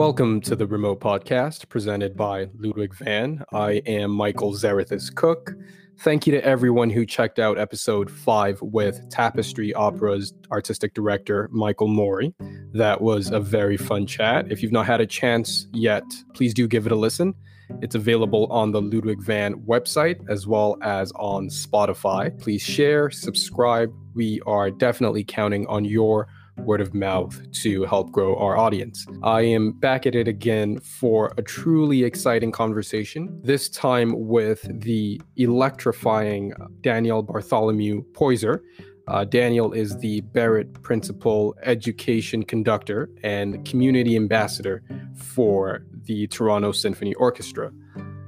Welcome 0.00 0.40
to 0.40 0.56
the 0.56 0.66
Remote 0.66 0.98
Podcast 0.98 1.68
presented 1.68 2.16
by 2.16 2.48
Ludwig 2.58 2.94
Van. 2.94 3.44
I 3.52 3.82
am 3.84 4.10
Michael 4.10 4.54
Zarathus 4.54 5.14
Cook. 5.14 5.52
Thank 5.98 6.26
you 6.26 6.32
to 6.32 6.42
everyone 6.42 6.88
who 6.88 7.04
checked 7.04 7.38
out 7.38 7.58
episode 7.58 8.10
five 8.10 8.58
with 8.62 9.10
Tapestry 9.10 9.74
Opera's 9.74 10.32
artistic 10.50 10.94
director, 10.94 11.50
Michael 11.52 11.88
Mori. 11.88 12.34
That 12.72 13.02
was 13.02 13.30
a 13.30 13.40
very 13.40 13.76
fun 13.76 14.06
chat. 14.06 14.50
If 14.50 14.62
you've 14.62 14.72
not 14.72 14.86
had 14.86 15.02
a 15.02 15.06
chance 15.06 15.66
yet, 15.74 16.04
please 16.32 16.54
do 16.54 16.66
give 16.66 16.86
it 16.86 16.92
a 16.92 16.96
listen. 16.96 17.34
It's 17.82 17.94
available 17.94 18.46
on 18.50 18.72
the 18.72 18.80
Ludwig 18.80 19.20
Van 19.20 19.56
website 19.66 20.18
as 20.30 20.46
well 20.46 20.78
as 20.80 21.12
on 21.16 21.50
Spotify. 21.50 22.36
Please 22.40 22.62
share, 22.62 23.10
subscribe. 23.10 23.92
We 24.14 24.40
are 24.46 24.70
definitely 24.70 25.24
counting 25.24 25.66
on 25.66 25.84
your 25.84 26.26
word 26.64 26.80
of 26.80 26.94
mouth 26.94 27.38
to 27.52 27.84
help 27.84 28.10
grow 28.10 28.36
our 28.36 28.56
audience. 28.56 29.06
I 29.22 29.42
am 29.42 29.72
back 29.72 30.06
at 30.06 30.14
it 30.14 30.28
again 30.28 30.80
for 30.80 31.32
a 31.36 31.42
truly 31.42 32.04
exciting 32.04 32.52
conversation, 32.52 33.40
this 33.42 33.68
time 33.68 34.14
with 34.28 34.66
the 34.80 35.20
electrifying 35.36 36.52
Daniel 36.80 37.22
Bartholomew 37.22 38.02
Poyser. 38.12 38.60
Uh, 39.08 39.24
Daniel 39.24 39.72
is 39.72 39.98
the 39.98 40.20
Barrett 40.20 40.72
Principal 40.82 41.56
Education 41.64 42.44
Conductor 42.44 43.10
and 43.24 43.64
Community 43.64 44.14
Ambassador 44.14 44.82
for 45.16 45.84
the 46.04 46.28
Toronto 46.28 46.70
Symphony 46.70 47.14
Orchestra. 47.14 47.72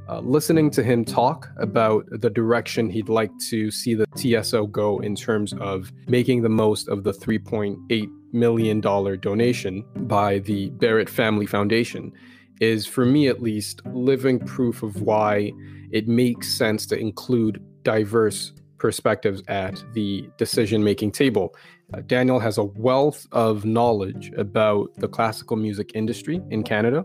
Uh, 0.08 0.20
listening 0.20 0.70
to 0.70 0.83
him 0.83 1.05
talk 1.05 1.48
about 1.56 2.05
the 2.10 2.28
direction 2.28 2.91
he'd 2.91 3.08
like 3.08 3.30
to 3.48 3.70
see 3.70 3.94
the 3.94 4.06
TSO 4.16 4.66
go 4.66 4.98
in 4.98 5.14
terms 5.14 5.55
of 5.55 5.92
making 6.08 6.42
the 6.42 6.48
most 6.48 6.88
of 6.88 7.05
the 7.05 7.12
3.8 7.12 8.10
million 8.32 8.80
dollar 8.80 9.16
donation 9.16 9.84
by 9.96 10.38
the 10.41 10.70
Barrett 10.70 11.08
Family 11.08 11.47
Foundation 11.47 12.12
is, 12.61 12.86
for 12.86 13.05
me 13.05 13.28
at 13.28 13.42
least, 13.42 13.84
living 13.86 14.38
proof 14.38 14.83
of 14.83 15.02
why 15.02 15.52
it 15.91 16.08
makes 16.08 16.48
sense 16.53 16.86
to 16.86 16.98
include 16.98 17.62
diverse 17.83 18.53
perspectives 18.78 19.42
at 19.48 19.83
the 19.92 20.28
decision 20.38 20.83
making 20.83 21.12
table. 21.12 21.55
Uh, 21.94 22.00
Daniel 22.06 22.41
has 22.41 22.58
a 22.58 22.64
wealth 22.64 23.27
of 23.33 23.64
knowledge 23.64 24.33
about 24.36 24.94
the 24.97 25.08
classical 25.08 25.56
music 25.56 25.92
industry 25.94 26.41
in 26.50 26.62
Canada 26.62 27.05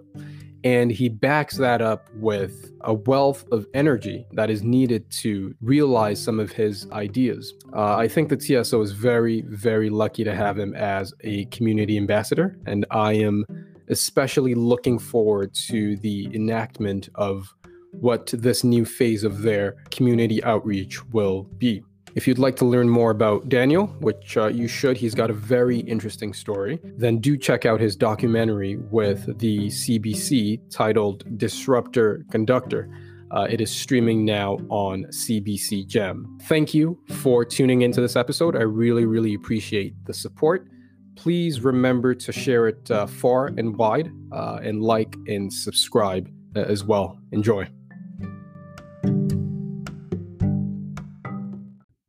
and 0.64 0.92
he 0.92 1.10
backs 1.10 1.58
that 1.58 1.82
up 1.82 2.10
with 2.16 2.72
a 2.82 2.94
wealth 2.94 3.46
of 3.52 3.66
energy 3.74 4.26
that 4.34 4.50
is 4.50 4.64
needed 4.64 5.10
to 5.12 5.56
realize 5.62 6.22
some 6.22 6.40
of 6.40 6.52
his 6.52 6.90
ideas. 6.92 7.54
Uh, 7.74 7.96
I 7.96 8.08
think 8.08 8.30
the 8.30 8.40
TSO 8.40 8.82
is 8.82 8.92
very, 8.92 9.42
very 9.48 9.90
lucky 9.90 10.24
to 10.24 10.36
have 10.36 10.58
him 10.58 10.74
as 10.76 11.14
a 11.22 11.46
community 11.46 11.98
ambassador. 11.98 12.58
And 12.66 12.86
I 12.92 13.14
am 13.14 13.46
especially 13.90 14.56
looking 14.56 15.00
forward 15.00 15.54
to 15.54 15.96
the 15.98 16.30
enactment 16.34 17.10
of 17.16 17.54
what 17.92 18.28
this 18.28 18.64
new 18.64 18.86
phase 18.86 19.24
of 19.24 19.42
their 19.42 19.76
community 19.92 20.44
outreach 20.44 21.04
will 21.06 21.44
be. 21.58 21.84
If 22.16 22.28
you'd 22.28 22.40
like 22.40 22.56
to 22.58 22.66
learn 22.66 22.90
more 22.90 23.12
about 23.12 23.50
Daniel, 23.50 23.88
which 24.00 24.38
uh, 24.38 24.48
you 24.48 24.68
should, 24.68 24.98
he's 24.98 25.14
got 25.14 25.30
a 25.30 25.34
very 25.34 25.80
interesting 25.80 26.34
story, 26.34 26.80
then 26.84 27.20
do 27.20 27.38
check 27.38 27.66
out 27.66 27.80
his 27.80 27.96
documentary 27.96 28.78
with 28.78 29.38
the 29.40 29.68
CBC 29.68 30.62
titled 30.72 31.38
Disruptor 31.38 32.26
Conductor. 32.32 32.90
Uh, 33.30 33.46
it 33.50 33.60
is 33.60 33.70
streaming 33.70 34.24
now 34.24 34.58
on 34.70 35.04
CBC 35.06 35.86
Gem. 35.86 36.38
Thank 36.44 36.74
you 36.74 36.98
for 37.22 37.44
tuning 37.44 37.82
into 37.82 38.00
this 38.00 38.16
episode. 38.16 38.56
I 38.56 38.62
really, 38.62 39.06
really 39.06 39.34
appreciate 39.34 39.94
the 40.06 40.14
support. 40.14 40.68
Please 41.16 41.62
remember 41.62 42.16
to 42.16 42.32
share 42.32 42.68
it 42.68 42.90
uh, 42.90 43.06
far 43.06 43.48
and 43.48 43.76
wide 43.76 44.12
uh, 44.32 44.60
and 44.64 44.82
like 44.82 45.16
and 45.28 45.52
subscribe 45.52 46.30
uh, 46.56 46.62
as 46.62 46.84
well. 46.84 47.20
Enjoy. 47.32 47.68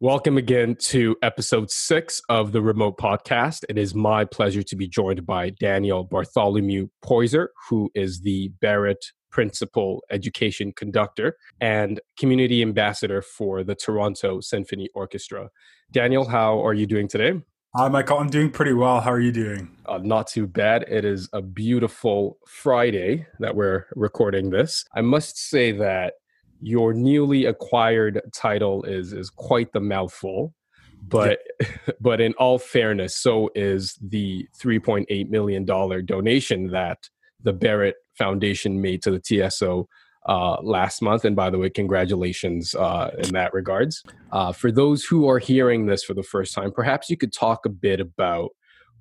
Welcome 0.00 0.38
again 0.38 0.76
to 0.82 1.16
episode 1.22 1.72
six 1.72 2.22
of 2.28 2.52
the 2.52 2.62
Remote 2.62 2.98
Podcast. 2.98 3.64
It 3.68 3.76
is 3.76 3.96
my 3.96 4.24
pleasure 4.24 4.62
to 4.62 4.76
be 4.76 4.86
joined 4.86 5.26
by 5.26 5.50
Daniel 5.50 6.04
Bartholomew 6.04 6.86
Poyser, 7.04 7.48
who 7.68 7.90
is 7.96 8.20
the 8.20 8.52
Barrett 8.60 9.04
Principal 9.32 10.04
Education 10.08 10.70
Conductor 10.70 11.36
and 11.60 11.98
Community 12.16 12.62
Ambassador 12.62 13.20
for 13.20 13.64
the 13.64 13.74
Toronto 13.74 14.38
Symphony 14.40 14.88
Orchestra. 14.94 15.48
Daniel, 15.90 16.28
how 16.28 16.64
are 16.64 16.74
you 16.74 16.86
doing 16.86 17.08
today? 17.08 17.42
Hi, 17.74 17.88
Michael. 17.88 18.18
I'm 18.18 18.30
doing 18.30 18.52
pretty 18.52 18.74
well. 18.74 19.00
How 19.00 19.10
are 19.10 19.18
you 19.18 19.32
doing? 19.32 19.68
Uh, 19.84 19.98
not 19.98 20.28
too 20.28 20.46
bad. 20.46 20.84
It 20.88 21.04
is 21.04 21.28
a 21.32 21.42
beautiful 21.42 22.38
Friday 22.46 23.26
that 23.40 23.56
we're 23.56 23.86
recording 23.96 24.50
this. 24.50 24.84
I 24.94 25.00
must 25.00 25.36
say 25.36 25.72
that 25.72 26.14
your 26.60 26.92
newly 26.92 27.46
acquired 27.46 28.20
title 28.34 28.82
is 28.84 29.12
is 29.12 29.30
quite 29.30 29.72
the 29.72 29.80
mouthful 29.80 30.54
but 31.06 31.38
but 32.00 32.20
in 32.20 32.32
all 32.34 32.58
fairness 32.58 33.16
so 33.16 33.50
is 33.54 33.96
the 34.02 34.46
3.8 34.60 35.28
million 35.30 35.64
dollar 35.64 36.02
donation 36.02 36.68
that 36.68 37.08
the 37.42 37.52
barrett 37.52 37.96
foundation 38.16 38.80
made 38.80 39.02
to 39.02 39.10
the 39.10 39.20
tso 39.20 39.88
uh, 40.26 40.60
last 40.62 41.00
month. 41.00 41.24
And 41.24 41.34
by 41.34 41.48
the 41.48 41.58
way 41.58 41.70
congratulations 41.70 42.74
uh, 42.74 43.10
in 43.18 43.32
that 43.32 43.54
regards. 43.54 44.02
Uh, 44.30 44.52
for 44.52 44.70
those 44.70 45.04
who 45.04 45.28
are 45.28 45.38
hearing 45.38 45.86
this 45.86 46.04
for 46.04 46.14
the 46.14 46.22
first 46.22 46.54
time 46.54 46.72
perhaps 46.72 47.08
you 47.08 47.16
could 47.16 47.32
talk 47.32 47.64
a 47.64 47.70
bit 47.70 48.00
about 48.00 48.50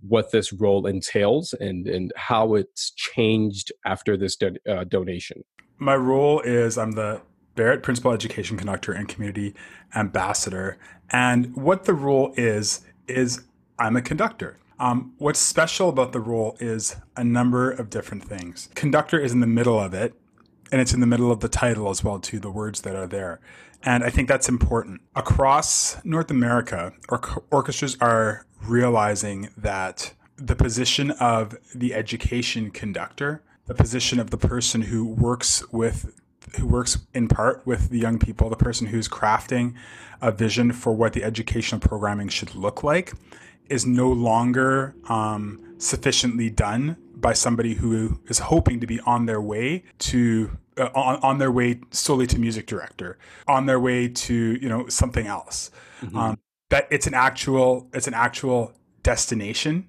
what 0.08 0.32
this 0.32 0.54
role 0.54 0.86
entails 0.86 1.54
and 1.60 1.88
and 1.88 2.14
how 2.16 2.54
it's 2.54 2.92
changed 2.92 3.72
after 3.86 4.16
this 4.16 4.36
do- 4.36 4.56
uh, 4.70 4.84
donation. 4.84 5.44
My 5.80 5.96
role 5.96 6.40
is 6.42 6.78
i'm 6.78 6.92
the 6.92 7.22
Barrett 7.58 7.84
Principal 7.84 8.14
Education 8.14 8.56
Conductor 8.56 8.94
and 8.94 9.10
Community 9.10 9.54
Ambassador. 9.94 10.78
And 11.10 11.54
what 11.56 11.84
the 11.84 11.94
role 11.94 12.34
is, 12.38 12.86
is 13.08 13.42
I'm 13.78 13.98
a 13.98 14.02
conductor. 14.02 14.58
Um, 14.80 15.14
what's 15.18 15.40
special 15.40 15.90
about 15.90 16.14
the 16.14 16.20
role 16.22 16.56
is 16.60 16.96
a 17.18 17.24
number 17.24 17.72
of 17.72 17.90
different 17.90 18.24
things. 18.24 18.70
Conductor 18.76 19.20
is 19.20 19.34
in 19.34 19.40
the 19.42 19.48
middle 19.48 19.80
of 19.80 19.94
it, 19.94 20.14
and 20.72 20.80
it's 20.80 20.94
in 20.94 21.00
the 21.00 21.08
middle 21.08 21.32
of 21.32 21.40
the 21.40 21.50
title 21.50 21.90
as 21.90 22.04
well, 22.04 22.20
too, 22.20 22.40
the 22.40 22.52
words 22.52 22.82
that 22.82 22.96
are 22.96 23.08
there. 23.08 23.40
And 23.84 24.04
I 24.04 24.12
think 24.12 24.28
that's 24.28 24.48
important. 24.48 25.02
Across 25.16 26.06
North 26.06 26.30
America, 26.30 26.94
or- 27.10 27.44
orchestras 27.52 27.98
are 28.00 28.46
realizing 28.64 29.50
that 29.58 30.14
the 30.36 30.56
position 30.56 31.12
of 31.12 31.58
the 31.74 31.96
education 31.96 32.70
conductor, 32.70 33.42
the 33.66 33.74
position 33.74 34.20
of 34.20 34.30
the 34.30 34.38
person 34.38 34.84
who 34.84 35.06
works 35.06 35.68
with 35.72 36.14
who 36.56 36.68
works 36.68 36.98
in 37.14 37.28
part 37.28 37.66
with 37.66 37.90
the 37.90 38.00
young 38.00 38.20
people, 38.20 38.50
the 38.50 38.56
person 38.56 38.88
who's 38.88 39.08
crafting 39.08 39.74
a 40.22 40.32
vision 40.32 40.72
for 40.72 40.94
what 40.94 41.14
the 41.14 41.24
educational 41.24 41.80
programming 41.80 42.30
should 42.30 42.56
look 42.56 42.84
like, 42.84 43.14
is 43.70 43.86
no 43.86 44.10
longer 44.10 44.96
um, 45.10 45.76
sufficiently 45.78 46.50
done 46.50 46.98
by 47.16 47.34
somebody 47.34 47.74
who 47.76 48.20
is 48.28 48.40
hoping 48.40 48.80
to 48.80 48.88
be 48.88 49.00
on 49.02 49.26
their 49.26 49.42
way 49.42 49.84
to 50.00 50.58
uh, 50.78 50.90
on, 50.94 51.20
on 51.22 51.38
their 51.40 51.52
way 51.52 51.80
solely 51.92 52.28
to 52.28 52.40
music 52.40 52.68
director, 52.68 53.18
on 53.48 53.66
their 53.66 53.80
way 53.80 54.08
to 54.08 54.58
you 54.62 54.70
know 54.70 54.88
something 54.88 55.28
else. 55.28 55.72
Mm-hmm. 56.02 56.18
Um, 56.18 56.40
that 56.70 56.88
it's 56.92 57.08
an 57.08 57.14
actual 57.14 57.90
it's 57.94 58.08
an 58.08 58.14
actual 58.14 58.74
destination, 59.04 59.88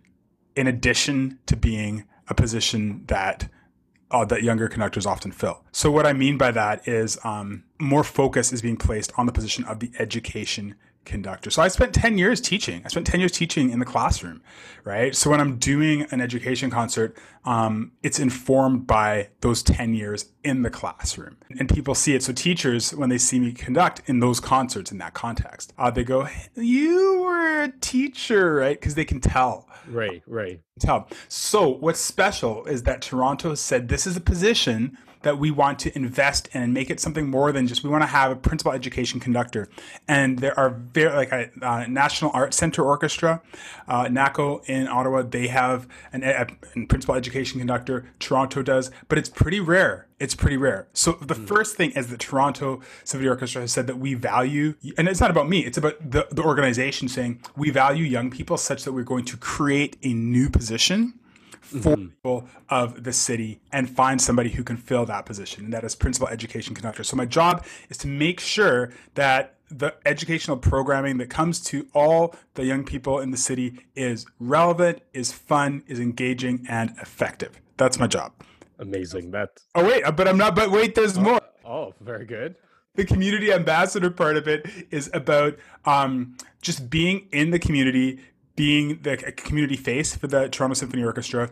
in 0.57 0.67
addition 0.67 1.39
to 1.47 1.57
being 1.57 2.05
a 2.29 2.35
position 2.35 3.05
that 3.07 3.49
uh, 4.11 4.25
that 4.25 4.43
younger 4.43 4.69
conductors 4.69 5.07
often 5.07 5.33
fill. 5.33 5.65
So 5.73 5.91
what 5.91 6.07
I 6.07 6.13
mean 6.13 6.39
by 6.39 6.51
that 6.53 6.87
is 6.87 7.19
um, 7.25 7.65
more 7.79 8.05
focus 8.05 8.53
is 8.53 8.63
being 8.63 8.77
placed 8.77 9.13
on 9.17 9.27
the 9.27 9.33
position 9.33 9.65
of 9.65 9.81
the 9.81 9.91
education 9.99 10.75
conductor. 11.09 11.51
So 11.51 11.63
I 11.63 11.69
spent 11.69 11.93
10 11.95 12.19
years 12.19 12.41
teaching. 12.41 12.83
I 12.85 12.89
spent 12.89 13.07
10 13.07 13.19
years 13.19 13.33
teaching 13.33 13.71
in 13.71 13.79
the 13.79 13.85
classroom, 13.85 14.43
right? 14.85 15.15
So 15.15 15.31
when 15.31 15.41
I'm 15.41 15.57
doing 15.57 16.03
an 16.11 16.21
education 16.21 16.71
concert, 16.71 17.17
um, 17.45 17.93
it's 18.03 18.19
informed 18.19 18.87
by 18.87 19.31
those 19.41 19.63
10 19.63 19.95
years 19.95 20.27
in 20.45 20.63
the 20.63 20.71
classroom. 20.71 21.37
And 21.59 21.69
people 21.69 21.95
see 21.95 22.15
it. 22.15 22.23
So 22.23 22.33
teachers, 22.33 22.95
when 22.95 23.09
they 23.09 23.19
see 23.19 23.41
me 23.41 23.53
conduct 23.53 24.03
in 24.07 24.21
those 24.21 24.39
concerts 24.39 24.93
in 24.93 24.99
that 24.99 25.15
context, 25.15 25.73
uh, 25.79 25.91
they 25.91 26.05
go, 26.05 26.29
you 26.55 27.23
were 27.23 27.63
a 27.63 27.73
teacher, 27.81 28.55
right? 28.55 28.79
Because 28.79 28.95
they 28.95 29.05
can 29.05 29.21
tell. 29.21 29.69
Right, 29.89 30.23
right. 30.27 30.61
Tell. 30.79 31.09
So 31.29 31.69
what's 31.69 32.01
special 32.01 32.65
is 32.67 32.83
that 32.85 33.03
Toronto 33.03 33.55
said 33.55 33.89
this 33.89 34.07
is 34.07 34.17
a 34.17 34.21
position 34.21 34.97
that 35.23 35.39
we 35.39 35.51
want 35.51 35.79
to 35.81 35.97
invest 35.97 36.49
in 36.53 36.63
and 36.63 36.75
make 36.75 36.91
it 36.91 37.01
something 37.01 37.29
more 37.29 37.53
than 37.53 37.67
just 37.67 37.83
we 37.83 37.91
want 37.91 38.03
to 38.03 38.07
have 38.07 38.31
a 38.31 38.37
principal 38.37 38.73
education 38.73 39.21
conductor. 39.21 39.69
And 40.07 40.39
there 40.39 40.59
are 40.59 40.71
very 40.71 41.15
like 41.15 41.33
a 41.33 41.51
uh, 41.63 41.87
National 41.89 42.31
Art 42.35 42.55
Center 42.55 42.83
Orchestra, 42.83 43.43
uh, 43.87 44.09
NACO 44.09 44.63
in 44.67 44.89
Ottawa. 44.89 45.23
They 45.23 45.49
have 45.49 45.87
an, 46.13 46.23
a, 46.23 46.47
a 46.77 46.87
principal 46.87 47.15
education 47.15 47.59
conductor. 47.59 48.11
Toronto 48.19 48.63
does, 48.63 48.91
but 49.09 49.19
it's 49.19 49.29
pretty 49.29 49.61
rare. 49.61 50.07
It's 50.19 50.35
pretty 50.35 50.57
rare. 50.57 50.89
So 50.93 51.13
the 51.13 51.35
mm. 51.35 51.47
first 51.47 51.77
thing 51.77 51.93
is 51.93 52.09
that 52.09 52.19
Toronto 52.19 52.81
Symphony 53.05 53.29
Orchestra 53.29 53.61
has 53.61 53.73
said 53.73 53.87
that 53.87 53.99
we 53.99 54.15
value, 54.15 54.75
and 54.97 55.09
it's 55.09 55.21
not 55.21 55.31
about 55.31 55.49
me. 55.49 55.65
It's 55.65 55.79
about 55.79 56.11
the, 56.11 56.27
the 56.31 56.43
organization 56.43 57.09
saying 57.09 57.41
we 57.57 57.71
value 57.71 58.05
young 58.05 58.31
people 58.31 58.57
such 58.57 58.83
that 58.85 58.93
we're 58.93 59.05
going 59.05 59.25
to 59.27 59.37
create 59.37 59.97
a 60.03 60.13
new 60.13 60.51
position 60.51 61.18
for 61.69 61.97
mm-hmm. 61.97 62.09
people 62.09 62.49
of 62.69 63.05
the 63.05 63.13
city 63.13 63.61
and 63.73 63.89
find 63.89 64.21
somebody 64.21 64.51
who 64.51 64.65
can 64.65 64.77
fill 64.77 65.05
that 65.07 65.27
position, 65.27 65.65
and 65.65 65.73
that 65.73 65.85
is 65.85 65.95
principal 65.95 66.29
education 66.29 66.75
conductor. 66.75 67.05
So 67.05 67.17
my 67.17 67.27
job 67.27 67.65
is 67.89 67.99
to 67.99 68.09
make 68.09 68.41
sure 68.41 68.91
that 69.15 69.55
the 69.71 69.95
educational 70.07 70.57
programming 70.57 71.19
that 71.19 71.29
comes 71.29 71.61
to 71.61 71.87
all 71.93 72.35
the 72.55 72.65
young 72.65 72.85
people 72.85 73.21
in 73.21 73.31
the 73.31 73.37
city 73.37 73.81
is 73.95 74.25
relevant, 74.39 75.03
is 75.13 75.31
fun, 75.31 75.83
is 75.87 76.01
engaging, 76.01 76.67
and 76.69 76.95
effective. 77.03 77.61
That's 77.77 77.99
my 77.99 78.07
job. 78.07 78.33
Amazing. 78.79 79.31
That. 79.33 79.51
Oh 79.75 79.85
wait, 79.85 80.05
but 80.17 80.27
I'm 80.27 80.39
not. 80.39 80.55
But 80.55 80.71
wait, 80.71 80.95
there's 80.95 81.19
oh, 81.19 81.23
more. 81.23 81.41
Oh, 81.65 81.95
very 82.01 82.25
good. 82.25 82.57
The 82.95 83.05
community 83.05 83.53
ambassador 83.53 84.11
part 84.11 84.37
of 84.37 84.49
it 84.49 84.69
is 84.91 85.11
about 85.13 85.57
um, 85.85 86.37
just 86.63 86.91
being 86.91 87.29
in 87.31 87.51
the 87.51 87.59
community, 87.59 88.21
being 88.59 88.99
the 89.03 89.17
community 89.17 89.77
face 89.77 90.17
for 90.17 90.27
the 90.27 90.49
Toronto 90.49 90.75
Symphony 90.75 91.05
Orchestra, 91.05 91.49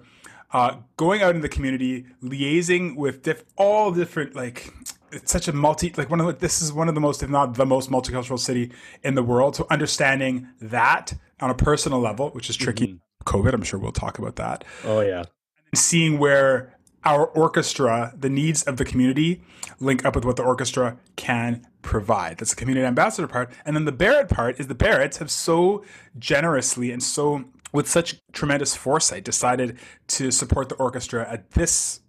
uh, 0.52 0.78
going 0.96 1.22
out 1.22 1.36
in 1.36 1.40
the 1.40 1.48
community, 1.48 2.04
liaising 2.20 2.96
with 2.96 3.22
diff- 3.22 3.44
all 3.56 3.92
different 3.92 4.34
like 4.34 4.74
it's 5.12 5.30
such 5.30 5.46
a 5.46 5.52
multi 5.52 5.94
like 5.96 6.10
one 6.10 6.20
of 6.20 6.26
the, 6.26 6.32
this 6.32 6.60
is 6.60 6.72
one 6.72 6.88
of 6.88 6.96
the 6.96 7.00
most 7.00 7.22
if 7.22 7.30
not 7.30 7.54
the 7.54 7.64
most 7.64 7.90
multicultural 7.90 8.38
city 8.38 8.72
in 9.04 9.14
the 9.14 9.22
world. 9.22 9.54
So 9.54 9.68
understanding 9.70 10.48
that 10.60 11.14
on 11.40 11.48
a 11.48 11.54
personal 11.54 12.00
level 12.00 12.30
which 12.30 12.50
is 12.50 12.56
tricky 12.56 12.86
mm-hmm. 12.86 13.38
covid 13.38 13.52
i'm 13.52 13.62
sure 13.62 13.78
we'll 13.78 13.92
talk 13.92 14.18
about 14.18 14.36
that. 14.36 14.64
Oh 14.84 15.00
yeah. 15.00 15.24
And 15.72 15.78
seeing 15.78 16.18
where 16.18 16.76
our 17.04 17.26
orchestra 17.26 18.12
the 18.18 18.28
needs 18.28 18.64
of 18.64 18.78
the 18.78 18.84
community 18.84 19.42
link 19.78 20.04
up 20.04 20.16
with 20.16 20.24
what 20.24 20.34
the 20.34 20.42
orchestra 20.42 20.98
can 21.14 21.64
provide 21.86 22.38
that's 22.38 22.50
the 22.50 22.56
community 22.56 22.84
ambassador 22.84 23.28
part 23.28 23.48
and 23.64 23.76
then 23.76 23.84
the 23.84 23.92
barrett 23.92 24.28
part 24.28 24.58
is 24.58 24.66
the 24.66 24.74
barretts 24.74 25.18
have 25.18 25.30
so 25.30 25.84
generously 26.18 26.90
and 26.90 27.02
so 27.02 27.44
with 27.72 27.88
such 27.88 28.20
tremendous 28.32 28.74
foresight 28.74 29.22
decided 29.22 29.78
to 30.08 30.32
support 30.32 30.68
the 30.68 30.74
orchestra 30.74 31.26
at 31.30 31.52
this 31.52 32.00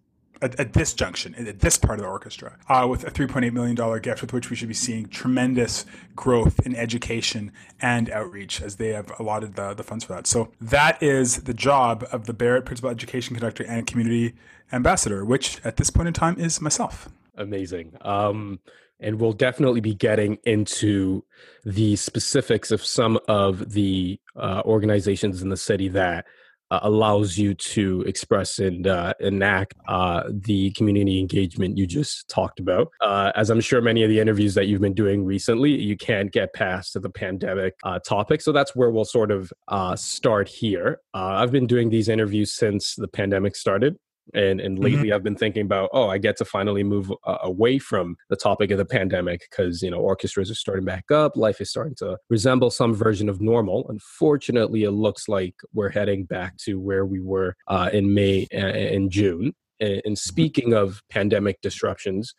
at, 0.41 0.59
at, 0.59 0.73
this 0.73 0.93
junction, 0.93 1.33
at 1.35 1.61
this 1.61 1.77
part 1.79 1.97
of 1.97 2.03
the 2.03 2.09
orchestra, 2.09 2.57
uh, 2.69 2.85
with 2.87 3.03
a 3.03 3.09
$3.8 3.09 3.51
million 3.53 4.01
gift 4.01 4.21
with 4.21 4.33
which 4.33 4.51
we 4.51 4.55
should 4.55 4.67
be 4.67 4.73
seeing 4.73 5.07
tremendous 5.07 5.83
growth 6.15 6.59
in 6.65 6.75
education 6.75 7.51
and 7.81 8.09
outreach 8.11 8.61
as 8.61 8.75
they 8.75 8.89
have 8.89 9.11
allotted 9.19 9.55
the, 9.55 9.73
the 9.73 9.83
funds 9.83 10.03
for 10.03 10.13
that. 10.13 10.27
So 10.27 10.51
that 10.61 11.01
is 11.01 11.43
the 11.43 11.55
job 11.55 12.05
of 12.11 12.27
the 12.27 12.33
Barrett 12.33 12.65
Principal 12.65 12.91
Education 12.91 13.35
Conductor 13.35 13.65
and 13.67 13.87
Community 13.87 14.35
Ambassador, 14.71 15.25
which 15.25 15.59
at 15.65 15.77
this 15.77 15.89
point 15.89 16.07
in 16.07 16.13
time 16.13 16.39
is 16.39 16.61
myself. 16.61 17.09
Amazing. 17.35 17.97
Um, 18.01 18.59
and 18.99 19.19
we'll 19.19 19.33
definitely 19.33 19.81
be 19.81 19.93
getting 19.93 20.37
into 20.45 21.23
the 21.65 21.95
specifics 21.95 22.71
of 22.71 22.83
some 22.83 23.19
of 23.27 23.71
the 23.71 24.19
uh, 24.35 24.61
organizations 24.65 25.41
in 25.41 25.49
the 25.49 25.57
city 25.57 25.87
that 25.89 26.25
uh, 26.69 26.79
allows 26.81 27.37
you 27.37 27.53
to 27.53 28.01
express 28.01 28.59
and 28.59 28.87
uh, 28.87 29.13
enact 29.21 29.73
uh, 29.87 30.23
the 30.29 30.69
community 30.71 31.17
engagement 31.17 31.77
you 31.77 31.87
just 31.87 32.27
talked 32.27 32.59
about. 32.59 32.89
Uh, 33.01 33.31
as 33.35 33.49
I'm 33.49 33.61
sure 33.61 33.81
many 33.81 34.03
of 34.03 34.09
the 34.09 34.19
interviews 34.19 34.53
that 34.55 34.67
you've 34.67 34.81
been 34.81 34.93
doing 34.93 35.23
recently, 35.23 35.71
you 35.71 35.95
can't 35.95 36.29
get 36.31 36.53
past 36.53 37.01
the 37.01 37.09
pandemic 37.09 37.75
uh, 37.83 37.99
topic. 37.99 38.41
So 38.41 38.51
that's 38.51 38.75
where 38.75 38.89
we'll 38.89 39.05
sort 39.05 39.31
of 39.31 39.51
start 39.97 40.49
here. 40.49 40.99
I've 41.13 41.51
been 41.51 41.67
doing 41.67 41.89
these 41.89 42.09
interviews 42.09 42.53
since 42.53 42.95
the 42.95 43.07
pandemic 43.07 43.55
started 43.55 43.97
and 44.33 44.59
and 44.59 44.75
mm-hmm. 44.75 44.83
lately 44.83 45.03
mm-hmm. 45.05 45.13
i've 45.13 45.23
been 45.23 45.35
thinking 45.35 45.63
about 45.63 45.89
oh 45.93 46.09
i 46.09 46.17
get 46.17 46.37
to 46.37 46.45
finally 46.45 46.83
move 46.83 47.11
uh, 47.25 47.37
away 47.41 47.77
from 47.79 48.15
the 48.29 48.35
topic 48.35 48.71
of 48.71 48.77
the 48.77 48.85
pandemic 48.85 49.41
because 49.49 49.81
you 49.81 49.89
know 49.89 49.99
orchestras 49.99 50.51
are 50.51 50.55
starting 50.55 50.85
back 50.85 51.09
up 51.11 51.35
life 51.35 51.61
is 51.61 51.69
starting 51.69 51.95
to 51.95 52.17
resemble 52.29 52.69
some 52.69 52.93
version 52.93 53.29
of 53.29 53.41
normal 53.41 53.85
unfortunately 53.89 54.83
it 54.83 54.91
looks 54.91 55.27
like 55.27 55.55
we're 55.73 55.89
heading 55.89 56.23
back 56.23 56.57
to 56.57 56.79
where 56.79 57.05
we 57.05 57.19
were 57.19 57.55
uh, 57.67 57.89
in 57.93 58.13
may 58.13 58.47
and 58.51 59.11
june 59.11 59.53
and 59.79 59.91
mm-hmm. 59.91 60.13
speaking 60.13 60.73
of 60.73 61.01
pandemic 61.09 61.61
disruptions 61.61 62.33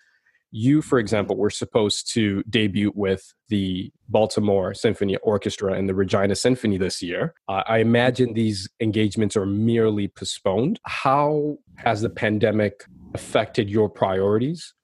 you, 0.50 0.82
for 0.82 0.98
example, 0.98 1.36
were 1.36 1.50
supposed 1.50 2.12
to 2.14 2.42
debut 2.48 2.92
with 2.94 3.34
the 3.48 3.92
Baltimore 4.08 4.74
Symphony 4.74 5.16
Orchestra 5.16 5.74
and 5.74 5.88
the 5.88 5.94
Regina 5.94 6.34
Symphony 6.34 6.78
this 6.78 7.02
year. 7.02 7.34
Uh, 7.48 7.62
I 7.66 7.78
imagine 7.78 8.32
these 8.32 8.68
engagements 8.80 9.36
are 9.36 9.46
merely 9.46 10.08
postponed. 10.08 10.80
How 10.84 11.58
has 11.76 12.00
the 12.00 12.10
pandemic 12.10 12.84
affected 13.14 13.68
your 13.68 13.88
priorities 13.88 14.74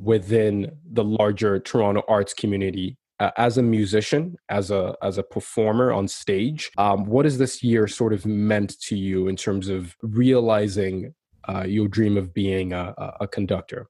within 0.00 0.72
the 0.92 1.04
larger 1.04 1.58
Toronto 1.58 2.02
arts 2.08 2.34
community 2.34 2.96
uh, 3.20 3.30
as 3.36 3.58
a 3.58 3.62
musician, 3.62 4.36
as 4.48 4.70
a 4.70 4.94
as 5.02 5.18
a 5.18 5.22
performer 5.22 5.92
on 5.92 6.06
stage, 6.06 6.70
um, 6.78 7.04
what 7.04 7.24
has 7.24 7.38
this 7.38 7.62
year 7.62 7.88
sort 7.88 8.12
of 8.12 8.24
meant 8.24 8.78
to 8.80 8.96
you 8.96 9.28
in 9.28 9.36
terms 9.36 9.68
of 9.68 9.96
realizing 10.02 11.12
uh, 11.48 11.64
your 11.64 11.88
dream 11.88 12.16
of 12.16 12.32
being 12.32 12.72
a, 12.72 12.94
a 13.20 13.26
conductor? 13.26 13.88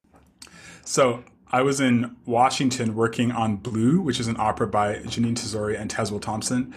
So 0.88 1.22
I 1.52 1.60
was 1.60 1.82
in 1.82 2.16
Washington 2.24 2.94
working 2.94 3.30
on 3.30 3.56
Blue, 3.56 4.00
which 4.00 4.18
is 4.18 4.26
an 4.26 4.36
opera 4.38 4.66
by 4.66 4.94
Jeanine 5.00 5.34
Tesori 5.34 5.78
and 5.78 5.90
Tazewell 5.90 6.22
Thompson. 6.22 6.74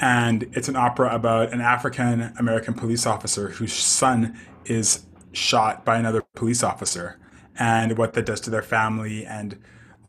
And 0.00 0.50
it's 0.54 0.68
an 0.68 0.74
opera 0.74 1.14
about 1.14 1.52
an 1.52 1.60
African 1.60 2.34
American 2.36 2.74
police 2.74 3.06
officer 3.06 3.50
whose 3.50 3.72
son 3.72 4.36
is 4.64 5.06
shot 5.30 5.84
by 5.84 5.98
another 5.98 6.22
police 6.34 6.64
officer 6.64 7.16
and 7.56 7.96
what 7.96 8.14
that 8.14 8.26
does 8.26 8.40
to 8.40 8.50
their 8.50 8.60
family 8.60 9.24
and 9.24 9.56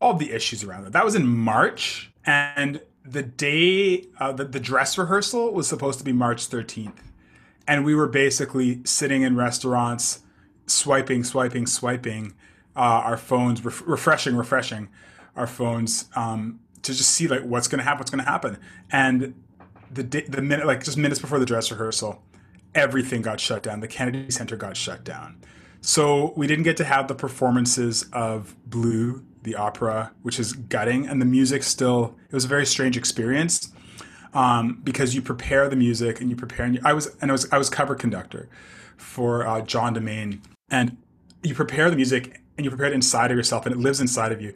all 0.01 0.15
the 0.15 0.31
issues 0.31 0.63
around 0.63 0.86
that. 0.86 0.94
That 0.94 1.06
was 1.06 1.13
in 1.13 1.27
March. 1.27 2.12
And 2.25 2.81
the 3.06 3.21
day, 3.21 4.07
uh, 4.19 4.31
the, 4.31 4.45
the 4.45 4.59
dress 4.59 4.98
rehearsal 4.98 5.53
was 5.53 5.68
supposed 5.68 6.00
to 6.00 6.03
be 6.03 6.13
March 6.13 6.50
13th. 6.50 6.98
And 7.68 7.86
we 7.86 7.94
were 7.94 8.07
basically 8.07 8.81
sitting 8.86 9.21
in 9.21 9.36
restaurants, 9.36 10.21
swiping, 10.65 11.24
swiping, 11.24 11.68
swiping 11.68 12.33
uh, 12.75 12.80
our 12.80 13.18
phones, 13.18 13.63
ref- 13.63 13.83
refreshing, 13.86 14.36
refreshing 14.36 14.89
our 15.36 15.48
phones 15.48 16.10
um, 16.16 16.60
to 16.81 16.94
just 16.94 17.12
see 17.12 17.27
like 17.27 17.44
what's 17.44 17.68
going 17.68 17.80
to 17.80 17.83
happen, 17.83 18.00
what's 18.00 18.12
going 18.12 18.24
to 18.24 18.30
happen. 18.30 18.57
And 18.92 19.33
the 19.92 20.04
the 20.04 20.42
minute, 20.42 20.66
like 20.66 20.83
just 20.83 20.98
minutes 20.98 21.19
before 21.19 21.39
the 21.39 21.45
dress 21.45 21.72
rehearsal, 21.72 22.24
everything 22.74 23.22
got 23.22 23.39
shut 23.39 23.63
down. 23.63 23.80
The 23.80 23.88
Kennedy 23.88 24.30
Center 24.31 24.56
got 24.56 24.77
shut 24.77 25.04
down. 25.04 25.42
So 25.81 26.33
we 26.36 26.48
didn't 26.48 26.63
get 26.63 26.77
to 26.77 26.83
have 26.83 27.07
the 27.07 27.16
performances 27.16 28.07
of 28.12 28.56
Blue, 28.66 29.24
the 29.44 29.56
opera, 29.56 30.12
which 30.24 30.39
is 30.39 30.54
gutting, 30.54 31.07
and 31.07 31.22
the 31.22 31.25
music 31.25 31.63
still. 31.63 32.16
It 32.30 32.33
was 32.33 32.45
a 32.45 32.48
very 32.48 32.66
strange 32.66 32.98
experience 32.98 33.72
um, 34.33 34.81
because 34.83 35.16
you 35.16 35.22
prepare 35.22 35.69
the 35.69 35.75
music 35.75 36.22
and 36.22 36.30
you 36.30 36.36
prepare. 36.36 36.66
And 36.66 36.75
you, 36.75 36.81
I 36.83 36.94
was 36.94 37.16
and 37.22 37.31
I 37.31 37.33
was 37.33 37.48
I 37.51 37.57
was 37.57 37.70
cover 37.70 37.96
conductor 37.96 38.50
for 38.98 39.48
uh, 39.48 39.62
John 39.62 39.96
DeMain, 39.96 40.39
and 40.70 40.98
you 41.44 41.53
prepare 41.53 41.89
the 41.89 41.96
music 41.96 42.41
and 42.57 42.65
you 42.65 42.69
prepare 42.69 42.88
it 42.88 42.93
inside 42.93 43.31
of 43.31 43.38
yourself 43.38 43.65
and 43.65 43.75
it 43.75 43.79
lives 43.79 44.00
inside 44.00 44.31
of 44.31 44.41
you. 44.41 44.53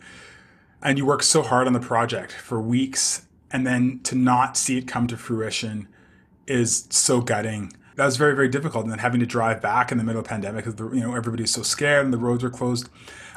And 0.82 0.98
you 0.98 1.06
work 1.06 1.24
so 1.24 1.42
hard 1.42 1.68
on 1.68 1.74
the 1.74 1.80
project 1.80 2.32
for 2.32 2.62
weeks 2.62 3.26
and 3.52 3.66
then 3.66 4.00
to 4.04 4.16
not 4.16 4.56
see 4.58 4.78
it 4.78 4.88
come 4.88 5.08
to 5.08 5.18
fruition 5.18 5.88
is 6.48 6.88
so 6.90 7.22
gutting. 7.22 7.74
That 7.96 8.06
was 8.06 8.18
very, 8.18 8.34
very 8.34 8.48
difficult. 8.48 8.84
And 8.84 8.92
then 8.92 9.00
having 9.00 9.20
to 9.20 9.26
drive 9.26 9.62
back 9.62 9.92
in 9.92 9.98
the 9.98 10.04
middle 10.04 10.20
of 10.20 10.26
the 10.26 10.30
pandemic 10.30 10.66
because 10.66 10.80
you 10.96 11.02
know 11.02 11.16
everybody's 11.16 11.52
so 11.52 11.64
scared 11.64 12.06
and 12.06 12.14
the 12.14 12.18
roads 12.18 12.44
are 12.44 12.50
closed. 12.50 12.90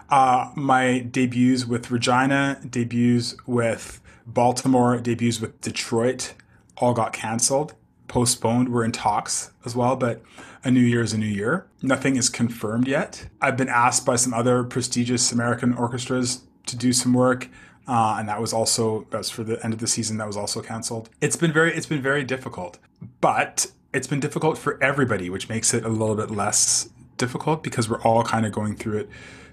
Uh, 0.09 0.51
my 0.55 1.01
debuts 1.01 1.65
with 1.67 1.91
Regina, 1.91 2.61
debuts 2.69 3.35
with 3.47 4.01
Baltimore, 4.27 4.99
debuts 4.99 5.41
with 5.41 5.61
Detroit, 5.61 6.35
all 6.77 6.93
got 6.93 7.13
canceled, 7.13 7.75
postponed. 8.09 8.69
We're 8.69 8.85
in 8.85 8.93
talks 8.93 9.51
as 9.65 9.75
well, 9.75 9.97
but 9.97 10.23
a 10.65 10.71
new 10.71 10.81
year 10.81 11.03
is 11.03 11.13
a 11.13 11.19
new 11.19 11.27
year. 11.27 11.67
Nothing 11.83 12.17
is 12.17 12.29
confirmed 12.29 12.87
yet. 12.87 13.29
I've 13.41 13.57
been 13.57 13.69
asked 13.69 14.07
by 14.07 14.17
some 14.17 14.33
other 14.33 14.65
prestigious 14.65 15.33
American 15.33 15.75
orchestras 15.75 16.43
to 16.67 16.77
do 16.77 16.93
some 16.93 17.13
work. 17.13 17.49
Uh, 17.87 18.17
and 18.19 18.29
that 18.29 18.41
was 18.41 18.53
also 18.53 19.07
that's 19.11 19.29
for 19.29 19.43
the 19.43 19.63
end 19.65 19.75
of 19.75 19.81
the 19.81 19.89
season 19.89 20.17
that 20.17 20.27
was 20.27 20.37
also 20.37 20.63
canceled 20.63 21.11
it's 21.21 21.35
been 21.35 21.53
very 21.53 21.75
it's 21.75 21.87
been 21.87 22.01
very 22.01 22.23
difficult 22.23 22.79
but 23.21 23.73
it's 23.93 24.07
been 24.07 24.21
difficult 24.21 24.57
for 24.57 24.81
everybody 24.81 25.29
which 25.29 25.49
makes 25.49 25.75
it 25.75 25.85
a 25.85 25.89
little 25.89 26.15
bit 26.15 26.31
less 26.31 26.91
difficult 27.17 27.61
because 27.65 27.91
we're 27.91 28.01
all 28.03 28.23
kind 28.23 28.47
of 28.47 28.53
going 28.53 28.77
through 28.77 28.99
it 28.99 29.09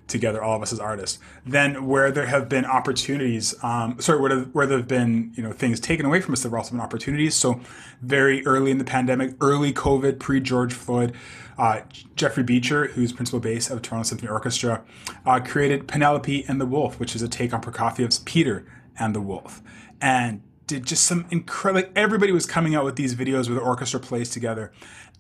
together, 0.09 0.43
all 0.43 0.55
of 0.55 0.61
us 0.61 0.73
as 0.73 0.79
artists. 0.79 1.19
Then 1.45 1.85
where 1.87 2.11
there 2.11 2.25
have 2.25 2.49
been 2.49 2.65
opportunities, 2.65 3.55
um, 3.63 3.99
sorry, 3.99 4.19
where, 4.19 4.39
where 4.39 4.65
there 4.65 4.77
have 4.77 4.87
been 4.87 5.31
you 5.35 5.43
know 5.43 5.51
things 5.51 5.79
taken 5.79 6.05
away 6.05 6.21
from 6.21 6.33
us, 6.33 6.41
there 6.41 6.49
have 6.49 6.57
also 6.57 6.71
been 6.71 6.81
opportunities. 6.81 7.35
So 7.35 7.59
very 8.01 8.45
early 8.45 8.71
in 8.71 8.77
the 8.77 8.83
pandemic, 8.83 9.35
early 9.41 9.73
COVID, 9.73 10.19
pre 10.19 10.39
George 10.39 10.73
Floyd, 10.73 11.13
uh, 11.57 11.81
Jeffrey 12.15 12.43
Beecher, 12.43 12.87
who's 12.87 13.11
principal 13.11 13.39
bass 13.39 13.69
of 13.69 13.81
Toronto 13.81 14.07
Symphony 14.07 14.29
Orchestra, 14.29 14.83
uh, 15.25 15.39
created 15.39 15.87
Penelope 15.87 16.45
and 16.47 16.59
the 16.59 16.65
Wolf, 16.65 16.99
which 16.99 17.15
is 17.15 17.21
a 17.21 17.27
take 17.27 17.53
on 17.53 17.61
Prokofiev's 17.61 18.19
Peter 18.19 18.65
and 18.97 19.15
the 19.15 19.21
Wolf, 19.21 19.61
and 20.01 20.41
did 20.67 20.85
just 20.85 21.03
some 21.03 21.25
incredible. 21.31 21.81
Like 21.81 21.91
everybody 21.95 22.31
was 22.31 22.45
coming 22.45 22.75
out 22.75 22.85
with 22.85 22.95
these 22.95 23.15
videos 23.15 23.47
where 23.47 23.55
the 23.55 23.61
orchestra 23.61 23.99
plays 23.99 24.29
together, 24.29 24.71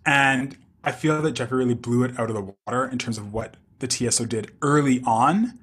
and 0.05 0.57
I 0.83 0.91
feel 0.91 1.21
that 1.21 1.31
Jeffrey 1.31 1.57
really 1.57 1.73
blew 1.73 2.03
it 2.03 2.17
out 2.19 2.29
of 2.29 2.35
the 2.35 2.53
water 2.65 2.85
in 2.85 2.97
terms 2.97 3.17
of 3.17 3.33
what 3.33 3.57
the 3.79 3.89
TSO 3.89 4.25
did 4.25 4.51
early 4.61 5.01
on 5.05 5.59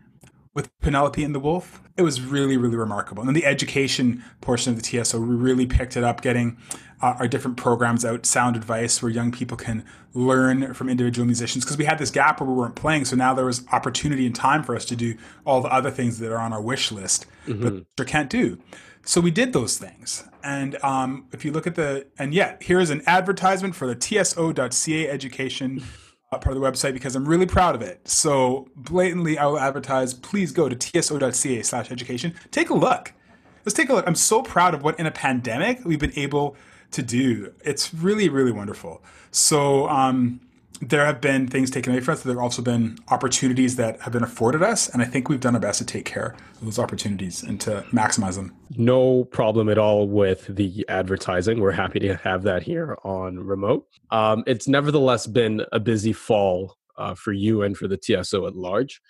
with 0.55 0.71
Penelope 0.81 1.23
and 1.23 1.35
the 1.35 1.41
Wolf. 1.41 1.83
It 1.97 2.03
was 2.03 2.23
really, 2.23 2.57
really 2.57 2.77
remarkable. 2.77 3.21
And 3.21 3.29
then 3.29 3.35
the 3.35 3.45
education 3.45 4.25
portion 4.41 4.73
of 4.73 4.83
the 4.83 5.05
TSO, 5.05 5.21
we 5.21 5.35
really 5.35 5.67
picked 5.67 5.97
it 5.97 6.05
up, 6.05 6.23
getting 6.23 6.57
uh, 7.03 7.15
our 7.19 7.29
different 7.29 7.59
programs 7.59 8.05
out, 8.05 8.25
Sound 8.25 8.57
Advice, 8.57 9.03
where 9.03 9.13
young 9.13 9.33
people 9.33 9.57
can 9.57 9.85
learn 10.15 10.73
from 10.73 10.89
individual 10.89 11.27
musicians. 11.27 11.65
Because 11.65 11.77
we 11.77 11.85
had 11.85 11.99
this 11.99 12.11
gap 12.11 12.41
where 12.41 12.49
we 12.49 12.55
weren't 12.55 12.75
playing, 12.75 13.05
so 13.05 13.17
now 13.17 13.35
there 13.35 13.45
was 13.45 13.65
opportunity 13.71 14.25
and 14.25 14.35
time 14.35 14.63
for 14.63 14.75
us 14.75 14.87
to 14.87 14.97
do 14.97 15.15
all 15.45 15.61
the 15.61 15.69
other 15.73 15.91
things 15.91 16.19
that 16.21 16.33
are 16.33 16.39
on 16.39 16.55
our 16.55 16.63
wish 16.63 16.91
list, 16.91 17.27
mm-hmm. 17.47 17.81
but 17.97 18.07
can't 18.07 18.31
do. 18.31 18.59
So 19.05 19.21
we 19.21 19.31
did 19.31 19.53
those 19.53 19.79
things. 19.79 20.25
And 20.43 20.83
um, 20.83 21.27
if 21.33 21.45
you 21.45 21.53
look 21.53 21.67
at 21.67 21.75
the, 21.75 22.07
and 22.19 22.33
yeah, 22.33 22.57
here's 22.61 22.91
an 22.91 23.03
advertisement 23.07 23.75
for 23.75 23.87
the 23.87 23.95
TSO.ca 23.95 25.09
education 25.09 25.83
part 26.31 26.49
of 26.49 26.55
the 26.55 26.61
website 26.61 26.93
because 26.93 27.15
I'm 27.15 27.27
really 27.27 27.47
proud 27.47 27.75
of 27.77 27.83
it. 27.83 28.07
So 28.09 28.69
blatantly, 28.75 29.39
I 29.39 29.47
will 29.47 29.61
advertise. 29.61 30.13
Please 30.13 30.51
go 30.51 30.69
to 30.69 30.75
tso.ca/education. 30.75 32.35
Take 32.51 32.71
a 32.71 32.75
look. 32.75 33.13
Let's 33.65 33.75
take 33.75 33.89
a 33.89 33.95
look. 33.95 34.07
I'm 34.07 34.17
so 34.17 34.43
proud 34.43 34.75
of 34.75 34.83
what 34.83 34.99
in 34.99 35.07
a 35.07 35.11
pandemic 35.11 35.85
we've 35.85 35.99
been 35.99 36.17
able 36.17 36.57
to 36.93 37.03
do. 37.03 37.53
It's 37.65 37.95
really, 37.95 38.29
really 38.29 38.53
wonderful. 38.53 39.03
So, 39.31 39.89
um, 39.89 40.41
there 40.81 41.07
have 41.07 41.21
been 41.21 41.47
things 41.49 41.71
taken 41.71 41.93
away 41.93 42.01
from 42.01 42.13
us. 42.13 42.23
There 42.23 42.35
have 42.35 42.43
also 42.43 42.63
been 42.63 42.99
opportunities 43.09 43.77
that 43.77 44.01
have 44.03 44.13
been 44.13 44.23
afforded 44.23 44.63
us, 44.63 44.89
and 44.89 45.03
I 45.03 45.05
think 45.05 45.29
we've 45.29 45.41
done 45.41 45.55
our 45.55 45.61
best 45.61 45.79
to 45.79 45.85
take 45.85 46.05
care 46.05 46.35
of 46.59 46.65
those 46.65 46.79
opportunities 46.79 47.43
and 47.43 47.61
to 47.63 47.85
maximize 47.93 48.37
them. 48.37 48.55
No 48.77 49.25
problem 49.25 49.69
at 49.69 49.79
all 49.79 50.09
with 50.09 50.47
the 50.55 50.85
advertising. 50.89 51.61
We're 51.61 51.73
happy 51.73 52.01
to 52.01 52.17
have 52.17 52.43
that 52.45 52.63
here 52.63 52.97
on 53.05 53.39
remote. 53.39 53.87
Um, 54.11 54.45
it's 54.47 54.69
nevertheless 54.69 55.27
been 55.27 55.63
a 55.73 55.81
busy 55.81 56.13
fall 56.13 56.77
uh, 56.99 57.15
for 57.15 57.33
you 57.33 57.63
and 57.63 57.77
for 57.77 57.89
the 57.89 57.99
TSO 57.99 58.47
at 58.47 58.55
large. 58.55 59.01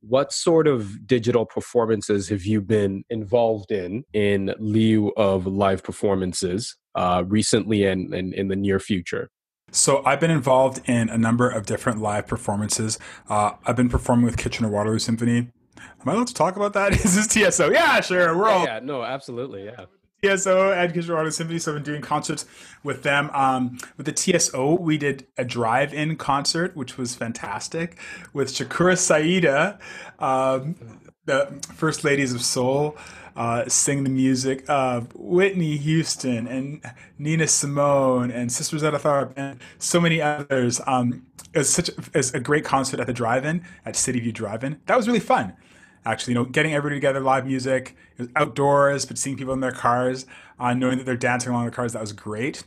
What 0.00 0.32
sort 0.32 0.66
of 0.66 1.06
digital 1.06 1.46
performances 1.46 2.28
have 2.28 2.44
you 2.44 2.60
been 2.60 3.04
involved 3.08 3.70
in 3.70 4.04
in 4.12 4.54
lieu 4.58 5.12
of 5.16 5.46
live 5.46 5.82
performances 5.82 6.76
uh, 6.94 7.24
recently 7.26 7.86
and, 7.86 8.12
and 8.12 8.34
in 8.34 8.48
the 8.48 8.56
near 8.56 8.78
future? 8.78 9.30
So 9.74 10.02
I've 10.04 10.20
been 10.20 10.30
involved 10.30 10.88
in 10.88 11.08
a 11.08 11.18
number 11.18 11.50
of 11.50 11.66
different 11.66 12.00
live 12.00 12.28
performances. 12.28 12.96
Uh, 13.28 13.52
I've 13.66 13.74
been 13.74 13.88
performing 13.88 14.24
with 14.24 14.36
Kitchener 14.36 14.68
Waterloo 14.68 15.00
Symphony. 15.00 15.38
Am 15.76 16.08
I 16.08 16.12
allowed 16.12 16.28
to 16.28 16.34
talk 16.34 16.54
about 16.54 16.74
that? 16.74 16.92
Is 17.04 17.16
this 17.16 17.26
TSO? 17.26 17.70
Yeah, 17.70 18.00
sure. 18.00 18.38
We're 18.38 18.46
yeah, 18.46 18.54
all 18.54 18.64
yeah, 18.64 18.80
no, 18.80 19.02
absolutely, 19.02 19.64
yeah. 19.64 19.86
TSO 20.22 20.72
and 20.72 20.94
Kitchener 20.94 21.14
Waterloo 21.14 21.32
Symphony. 21.32 21.58
So 21.58 21.72
I've 21.72 21.76
been 21.76 21.92
doing 21.92 22.02
concerts 22.02 22.46
with 22.84 23.02
them. 23.02 23.30
Um, 23.32 23.78
with 23.96 24.06
the 24.06 24.12
TSO, 24.12 24.76
we 24.76 24.96
did 24.96 25.26
a 25.36 25.44
drive-in 25.44 26.16
concert, 26.16 26.76
which 26.76 26.96
was 26.96 27.16
fantastic, 27.16 27.98
with 28.32 28.50
Shakura 28.50 28.94
S'Aida, 28.94 29.80
um, 30.22 30.76
the 31.24 31.60
First 31.74 32.04
Ladies 32.04 32.32
of 32.32 32.42
Soul 32.42 32.96
uh, 33.36 33.68
sing 33.68 34.04
the 34.04 34.10
music 34.10 34.64
of 34.68 35.14
Whitney 35.14 35.76
Houston 35.76 36.46
and 36.46 36.80
Nina 37.18 37.46
Simone 37.46 38.30
and 38.30 38.50
Sister 38.50 38.76
Rosetta 38.76 38.98
Tharpe 38.98 39.32
and 39.36 39.60
so 39.78 40.00
many 40.00 40.20
others. 40.20 40.80
Um, 40.86 41.26
it 41.52 41.58
was 41.58 41.70
such 41.70 41.88
a, 41.88 42.36
a 42.36 42.40
great 42.40 42.64
concert 42.64 43.00
at 43.00 43.06
the 43.06 43.12
drive-in 43.12 43.64
at 43.84 43.96
City 43.96 44.20
View 44.20 44.32
Drive-in. 44.32 44.80
That 44.86 44.96
was 44.96 45.06
really 45.06 45.20
fun. 45.20 45.54
Actually, 46.06 46.34
you 46.34 46.38
know, 46.38 46.44
getting 46.44 46.74
everybody 46.74 46.96
together, 46.96 47.20
live 47.20 47.46
music. 47.46 47.96
It 48.18 48.22
was 48.22 48.28
outdoors, 48.36 49.06
but 49.06 49.16
seeing 49.16 49.36
people 49.36 49.54
in 49.54 49.60
their 49.60 49.72
cars, 49.72 50.26
uh, 50.58 50.74
knowing 50.74 50.98
that 50.98 51.04
they're 51.06 51.16
dancing 51.16 51.50
along 51.50 51.64
the 51.64 51.70
cars, 51.70 51.94
that 51.94 52.00
was 52.02 52.12
great. 52.12 52.62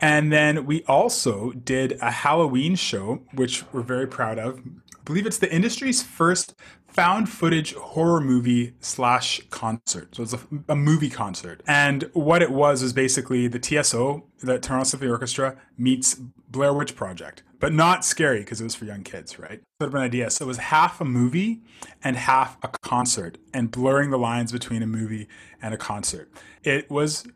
And 0.00 0.32
then 0.32 0.64
we 0.64 0.84
also 0.84 1.52
did 1.52 1.98
a 2.00 2.10
Halloween 2.10 2.76
show, 2.76 3.20
which 3.34 3.64
we're 3.72 3.82
very 3.82 4.06
proud 4.06 4.38
of. 4.38 4.58
I 4.58 5.00
believe 5.04 5.26
it's 5.26 5.38
the 5.38 5.52
industry's 5.52 6.02
first 6.02 6.54
found 6.98 7.28
footage 7.28 7.74
horror 7.74 8.20
movie 8.20 8.74
slash 8.80 9.40
concert. 9.50 10.16
So 10.16 10.24
it's 10.24 10.32
a, 10.32 10.40
a, 10.68 10.74
movie 10.74 11.08
concert. 11.08 11.62
And 11.64 12.10
what 12.12 12.42
it 12.42 12.50
was 12.50 12.82
is 12.82 12.92
basically 12.92 13.46
the 13.46 13.60
TSO, 13.60 14.24
the 14.40 14.58
Toronto 14.58 14.82
Symphony 14.82 15.08
Orchestra, 15.08 15.56
meets 15.76 16.14
Blair 16.14 16.74
Witch 16.74 16.96
Project, 16.96 17.44
but 17.60 17.72
not 17.72 18.04
scary 18.04 18.40
because 18.40 18.60
it 18.60 18.64
was 18.64 18.74
for 18.74 18.84
young 18.84 19.04
kids, 19.04 19.38
right? 19.38 19.60
Sort 19.80 19.90
of 19.90 19.94
an 19.94 20.00
idea. 20.00 20.28
So 20.28 20.44
it 20.44 20.48
was 20.48 20.56
half 20.56 21.00
a 21.00 21.04
movie 21.04 21.60
and 22.02 22.16
half 22.16 22.58
a 22.64 22.70
concert 22.82 23.38
and 23.54 23.70
blurring 23.70 24.10
the 24.10 24.18
lines 24.18 24.50
between 24.50 24.82
a 24.82 24.86
movie 24.86 25.28
and 25.62 25.72
a 25.72 25.78
concert. 25.78 26.32
It 26.64 26.90
was 26.90 27.28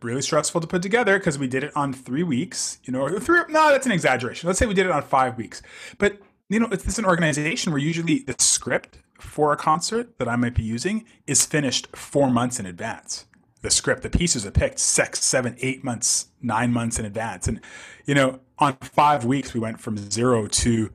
really 0.00 0.22
stressful 0.22 0.60
to 0.60 0.68
put 0.68 0.80
together 0.80 1.18
because 1.18 1.40
we 1.40 1.48
did 1.48 1.64
it 1.64 1.72
on 1.74 1.92
three 1.92 2.22
weeks, 2.22 2.78
you 2.84 2.92
know, 2.92 3.18
three, 3.18 3.40
no, 3.48 3.72
that's 3.72 3.86
an 3.86 3.90
exaggeration. 3.90 4.46
Let's 4.46 4.60
say 4.60 4.66
we 4.66 4.74
did 4.74 4.86
it 4.86 4.92
on 4.92 5.02
five 5.02 5.36
weeks. 5.36 5.60
But 5.98 6.20
you 6.52 6.60
know, 6.60 6.68
it's, 6.70 6.84
it's 6.86 6.98
an 6.98 7.04
organization 7.04 7.72
where 7.72 7.80
usually 7.80 8.20
the 8.20 8.34
script 8.38 8.98
for 9.18 9.52
a 9.52 9.56
concert 9.56 10.18
that 10.18 10.28
I 10.28 10.36
might 10.36 10.54
be 10.54 10.62
using 10.62 11.04
is 11.26 11.46
finished 11.46 11.88
four 11.96 12.30
months 12.30 12.58
in 12.58 12.66
advance. 12.66 13.26
The 13.62 13.70
script, 13.70 14.02
the 14.02 14.10
pieces 14.10 14.44
are 14.44 14.50
picked 14.50 14.80
six, 14.80 15.24
seven, 15.24 15.56
eight 15.60 15.84
months, 15.84 16.28
nine 16.40 16.72
months 16.72 16.98
in 16.98 17.04
advance. 17.04 17.46
And, 17.46 17.60
you 18.06 18.14
know, 18.14 18.40
on 18.58 18.76
five 18.78 19.24
weeks, 19.24 19.54
we 19.54 19.60
went 19.60 19.80
from 19.80 19.96
zero 19.96 20.46
to 20.48 20.90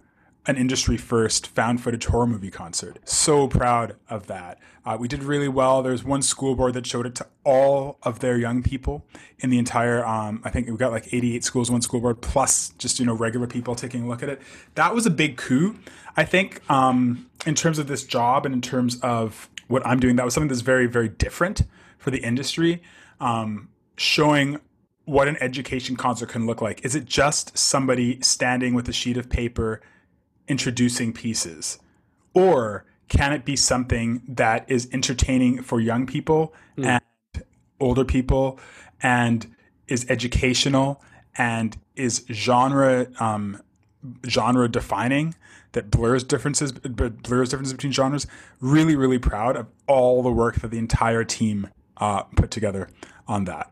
an 0.47 0.55
industry 0.55 0.95
first 0.95 1.47
found 1.47 1.81
footage 1.81 2.05
horror 2.05 2.25
movie 2.25 2.49
concert. 2.49 2.97
So 3.03 3.47
proud 3.47 3.97
of 4.09 4.27
that. 4.27 4.57
Uh, 4.85 4.95
we 4.97 5.09
did 5.09 5.21
really 5.21 5.49
well. 5.49 5.83
There's 5.83 6.05
one 6.05 6.21
school 6.21 6.55
board 6.55 6.73
that 6.75 6.87
showed 6.87 7.05
it 7.05 7.13
to 7.15 7.27
all 7.43 7.97
of 8.03 8.19
their 8.19 8.37
young 8.37 8.63
people 8.63 9.05
in 9.39 9.49
the 9.49 9.59
entire. 9.59 10.05
Um, 10.05 10.41
I 10.45 10.49
think 10.49 10.69
we 10.69 10.77
got 10.77 10.93
like 10.93 11.13
88 11.13 11.43
schools, 11.43 11.69
one 11.69 11.81
school 11.81 11.99
board, 11.99 12.21
plus 12.21 12.69
just 12.77 12.97
you 12.97 13.05
know 13.05 13.13
regular 13.13 13.47
people 13.47 13.75
taking 13.75 14.03
a 14.03 14.07
look 14.07 14.23
at 14.23 14.29
it. 14.29 14.41
That 14.75 14.95
was 14.95 15.05
a 15.05 15.09
big 15.09 15.35
coup. 15.35 15.75
I 16.15 16.23
think 16.23 16.61
um, 16.71 17.29
in 17.45 17.53
terms 17.53 17.77
of 17.77 17.87
this 17.87 18.05
job 18.05 18.45
and 18.45 18.55
in 18.55 18.61
terms 18.61 18.97
of 19.01 19.49
what 19.67 19.85
I'm 19.85 19.99
doing, 19.99 20.15
that 20.15 20.23
was 20.23 20.33
something 20.33 20.47
that's 20.47 20.61
very 20.61 20.87
very 20.87 21.09
different 21.09 21.63
for 21.97 22.09
the 22.09 22.19
industry. 22.19 22.81
Um, 23.19 23.67
showing 23.97 24.61
what 25.03 25.27
an 25.27 25.37
education 25.41 25.95
concert 25.95 26.29
can 26.29 26.45
look 26.45 26.61
like. 26.61 26.85
Is 26.85 26.95
it 26.95 27.05
just 27.05 27.57
somebody 27.57 28.21
standing 28.21 28.73
with 28.73 28.87
a 28.87 28.93
sheet 28.93 29.17
of 29.17 29.29
paper? 29.29 29.81
Introducing 30.47 31.13
pieces? 31.13 31.79
Or 32.33 32.85
can 33.07 33.33
it 33.33 33.45
be 33.45 33.55
something 33.55 34.21
that 34.27 34.69
is 34.69 34.89
entertaining 34.91 35.61
for 35.63 35.79
young 35.79 36.05
people 36.05 36.53
mm. 36.77 36.85
and 36.85 37.43
older 37.79 38.05
people 38.05 38.59
and 39.01 39.47
is 39.87 40.05
educational 40.09 41.01
and 41.37 41.77
is 41.95 42.25
genre 42.31 43.07
um, 43.19 43.61
genre 44.27 44.67
defining 44.67 45.35
that 45.73 45.91
blurs 45.91 46.23
differences 46.23 46.71
blurs 46.71 47.49
differences 47.49 47.73
between 47.73 47.91
genres 47.91 48.25
really 48.59 48.95
really 48.95 49.19
proud 49.19 49.55
of 49.55 49.67
all 49.87 50.23
the 50.23 50.31
work 50.31 50.55
that 50.55 50.71
the 50.71 50.77
entire 50.77 51.23
team 51.23 51.67
uh, 51.97 52.23
put 52.35 52.51
together 52.51 52.89
on 53.27 53.45
that 53.45 53.71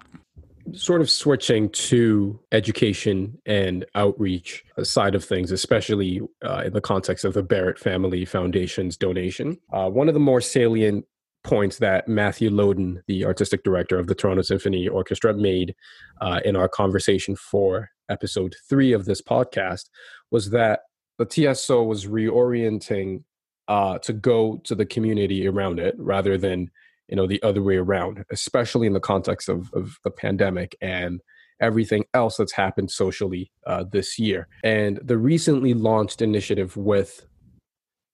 sort 0.74 1.01
of 1.01 1.10
switching 1.10 1.69
to 1.69 2.39
education 2.51 3.38
and 3.45 3.86
outreach 3.95 4.63
side 4.84 5.15
of 5.15 5.24
things, 5.24 5.51
especially 5.51 6.22
uh, 6.43 6.63
in 6.65 6.74
the 6.74 6.81
context 6.81 7.24
of 7.24 7.34
the 7.34 7.43
Barrett 7.43 7.79
Family 7.79 8.25
Foundation's 8.25 8.98
donation. 8.98 9.57
Uh, 9.72 9.89
one 9.89 10.07
of 10.07 10.13
the 10.13 10.19
more 10.19 10.41
salient 10.41 11.05
points 11.43 11.77
that 11.77 12.07
Matthew 12.07 12.50
Loden, 12.50 13.01
the 13.07 13.25
artistic 13.25 13.63
director 13.63 14.00
of 14.00 14.07
the 14.07 14.15
Toronto 14.15 14.41
Symphony 14.41 14.88
Orchestra, 14.88 15.34
made 15.34 15.75
uh, 16.19 16.39
in 16.43 16.55
our 16.55 16.67
conversation 16.67 17.36
for 17.36 17.91
episode 18.10 18.55
three 18.67 18.93
of 18.93 19.05
this 19.05 19.22
podcast 19.22 19.89
was 20.31 20.50
that 20.50 20.81
the 21.17 21.53
TSO 21.53 21.84
was 21.84 22.07
reorienting 22.07 23.24
uh, 23.67 23.98
to 24.00 24.13
go 24.13 24.57
to 24.63 24.75
the 24.75 24.86
community 24.86 25.48
around 25.48 25.79
it 25.79 25.95
rather 25.98 26.38
than 26.38 26.69
you 27.07 27.15
know 27.15 27.27
the 27.27 27.41
other 27.43 27.62
way 27.62 27.75
around 27.75 28.24
especially 28.31 28.88
in 28.88 28.93
the 28.93 29.00
context 29.00 29.50
of, 29.50 29.69
of 29.74 29.97
the 30.03 30.12
pandemic 30.12 30.75
and 30.81 31.21
everything 31.62 32.03
else 32.13 32.38
that's 32.38 32.53
happened 32.53 32.91
socially 32.91 33.51
uh, 33.65 33.83
this 33.91 34.19
year 34.19 34.47
and 34.63 35.00
the 35.03 35.17
recently 35.17 35.74
launched 35.74 36.21
initiative 36.21 36.75
with 36.75 37.25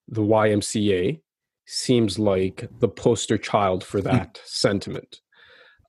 the 0.08 0.22
ymca 0.22 1.20
seems 1.66 2.20
like 2.20 2.70
the 2.80 2.90
poster 2.90 3.38
child 3.38 3.84
for 3.84 4.00
hmm. 4.00 4.08
that 4.08 4.42
sentiment 4.46 5.22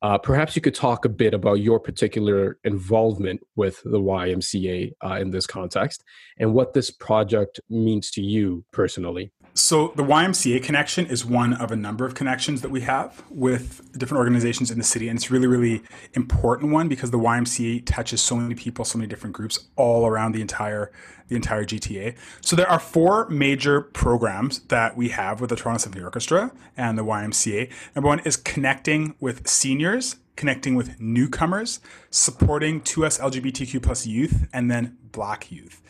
uh, 0.03 0.19
perhaps 0.19 0.57
you 0.57 0.63
could 0.63 0.75
talk 0.75 1.05
a 1.05 1.09
bit 1.09 1.33
about 1.33 1.61
your 1.61 1.79
particular 1.79 2.59
involvement 2.65 3.41
with 3.55 3.81
the 3.85 4.01
YMCA 4.01 4.93
uh, 5.05 5.19
in 5.21 5.31
this 5.31 5.47
context 5.47 6.03
and 6.39 6.53
what 6.53 6.75
this 6.75 6.91
project 6.91 7.61
means 7.71 8.11
to 8.11 8.21
you 8.21 8.65
personally. 8.73 9.33
So, 9.55 9.93
the 9.97 10.03
YMCA 10.03 10.63
connection 10.63 11.07
is 11.07 11.27
one 11.27 11.53
of 11.53 11.71
a 11.71 11.77
number 11.77 12.07
of 12.07 12.15
connections 12.15 12.63
that 12.63 12.71
we 12.71 12.81
have 12.83 13.23
with 13.29 13.99
different 13.99 14.19
organizations 14.19 14.71
in 14.71 14.79
the 14.79 14.85
city. 14.85 15.09
And 15.09 15.19
it's 15.19 15.31
really, 15.31 15.47
really 15.47 15.83
important 16.15 16.73
one 16.73 16.89
because 16.89 17.11
the 17.11 17.19
YMCA 17.19 17.85
touches 17.85 18.23
so 18.23 18.35
many 18.37 18.55
people, 18.55 18.87
so 18.87 18.97
many 18.97 19.09
different 19.09 19.37
groups 19.37 19.69
all 19.77 20.07
around 20.07 20.33
the 20.33 20.41
entire 20.41 20.91
the 21.29 21.37
entire 21.37 21.65
GTA. 21.65 22.15
So 22.41 22.57
there 22.57 22.69
are 22.69 22.79
four 22.79 23.29
major 23.29 23.81
programs 23.81 24.61
that 24.65 24.97
we 24.97 25.11
have 25.11 25.41
with 25.41 25.51
the 25.51 25.57
Toronto 25.57 25.79
Symphony 25.79 26.05
Orchestra 26.05 26.53
and 26.77 26.99
the 26.99 27.05
YMCA. 27.05 27.71
Number 27.95 28.09
one 28.09 28.21
is 28.21 28.37
connecting 28.37 29.15
with 29.21 29.49
seniors 29.49 30.17
connecting 30.37 30.75
with 30.75 31.01
newcomers, 31.01 31.81
supporting 32.11 32.81
2S 32.81 33.21
LGBTQ 33.21 33.83
plus 33.83 34.07
youth, 34.07 34.49
and 34.53 34.71
then 34.71 34.97
Black 35.13 35.53
youth. 35.53 35.83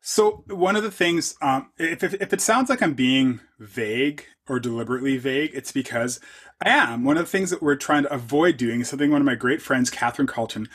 So 0.00 0.44
one 0.48 0.76
of 0.76 0.82
the 0.82 0.90
things, 0.90 1.36
um, 1.42 1.70
if, 1.78 2.02
if, 2.02 2.14
if 2.14 2.32
it 2.32 2.40
sounds 2.40 2.70
like 2.70 2.82
I'm 2.82 2.94
being 2.94 3.40
vague 3.58 4.24
or 4.48 4.58
deliberately 4.58 5.16
vague, 5.16 5.50
it's 5.54 5.72
because 5.72 6.20
I 6.64 6.70
am. 6.70 7.04
One 7.04 7.16
of 7.16 7.24
the 7.24 7.30
things 7.30 7.50
that 7.50 7.62
we're 7.62 7.76
trying 7.76 8.04
to 8.04 8.12
avoid 8.12 8.56
doing 8.56 8.80
is 8.80 8.88
something 8.88 9.10
one 9.10 9.20
of 9.20 9.26
my 9.26 9.34
great 9.34 9.62
friends, 9.62 9.90
Katherine 9.90 10.26
Carleton, 10.26 10.68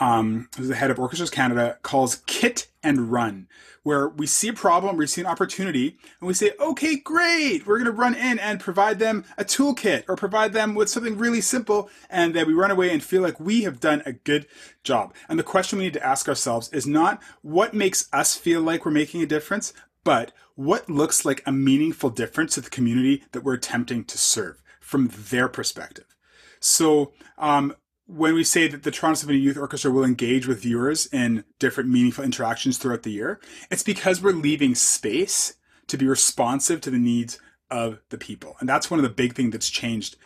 um, 0.00 0.48
who's 0.56 0.68
the 0.68 0.74
head 0.74 0.90
of 0.90 0.98
Orchestras 0.98 1.30
Canada, 1.30 1.78
calls 1.82 2.22
kit 2.26 2.68
and 2.82 3.12
run, 3.12 3.46
where 3.82 4.08
we 4.08 4.26
see 4.26 4.48
a 4.48 4.52
problem, 4.52 4.96
we 4.96 5.06
see 5.06 5.20
an 5.20 5.26
opportunity, 5.26 5.96
and 6.20 6.28
we 6.28 6.34
say, 6.34 6.52
okay, 6.60 6.96
great, 6.96 7.66
we're 7.66 7.78
going 7.78 7.86
to 7.86 7.92
run 7.92 8.14
in 8.14 8.38
and 8.38 8.60
provide 8.60 8.98
them 8.98 9.24
a 9.38 9.44
toolkit 9.44 10.04
or 10.08 10.16
provide 10.16 10.52
them 10.52 10.74
with 10.74 10.88
something 10.88 11.18
really 11.18 11.40
simple, 11.40 11.90
and 12.10 12.34
then 12.34 12.46
we 12.46 12.52
run 12.52 12.70
away 12.70 12.90
and 12.90 13.02
feel 13.02 13.22
like 13.22 13.38
we 13.38 13.62
have 13.62 13.80
done 13.80 14.02
a 14.06 14.12
good 14.12 14.46
job. 14.82 15.14
And 15.28 15.38
the 15.38 15.44
question 15.44 15.78
we 15.78 15.84
need 15.84 15.92
to 15.94 16.06
ask 16.06 16.28
ourselves 16.28 16.68
is 16.72 16.86
not 16.86 17.22
what 17.42 17.74
makes 17.74 18.08
us 18.12 18.36
feel 18.36 18.60
like 18.60 18.84
we're 18.84 18.92
making 18.92 19.22
a 19.22 19.26
difference, 19.26 19.72
but 20.04 20.32
what 20.54 20.90
looks 20.90 21.24
like 21.24 21.42
a 21.46 21.52
meaningful 21.52 22.10
difference 22.10 22.54
to 22.54 22.60
the 22.60 22.70
community 22.70 23.24
that 23.32 23.44
we're 23.44 23.54
attempting 23.54 24.04
to 24.04 24.18
serve 24.18 24.62
from 24.80 25.10
their 25.30 25.48
perspective. 25.48 26.16
So, 26.60 27.12
um, 27.38 27.74
when 28.06 28.34
we 28.34 28.44
say 28.44 28.68
that 28.68 28.82
the 28.82 28.90
Toronto 28.90 29.18
Symphony 29.18 29.38
Youth 29.38 29.56
Orchestra 29.56 29.90
will 29.90 30.04
engage 30.04 30.46
with 30.46 30.62
viewers 30.62 31.06
in 31.06 31.44
different 31.58 31.90
meaningful 31.90 32.24
interactions 32.24 32.78
throughout 32.78 33.02
the 33.02 33.12
year, 33.12 33.40
it's 33.70 33.82
because 33.82 34.20
we're 34.20 34.32
leaving 34.32 34.74
space 34.74 35.54
to 35.86 35.96
be 35.96 36.06
responsive 36.06 36.80
to 36.80 36.90
the 36.90 36.98
needs 36.98 37.38
of 37.70 38.00
the 38.10 38.18
people. 38.18 38.56
And 38.60 38.68
that's 38.68 38.90
one 38.90 38.98
of 38.98 39.04
the 39.04 39.10
big 39.10 39.34
things 39.34 39.52
that's 39.52 39.70
changed. 39.70 40.16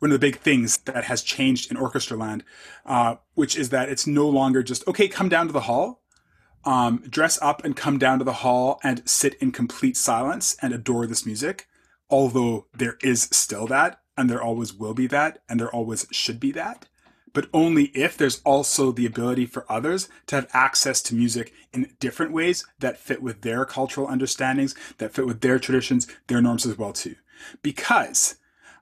One 0.00 0.10
of 0.10 0.20
the 0.20 0.26
big 0.26 0.38
things 0.38 0.78
that 0.78 1.04
has 1.04 1.22
changed 1.22 1.70
in 1.70 1.76
orchestra 1.76 2.16
land, 2.16 2.44
uh, 2.84 3.16
which 3.34 3.56
is 3.56 3.70
that 3.70 3.88
it's 3.88 4.06
no 4.06 4.28
longer 4.28 4.62
just, 4.62 4.86
okay, 4.88 5.08
come 5.08 5.28
down 5.28 5.46
to 5.46 5.52
the 5.52 5.60
hall, 5.60 6.02
um, 6.64 7.04
dress 7.08 7.38
up 7.40 7.64
and 7.64 7.76
come 7.76 7.98
down 7.98 8.18
to 8.18 8.24
the 8.24 8.32
hall 8.32 8.80
and 8.82 9.08
sit 9.08 9.34
in 9.34 9.52
complete 9.52 9.96
silence 9.96 10.56
and 10.60 10.74
adore 10.74 11.06
this 11.06 11.24
music. 11.24 11.66
Although 12.08 12.66
there 12.74 12.98
is 13.02 13.28
still 13.30 13.66
that, 13.68 14.00
and 14.16 14.28
there 14.28 14.42
always 14.42 14.74
will 14.74 14.94
be 14.94 15.06
that, 15.06 15.42
and 15.48 15.60
there 15.60 15.70
always 15.70 16.06
should 16.10 16.40
be 16.40 16.52
that 16.52 16.86
but 17.32 17.48
only 17.52 17.84
if 17.94 18.16
there's 18.16 18.40
also 18.44 18.92
the 18.92 19.06
ability 19.06 19.46
for 19.46 19.64
others 19.68 20.08
to 20.26 20.36
have 20.36 20.48
access 20.52 21.02
to 21.02 21.14
music 21.14 21.52
in 21.72 21.92
different 22.00 22.32
ways 22.32 22.66
that 22.78 22.98
fit 22.98 23.22
with 23.22 23.42
their 23.42 23.64
cultural 23.64 24.08
understandings, 24.08 24.74
that 24.98 25.12
fit 25.12 25.26
with 25.26 25.40
their 25.40 25.58
traditions, 25.58 26.06
their 26.26 26.40
norms 26.40 26.66
as 26.66 26.76
well 26.76 26.92
too. 26.92 27.16
Because 27.62 28.36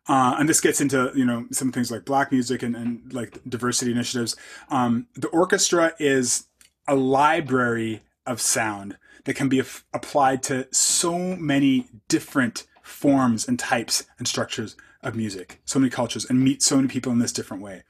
uh, 0.08 0.36
and 0.38 0.48
this 0.48 0.60
gets 0.60 0.80
into 0.80 1.12
you 1.14 1.24
know 1.24 1.46
some 1.50 1.70
things 1.70 1.90
like 1.90 2.04
black 2.04 2.32
music 2.32 2.62
and, 2.62 2.74
and 2.74 3.12
like 3.12 3.38
diversity 3.46 3.92
initiatives. 3.92 4.36
Um, 4.70 5.06
the 5.14 5.28
orchestra 5.28 5.92
is 5.98 6.46
a 6.86 6.94
library 6.94 8.02
of 8.26 8.40
sound 8.40 8.96
that 9.24 9.34
can 9.34 9.48
be 9.48 9.58
af- 9.58 9.84
applied 9.92 10.42
to 10.44 10.66
so 10.72 11.36
many 11.36 11.88
different 12.08 12.66
forms 12.82 13.46
and 13.46 13.58
types 13.58 14.06
and 14.18 14.26
structures 14.26 14.76
of 15.02 15.14
music, 15.14 15.60
so 15.66 15.78
many 15.78 15.90
cultures, 15.90 16.24
and 16.24 16.42
meet 16.42 16.62
so 16.62 16.76
many 16.76 16.88
people 16.88 17.12
in 17.12 17.18
this 17.18 17.32
different 17.32 17.62
way 17.62 17.82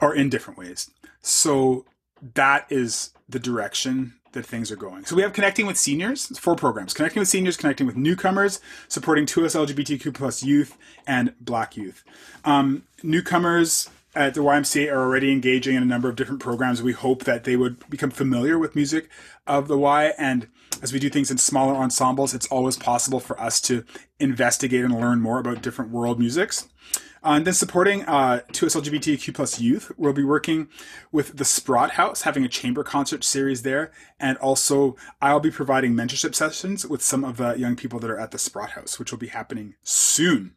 or 0.00 0.14
in 0.14 0.28
different 0.28 0.58
ways. 0.58 0.90
So 1.20 1.84
that 2.34 2.66
is 2.70 3.12
the 3.28 3.38
direction 3.38 4.14
that 4.32 4.44
things 4.46 4.70
are 4.70 4.76
going. 4.76 5.04
So 5.04 5.16
we 5.16 5.22
have 5.22 5.32
connecting 5.32 5.66
with 5.66 5.78
seniors, 5.78 6.38
four 6.38 6.54
programs: 6.54 6.94
connecting 6.94 7.20
with 7.20 7.28
seniors, 7.28 7.56
connecting 7.56 7.86
with 7.86 7.96
newcomers, 7.96 8.60
supporting 8.88 9.26
2S 9.26 9.56
LGBTQ 9.56 10.14
plus 10.14 10.42
youth, 10.42 10.76
and 11.06 11.34
Black 11.40 11.76
youth. 11.76 12.04
Um, 12.44 12.84
newcomers 13.02 13.88
at 14.14 14.34
the 14.34 14.40
YMCA 14.40 14.90
are 14.90 15.00
already 15.00 15.32
engaging 15.32 15.76
in 15.76 15.82
a 15.82 15.86
number 15.86 16.08
of 16.08 16.16
different 16.16 16.40
programs. 16.40 16.82
We 16.82 16.92
hope 16.92 17.24
that 17.24 17.44
they 17.44 17.56
would 17.56 17.88
become 17.88 18.10
familiar 18.10 18.58
with 18.58 18.74
music 18.74 19.08
of 19.46 19.68
the 19.68 19.78
Y, 19.78 20.12
and 20.18 20.48
as 20.82 20.92
we 20.92 20.98
do 20.98 21.08
things 21.08 21.30
in 21.30 21.38
smaller 21.38 21.74
ensembles, 21.74 22.34
it's 22.34 22.46
always 22.46 22.76
possible 22.76 23.20
for 23.20 23.40
us 23.40 23.60
to 23.62 23.84
investigate 24.20 24.84
and 24.84 24.98
learn 24.98 25.20
more 25.20 25.38
about 25.38 25.62
different 25.62 25.90
world 25.90 26.18
musics. 26.18 26.68
Uh, 27.24 27.30
and 27.30 27.46
then 27.46 27.54
supporting 27.54 28.04
uh, 28.04 28.40
2S 28.52 28.80
LGBTQ 28.80 29.34
plus 29.34 29.60
youth, 29.60 29.92
we'll 29.96 30.12
be 30.12 30.24
working 30.24 30.68
with 31.12 31.36
the 31.36 31.44
Sprott 31.44 31.92
House, 31.92 32.22
having 32.22 32.44
a 32.44 32.48
chamber 32.48 32.84
concert 32.84 33.24
series 33.24 33.62
there. 33.62 33.92
And 34.18 34.38
also, 34.38 34.96
I'll 35.20 35.40
be 35.40 35.50
providing 35.50 35.94
mentorship 35.94 36.34
sessions 36.34 36.86
with 36.86 37.02
some 37.02 37.24
of 37.24 37.36
the 37.36 37.54
young 37.54 37.76
people 37.76 37.98
that 38.00 38.10
are 38.10 38.18
at 38.18 38.30
the 38.30 38.38
Sprott 38.38 38.70
House, 38.70 38.98
which 38.98 39.10
will 39.10 39.18
be 39.18 39.28
happening 39.28 39.74
soon. 39.82 40.54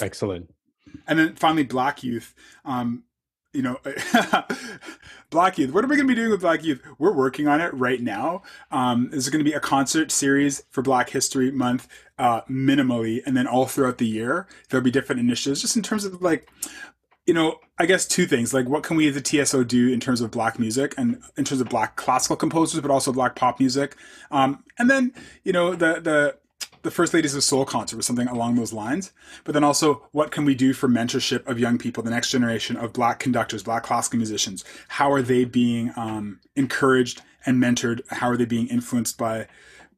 Excellent. 0.00 0.54
And 1.06 1.18
then 1.18 1.34
finally, 1.34 1.64
Black 1.64 2.02
Youth. 2.02 2.34
Um, 2.64 3.04
you 3.52 3.62
know, 3.62 3.78
Black 5.30 5.58
Youth. 5.58 5.72
What 5.72 5.84
are 5.84 5.88
we 5.88 5.96
going 5.96 6.06
to 6.06 6.14
be 6.14 6.14
doing 6.14 6.30
with 6.30 6.40
Black 6.40 6.62
Youth? 6.62 6.82
We're 6.98 7.14
working 7.14 7.48
on 7.48 7.60
it 7.60 7.72
right 7.74 8.00
now. 8.00 8.42
Um, 8.70 9.08
there's 9.10 9.28
going 9.28 9.44
to 9.44 9.50
be 9.50 9.56
a 9.56 9.60
concert 9.60 10.10
series 10.10 10.62
for 10.70 10.82
Black 10.82 11.10
History 11.10 11.50
Month, 11.50 11.88
uh, 12.18 12.42
minimally, 12.42 13.20
and 13.24 13.36
then 13.36 13.46
all 13.46 13.66
throughout 13.66 13.98
the 13.98 14.06
year 14.06 14.46
there'll 14.68 14.84
be 14.84 14.90
different 14.90 15.20
initiatives, 15.20 15.62
just 15.62 15.76
in 15.76 15.82
terms 15.82 16.04
of 16.04 16.20
like, 16.20 16.48
you 17.26 17.34
know, 17.34 17.58
I 17.78 17.86
guess 17.86 18.06
two 18.06 18.26
things. 18.26 18.52
Like, 18.52 18.68
what 18.68 18.82
can 18.82 18.96
we 18.96 19.08
as 19.08 19.16
a 19.16 19.20
TSO 19.20 19.64
do 19.64 19.92
in 19.92 20.00
terms 20.00 20.20
of 20.20 20.30
Black 20.30 20.58
music 20.58 20.94
and 20.98 21.22
in 21.36 21.44
terms 21.44 21.60
of 21.60 21.68
Black 21.68 21.96
classical 21.96 22.36
composers, 22.36 22.80
but 22.80 22.90
also 22.90 23.12
Black 23.12 23.34
pop 23.34 23.60
music, 23.60 23.96
um, 24.30 24.64
and 24.78 24.90
then 24.90 25.12
you 25.44 25.52
know 25.52 25.74
the 25.74 26.00
the 26.00 26.36
the 26.82 26.90
First 26.90 27.14
Ladies 27.14 27.34
of 27.34 27.42
Soul 27.44 27.64
concert 27.64 27.96
was 27.96 28.06
something 28.06 28.28
along 28.28 28.54
those 28.54 28.72
lines. 28.72 29.12
But 29.44 29.52
then 29.52 29.64
also, 29.64 30.06
what 30.12 30.30
can 30.30 30.44
we 30.44 30.54
do 30.54 30.72
for 30.72 30.88
mentorship 30.88 31.46
of 31.46 31.58
young 31.58 31.78
people, 31.78 32.02
the 32.02 32.10
next 32.10 32.30
generation 32.30 32.76
of 32.76 32.92
Black 32.92 33.18
conductors, 33.18 33.62
Black 33.62 33.82
classical 33.82 34.18
musicians? 34.18 34.64
How 34.88 35.10
are 35.12 35.22
they 35.22 35.44
being 35.44 35.92
um, 35.96 36.40
encouraged 36.56 37.22
and 37.46 37.62
mentored? 37.62 38.00
How 38.08 38.28
are 38.28 38.36
they 38.36 38.44
being 38.44 38.68
influenced 38.68 39.18
by 39.18 39.46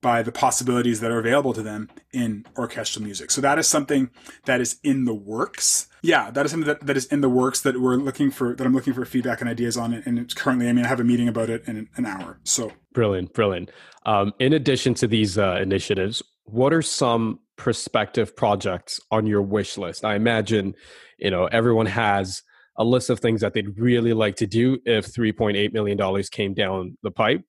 by 0.03 0.23
the 0.23 0.33
possibilities 0.33 1.01
that 1.01 1.11
are 1.11 1.19
available 1.19 1.53
to 1.53 1.63
them 1.63 1.91
in 2.13 2.47
orchestral 2.57 3.03
music? 3.05 3.31
So 3.31 3.41
that 3.43 3.59
is 3.59 3.69
something 3.69 4.11
that 4.47 4.61
is 4.61 4.79
in 4.83 5.05
the 5.05 5.15
works. 5.15 5.89
Yeah, 6.03 6.31
that 6.31 6.47
is 6.47 6.53
something 6.53 6.67
that, 6.69 6.87
that 6.87 6.97
is 6.97 7.05
in 7.07 7.21
the 7.21 7.29
works 7.29 7.61
that 7.61 7.79
we're 7.79 7.97
looking 7.97 8.31
for. 8.31 8.55
That 8.55 8.67
I'm 8.67 8.73
looking 8.75 8.95
for 8.95 9.05
feedback 9.05 9.41
and 9.41 9.51
ideas 9.51 9.77
on. 9.77 9.93
And 9.93 10.19
it's 10.19 10.33
currently, 10.33 10.69
I 10.69 10.73
mean, 10.73 10.85
I 10.85 10.89
have 10.89 11.01
a 11.01 11.05
meeting 11.05 11.29
about 11.29 11.51
it 11.51 11.63
in 11.67 11.89
an 11.97 12.07
hour. 12.07 12.39
So 12.45 12.73
brilliant, 12.93 13.35
brilliant. 13.35 13.71
Um, 14.07 14.33
in 14.39 14.55
addition 14.55 14.95
to 14.95 15.07
these 15.07 15.37
uh, 15.37 15.59
initiatives, 15.61 16.23
what 16.53 16.73
are 16.73 16.83
some 16.83 17.41
prospective 17.57 18.37
projects 18.37 19.01
on 19.11 19.27
your 19.27 19.43
wish 19.43 19.77
list? 19.79 20.05
I 20.05 20.15
imagine, 20.15 20.75
you 21.19 21.31
know, 21.31 21.47
everyone 21.47 21.87
has 21.87 22.43
a 22.77 22.85
list 22.85 23.11
of 23.11 23.21
things 23.21 23.41
that 23.43 23.53
they'd 23.53 23.79
really 23.79 24.13
like 24.13 24.37
to 24.37 24.47
do 24.47 24.79
if 24.85 25.07
$3.8 25.07 25.73
million 25.73 26.23
came 26.31 26.55
down 26.55 26.97
the 27.03 27.11
pipe. 27.11 27.43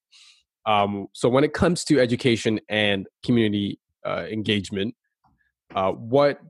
Um, 0.66 1.08
so 1.14 1.30
when 1.30 1.44
it 1.44 1.54
comes 1.54 1.84
to 1.86 2.00
education 2.00 2.60
and 2.70 3.08
community 3.26 3.80
uh, 4.06 4.26
engagement, 4.30 4.96
uh, 5.74 5.92
what 5.92 6.42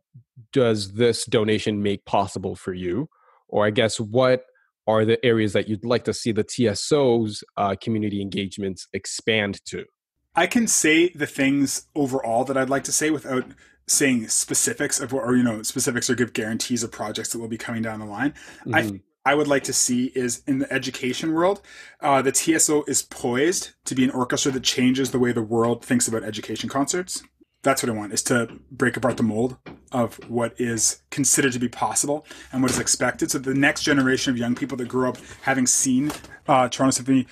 does 0.51 0.93
this 0.93 1.25
donation 1.25 1.81
make 1.81 2.03
possible 2.05 2.55
for 2.55 2.73
you? 2.73 3.07
Or 3.47 3.65
I 3.65 3.69
guess 3.69 3.99
what 3.99 4.43
are 4.87 5.05
the 5.05 5.23
areas 5.23 5.53
that 5.53 5.69
you'd 5.69 5.85
like 5.85 6.05
to 6.05 6.13
see 6.13 6.31
the 6.31 6.43
TSO's 6.43 7.43
uh, 7.57 7.75
community 7.81 8.21
engagements 8.21 8.87
expand 8.93 9.63
to? 9.65 9.85
I 10.35 10.47
can 10.47 10.67
say 10.67 11.09
the 11.09 11.27
things 11.27 11.87
overall 11.95 12.45
that 12.45 12.57
I'd 12.57 12.69
like 12.69 12.83
to 12.85 12.91
say 12.91 13.09
without 13.09 13.45
saying 13.87 14.29
specifics 14.29 14.99
of 14.99 15.11
what, 15.11 15.23
or 15.23 15.35
you 15.35 15.43
know, 15.43 15.61
specifics 15.63 16.09
or 16.09 16.15
give 16.15 16.33
guarantees 16.33 16.83
of 16.83 16.91
projects 16.91 17.31
that 17.31 17.39
will 17.39 17.47
be 17.47 17.57
coming 17.57 17.81
down 17.81 17.99
the 17.99 18.05
line. 18.05 18.33
Mm-hmm. 18.65 18.75
I 18.75 19.01
I 19.23 19.35
would 19.35 19.47
like 19.47 19.63
to 19.65 19.73
see 19.73 20.11
is 20.15 20.41
in 20.47 20.59
the 20.59 20.73
education 20.73 21.33
world, 21.33 21.61
uh, 21.99 22.21
the 22.21 22.33
TSO 22.33 22.83
is 22.87 23.03
poised 23.03 23.71
to 23.85 23.93
be 23.93 24.03
an 24.03 24.09
orchestra 24.09 24.51
that 24.51 24.63
changes 24.63 25.11
the 25.11 25.19
way 25.19 25.31
the 25.31 25.43
world 25.43 25.85
thinks 25.85 26.07
about 26.07 26.23
education 26.23 26.69
concerts. 26.69 27.21
That's 27.61 27.83
what 27.83 27.91
I 27.91 27.93
want 27.93 28.13
is 28.13 28.23
to 28.23 28.47
break 28.71 28.97
apart 28.97 29.17
the 29.17 29.23
mold 29.23 29.57
of 29.91 30.15
what 30.27 30.59
is 30.59 31.03
considered 31.11 31.53
to 31.53 31.59
be 31.59 31.69
possible 31.69 32.25
and 32.51 32.63
what 32.63 32.71
is 32.71 32.79
expected. 32.79 33.29
So 33.29 33.37
the 33.37 33.53
next 33.53 33.83
generation 33.83 34.31
of 34.31 34.39
young 34.39 34.55
people 34.55 34.75
that 34.77 34.87
grew 34.87 35.07
up 35.07 35.17
having 35.43 35.67
seen 35.67 36.11
uh, 36.47 36.69
Toronto 36.69 36.95
Symphony 36.95 37.27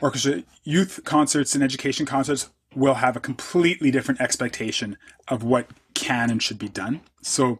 orchestra 0.00 0.42
youth 0.64 1.00
concerts 1.04 1.54
and 1.54 1.64
education 1.64 2.06
concerts 2.06 2.50
will 2.74 2.94
have 2.94 3.16
a 3.16 3.20
completely 3.20 3.90
different 3.90 4.20
expectation 4.20 4.96
of 5.26 5.42
what 5.42 5.68
can 5.94 6.30
and 6.30 6.42
should 6.42 6.58
be 6.58 6.68
done. 6.68 7.00
So, 7.22 7.58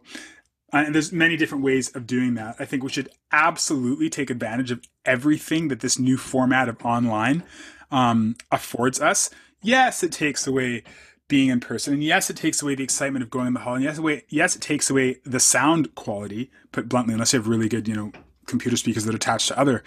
uh, 0.71 0.83
and 0.85 0.95
there's 0.95 1.11
many 1.11 1.35
different 1.35 1.63
ways 1.63 1.93
of 1.95 2.05
doing 2.05 2.35
that. 2.35 2.55
I 2.59 2.65
think 2.65 2.83
we 2.83 2.89
should 2.89 3.09
absolutely 3.31 4.09
take 4.09 4.29
advantage 4.29 4.71
of 4.71 4.81
everything 5.05 5.67
that 5.69 5.79
this 5.79 5.97
new 5.97 6.17
format 6.17 6.69
of 6.69 6.83
online 6.85 7.43
um, 7.91 8.35
affords 8.51 9.01
us. 9.01 9.29
Yes, 9.61 10.03
it 10.03 10.11
takes 10.11 10.45
away 10.45 10.83
being 11.27 11.49
in 11.49 11.59
person, 11.59 11.93
and 11.93 12.03
yes, 12.03 12.29
it 12.29 12.37
takes 12.37 12.61
away 12.61 12.75
the 12.75 12.83
excitement 12.83 13.21
of 13.21 13.29
going 13.29 13.47
in 13.47 13.53
the 13.53 13.59
hall, 13.59 13.75
and 13.75 13.83
yes, 13.83 13.97
away, 13.99 14.23
yes, 14.29 14.55
it 14.55 14.61
takes 14.61 14.89
away 14.89 15.17
the 15.23 15.39
sound 15.39 15.93
quality. 15.93 16.49
Put 16.71 16.89
bluntly, 16.89 17.13
unless 17.13 17.33
you 17.33 17.39
have 17.39 17.47
really 17.47 17.69
good, 17.69 17.87
you 17.87 17.95
know, 17.95 18.11
computer 18.47 18.77
speakers 18.77 19.05
that 19.05 19.13
are 19.13 19.17
attached 19.17 19.47
to 19.49 19.59
other 19.59 19.83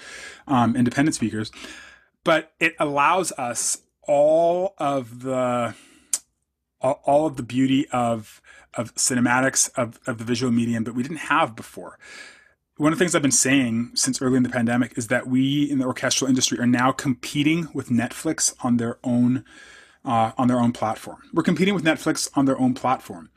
um, 0.46 0.76
independent 0.76 1.16
speakers 1.16 1.50
but 2.24 2.52
it 2.60 2.74
allows 2.78 3.32
us 3.32 3.78
all 4.02 4.74
of 4.78 5.22
the 5.22 5.74
all 6.80 7.26
of 7.26 7.36
the 7.36 7.42
beauty 7.42 7.86
of 7.90 8.40
of 8.74 8.94
cinematics 8.94 9.70
of, 9.76 10.00
of 10.06 10.18
the 10.18 10.24
visual 10.24 10.50
medium 10.50 10.84
that 10.84 10.94
we 10.94 11.02
didn't 11.02 11.18
have 11.18 11.54
before 11.54 11.98
one 12.82 12.92
of 12.92 12.98
the 12.98 13.04
things 13.04 13.14
I've 13.14 13.22
been 13.22 13.30
saying 13.30 13.92
since 13.94 14.20
early 14.20 14.38
in 14.38 14.42
the 14.42 14.48
pandemic 14.48 14.96
is 14.96 15.08
that 15.08 15.26
we 15.26 15.70
in 15.70 15.78
the 15.78 15.84
orchestral 15.84 16.28
industry 16.28 16.58
are 16.58 16.66
now 16.66 16.90
competing 16.90 17.68
with 17.74 17.90
Netflix 17.90 18.54
on 18.64 18.78
their 18.78 18.98
own 19.04 19.44
uh, 20.04 20.32
on 20.36 20.48
their 20.48 20.58
own 20.58 20.72
platform. 20.72 21.18
We're 21.32 21.44
competing 21.44 21.74
with 21.74 21.84
Netflix 21.84 22.28
on 22.34 22.46
their 22.46 22.58
own 22.58 22.74
platform. 22.74 23.30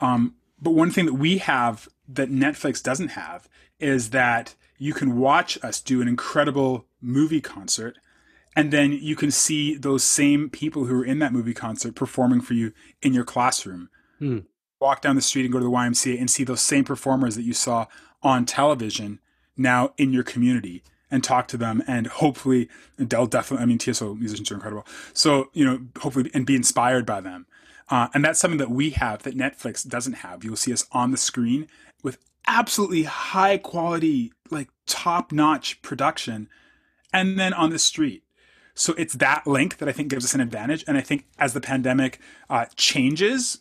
Um, 0.00 0.34
but 0.60 0.72
one 0.72 0.90
thing 0.90 1.06
that 1.06 1.14
we 1.14 1.38
have 1.38 1.88
that 2.08 2.30
Netflix 2.30 2.82
doesn't 2.82 3.08
have 3.08 3.48
is 3.78 4.10
that 4.10 4.54
you 4.76 4.92
can 4.92 5.16
watch 5.16 5.58
us 5.62 5.80
do 5.80 6.02
an 6.02 6.08
incredible 6.08 6.84
movie 7.00 7.40
concert 7.40 7.96
and 8.56 8.72
then 8.72 8.92
you 8.92 9.14
can 9.16 9.30
see 9.30 9.76
those 9.76 10.02
same 10.02 10.50
people 10.50 10.86
who 10.86 11.00
are 11.00 11.04
in 11.04 11.18
that 11.20 11.32
movie 11.32 11.54
concert 11.54 11.94
performing 11.94 12.40
for 12.40 12.54
you 12.54 12.72
in 13.00 13.14
your 13.14 13.24
classroom. 13.24 13.88
Hmm. 14.18 14.38
Walk 14.80 15.02
down 15.02 15.14
the 15.14 15.22
street 15.22 15.44
and 15.44 15.52
go 15.52 15.58
to 15.58 15.64
the 15.64 15.70
YMCA 15.70 16.18
and 16.18 16.30
see 16.30 16.42
those 16.42 16.62
same 16.62 16.84
performers 16.84 17.36
that 17.36 17.42
you 17.42 17.52
saw 17.52 17.86
on 18.22 18.46
television 18.46 19.20
now 19.56 19.92
in 19.98 20.12
your 20.12 20.22
community 20.22 20.82
and 21.10 21.24
talk 21.24 21.48
to 21.48 21.56
them 21.56 21.82
and 21.86 22.06
hopefully 22.06 22.68
they'll 22.96 23.26
definitely 23.26 23.62
i 23.62 23.66
mean 23.66 23.78
tso 23.78 24.14
musicians 24.14 24.50
are 24.50 24.54
incredible 24.54 24.86
so 25.12 25.50
you 25.52 25.64
know 25.64 25.80
hopefully 26.00 26.30
and 26.32 26.46
be 26.46 26.54
inspired 26.54 27.04
by 27.04 27.20
them 27.20 27.46
uh, 27.90 28.06
and 28.14 28.24
that's 28.24 28.38
something 28.38 28.58
that 28.58 28.70
we 28.70 28.90
have 28.90 29.22
that 29.22 29.36
netflix 29.36 29.86
doesn't 29.86 30.14
have 30.14 30.44
you'll 30.44 30.56
see 30.56 30.72
us 30.72 30.86
on 30.92 31.10
the 31.10 31.16
screen 31.16 31.66
with 32.02 32.18
absolutely 32.46 33.02
high 33.02 33.58
quality 33.58 34.32
like 34.50 34.68
top 34.86 35.32
notch 35.32 35.80
production 35.82 36.48
and 37.12 37.38
then 37.38 37.52
on 37.52 37.70
the 37.70 37.78
street 37.78 38.22
so 38.74 38.94
it's 38.98 39.14
that 39.14 39.46
link 39.46 39.78
that 39.78 39.88
i 39.88 39.92
think 39.92 40.08
gives 40.08 40.24
us 40.24 40.34
an 40.34 40.40
advantage 40.40 40.84
and 40.86 40.96
i 40.96 41.00
think 41.00 41.26
as 41.38 41.52
the 41.54 41.60
pandemic 41.60 42.20
uh, 42.48 42.66
changes 42.76 43.58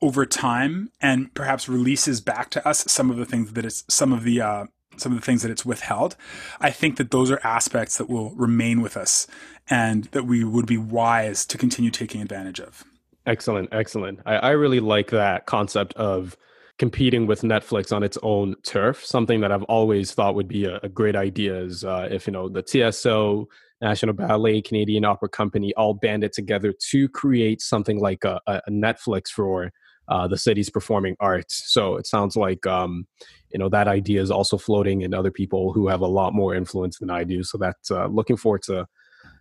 over 0.00 0.24
time 0.24 0.90
and 1.00 1.32
perhaps 1.34 1.68
releases 1.68 2.20
back 2.20 2.50
to 2.50 2.66
us 2.66 2.84
some 2.90 3.10
of 3.10 3.16
the 3.16 3.24
things 3.24 3.52
that 3.52 3.64
it's 3.64 3.84
some 3.88 4.12
of 4.12 4.22
the 4.22 4.40
uh, 4.40 4.64
some 4.96 5.12
of 5.12 5.20
the 5.20 5.24
things 5.24 5.42
that 5.42 5.50
it's 5.50 5.64
withheld. 5.64 6.16
I 6.60 6.70
think 6.70 6.96
that 6.96 7.10
those 7.10 7.30
are 7.30 7.40
aspects 7.44 7.98
that 7.98 8.08
will 8.08 8.30
remain 8.30 8.80
with 8.80 8.96
us 8.96 9.26
and 9.70 10.04
that 10.06 10.24
we 10.24 10.44
would 10.44 10.66
be 10.66 10.78
wise 10.78 11.46
to 11.46 11.58
continue 11.58 11.90
taking 11.90 12.20
advantage 12.20 12.60
of. 12.60 12.84
Excellent, 13.26 13.68
excellent. 13.72 14.20
I, 14.26 14.36
I 14.36 14.50
really 14.50 14.80
like 14.80 15.10
that 15.10 15.46
concept 15.46 15.94
of 15.94 16.36
competing 16.78 17.26
with 17.26 17.42
Netflix 17.42 17.94
on 17.94 18.02
its 18.02 18.16
own 18.22 18.54
turf. 18.62 19.04
Something 19.04 19.40
that 19.40 19.52
I've 19.52 19.64
always 19.64 20.12
thought 20.12 20.34
would 20.34 20.48
be 20.48 20.64
a, 20.64 20.78
a 20.82 20.88
great 20.88 21.16
idea 21.16 21.58
is 21.60 21.84
uh, 21.84 22.08
if 22.10 22.26
you 22.26 22.32
know 22.32 22.48
the 22.48 22.62
TSO, 22.62 23.48
National 23.80 24.14
Ballet, 24.14 24.62
Canadian 24.62 25.04
Opera 25.04 25.28
Company 25.28 25.72
all 25.74 25.94
banded 25.94 26.32
together 26.32 26.74
to 26.90 27.08
create 27.08 27.60
something 27.60 28.00
like 28.00 28.24
a, 28.24 28.40
a 28.46 28.70
Netflix 28.70 29.28
for 29.28 29.70
uh, 30.08 30.26
the 30.26 30.38
city's 30.38 30.70
performing 30.70 31.16
arts. 31.20 31.62
So 31.72 31.96
it 31.96 32.06
sounds 32.06 32.36
like 32.36 32.66
um, 32.66 33.06
you 33.50 33.58
know 33.58 33.68
that 33.68 33.88
idea 33.88 34.22
is 34.22 34.30
also 34.30 34.58
floating 34.58 35.02
in 35.02 35.14
other 35.14 35.30
people 35.30 35.72
who 35.72 35.88
have 35.88 36.00
a 36.00 36.06
lot 36.06 36.34
more 36.34 36.54
influence 36.54 36.98
than 36.98 37.10
I 37.10 37.24
do. 37.24 37.42
So 37.42 37.58
that's 37.58 37.90
uh, 37.90 38.06
looking 38.06 38.36
forward 38.36 38.62
to 38.64 38.86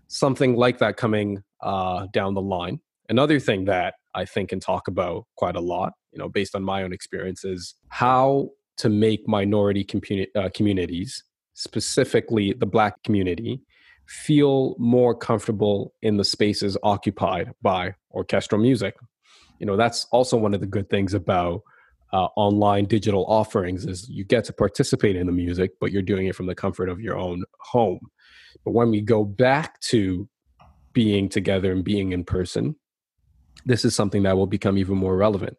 something 0.07 0.55
like 0.55 0.77
that 0.79 0.97
coming 0.97 1.43
uh, 1.61 2.07
down 2.13 2.33
the 2.33 2.41
line. 2.41 2.79
Another 3.09 3.39
thing 3.39 3.65
that 3.65 3.95
I 4.13 4.25
think 4.25 4.51
and 4.51 4.61
talk 4.61 4.87
about 4.87 5.25
quite 5.37 5.55
a 5.55 5.61
lot, 5.61 5.93
you 6.11 6.19
know, 6.19 6.27
based 6.27 6.55
on 6.55 6.63
my 6.63 6.83
own 6.83 6.91
experiences, 6.91 7.75
how 7.89 8.49
to 8.77 8.89
make 8.89 9.27
minority 9.27 9.85
uh, 10.35 10.49
communities, 10.53 11.23
specifically 11.53 12.53
the 12.53 12.65
Black 12.65 13.01
community, 13.03 13.61
feel 14.07 14.75
more 14.77 15.13
comfortable 15.13 15.93
in 16.01 16.17
the 16.17 16.23
spaces 16.23 16.77
occupied 16.83 17.53
by 17.61 17.93
orchestral 18.11 18.61
music. 18.61 18.95
You 19.59 19.65
know 19.65 19.75
that's 19.75 20.05
also 20.11 20.37
one 20.37 20.53
of 20.53 20.61
the 20.61 20.67
good 20.67 20.89
things 20.89 21.13
about 21.13 21.61
uh, 22.13 22.27
online 22.37 22.85
digital 22.85 23.25
offerings 23.27 23.85
is 23.85 24.07
you 24.09 24.23
get 24.23 24.45
to 24.45 24.53
participate 24.53 25.17
in 25.17 25.25
the 25.25 25.33
music 25.33 25.71
but 25.81 25.91
you're 25.91 26.01
doing 26.01 26.27
it 26.27 26.35
from 26.35 26.45
the 26.45 26.55
comfort 26.55 26.89
of 26.89 27.01
your 27.01 27.17
own 27.17 27.43
home. 27.59 27.99
But 28.63 28.71
when 28.71 28.91
we 28.91 29.01
go 29.01 29.25
back 29.25 29.79
to 29.81 30.27
being 30.93 31.27
together 31.27 31.71
and 31.71 31.83
being 31.83 32.11
in 32.13 32.23
person 32.23 32.75
this 33.65 33.83
is 33.83 33.93
something 33.93 34.23
that 34.23 34.37
will 34.37 34.47
become 34.47 34.77
even 34.77 34.97
more 34.97 35.17
relevant 35.17 35.57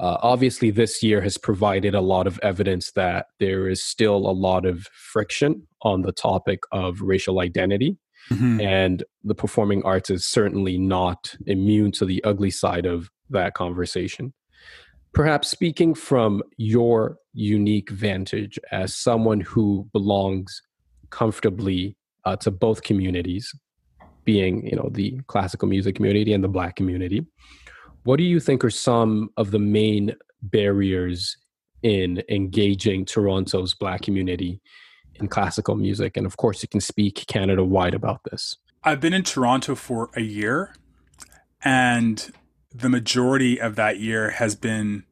uh, 0.00 0.18
obviously 0.22 0.70
this 0.70 1.02
year 1.02 1.20
has 1.20 1.38
provided 1.38 1.94
a 1.94 2.00
lot 2.00 2.26
of 2.26 2.38
evidence 2.42 2.92
that 2.92 3.26
there 3.40 3.68
is 3.68 3.84
still 3.84 4.16
a 4.16 4.32
lot 4.32 4.66
of 4.66 4.86
friction 5.12 5.66
on 5.82 6.02
the 6.02 6.12
topic 6.12 6.60
of 6.72 7.00
racial 7.00 7.40
identity 7.40 7.96
mm-hmm. 8.30 8.60
and 8.60 9.04
the 9.24 9.34
performing 9.34 9.82
arts 9.84 10.10
is 10.10 10.26
certainly 10.26 10.78
not 10.78 11.34
immune 11.46 11.92
to 11.92 12.04
the 12.04 12.22
ugly 12.24 12.50
side 12.50 12.86
of 12.86 13.10
that 13.30 13.54
conversation. 13.54 14.32
Perhaps 15.12 15.48
speaking 15.48 15.94
from 15.94 16.42
your 16.58 17.16
unique 17.32 17.90
vantage 17.90 18.58
as 18.70 18.94
someone 18.94 19.40
who 19.40 19.88
belongs 19.92 20.60
comfortably 21.10 21.96
uh, 22.24 22.36
to 22.36 22.50
both 22.50 22.82
communities, 22.82 23.50
being 24.24 24.66
you 24.66 24.76
know 24.76 24.90
the 24.92 25.18
classical 25.28 25.68
music 25.68 25.94
community 25.94 26.32
and 26.32 26.44
the 26.44 26.48
Black 26.48 26.76
community, 26.76 27.24
what 28.06 28.18
do 28.18 28.24
you 28.24 28.38
think 28.38 28.64
are 28.64 28.70
some 28.70 29.30
of 29.36 29.50
the 29.50 29.58
main 29.58 30.14
barriers 30.40 31.36
in 31.82 32.22
engaging 32.28 33.04
Toronto's 33.04 33.74
Black 33.74 34.02
community 34.02 34.60
in 35.16 35.26
classical 35.26 35.74
music? 35.74 36.16
And 36.16 36.24
of 36.24 36.36
course, 36.36 36.62
you 36.62 36.68
can 36.68 36.80
speak 36.80 37.24
Canada 37.26 37.64
wide 37.64 37.94
about 37.94 38.20
this. 38.30 38.56
I've 38.84 39.00
been 39.00 39.12
in 39.12 39.24
Toronto 39.24 39.74
for 39.74 40.10
a 40.14 40.20
year, 40.20 40.72
and 41.64 42.30
the 42.72 42.88
majority 42.88 43.60
of 43.60 43.74
that 43.74 43.98
year 43.98 44.30
has 44.30 44.54
been 44.54 45.02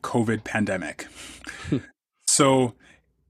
COVID 0.00 0.42
pandemic. 0.42 1.06
so, 2.26 2.74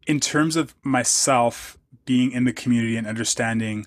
in 0.07 0.18
terms 0.18 0.57
of 0.57 0.74
myself 0.83 1.77
being 2.07 2.33
in 2.33 2.44
the 2.44 2.55
community 2.55 2.96
and 2.96 3.07
understanding, 3.07 3.87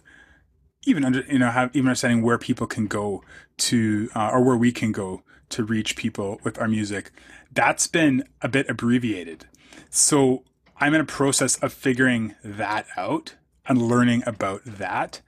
even 0.85 1.05
under 1.05 1.21
you 1.21 1.39
know 1.39 1.49
have 1.51 1.75
even 1.75 1.87
understanding 1.87 2.21
where 2.21 2.37
people 2.37 2.67
can 2.67 2.87
go 2.87 3.23
to 3.57 4.09
uh, 4.15 4.29
or 4.33 4.41
where 4.43 4.57
we 4.57 4.71
can 4.71 4.91
go 4.91 5.23
to 5.49 5.63
reach 5.63 5.95
people 5.95 6.39
with 6.43 6.59
our 6.59 6.67
music, 6.67 7.11
that's 7.51 7.87
been 7.87 8.23
a 8.41 8.47
bit 8.47 8.69
abbreviated. 8.69 9.45
So 9.89 10.43
I'm 10.77 10.93
in 10.93 11.01
a 11.01 11.05
process 11.05 11.57
of 11.57 11.73
figuring 11.73 12.35
that 12.43 12.87
out 12.95 13.35
and 13.65 13.81
learning 13.81 14.23
about 14.25 14.61
that 14.65 15.21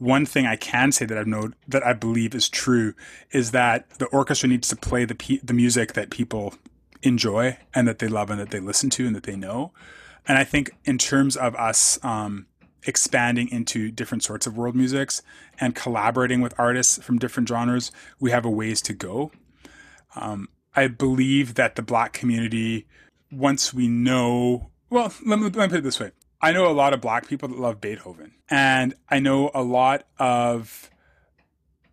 one 0.00 0.24
thing 0.24 0.46
I 0.46 0.56
can 0.56 0.92
say 0.92 1.04
that 1.04 1.16
I've 1.16 1.26
known 1.26 1.54
that 1.68 1.86
I 1.86 1.92
believe 1.92 2.34
is 2.34 2.48
true 2.48 2.94
is 3.32 3.50
that 3.50 3.88
the 3.98 4.06
orchestra 4.06 4.48
needs 4.48 4.66
to 4.68 4.76
play 4.76 5.04
the 5.04 5.14
pe- 5.14 5.40
the 5.42 5.52
music 5.52 5.92
that 5.92 6.10
people 6.10 6.54
enjoy 7.02 7.58
and 7.74 7.86
that 7.86 7.98
they 7.98 8.08
love 8.08 8.30
and 8.30 8.40
that 8.40 8.50
they 8.50 8.60
listen 8.60 8.88
to 8.90 9.06
and 9.06 9.14
that 9.14 9.24
they 9.24 9.36
know. 9.36 9.72
And 10.26 10.38
I 10.38 10.44
think 10.44 10.70
in 10.84 10.96
terms 10.96 11.36
of 11.36 11.54
us 11.54 12.02
um, 12.02 12.46
expanding 12.84 13.48
into 13.48 13.90
different 13.90 14.22
sorts 14.22 14.46
of 14.46 14.56
world 14.56 14.74
musics 14.74 15.22
and 15.60 15.74
collaborating 15.74 16.40
with 16.40 16.58
artists 16.58 17.02
from 17.02 17.18
different 17.18 17.48
genres, 17.48 17.90
we 18.18 18.30
have 18.30 18.44
a 18.44 18.50
ways 18.50 18.80
to 18.82 18.92
go. 18.92 19.30
Um, 20.14 20.48
I 20.74 20.88
believe 20.88 21.54
that 21.54 21.76
the 21.76 21.82
Black 21.82 22.12
community, 22.12 22.86
once 23.30 23.74
we 23.74 23.88
know, 23.88 24.70
well, 24.88 25.12
let 25.26 25.38
me, 25.38 25.44
let 25.44 25.56
me 25.56 25.68
put 25.68 25.78
it 25.78 25.84
this 25.84 26.00
way: 26.00 26.12
I 26.40 26.52
know 26.52 26.68
a 26.68 26.72
lot 26.72 26.94
of 26.94 27.00
black 27.00 27.28
people 27.28 27.48
that 27.48 27.58
love 27.58 27.80
Beethoven, 27.80 28.32
and 28.48 28.94
I 29.08 29.18
know 29.18 29.50
a 29.54 29.62
lot 29.62 30.06
of 30.18 30.90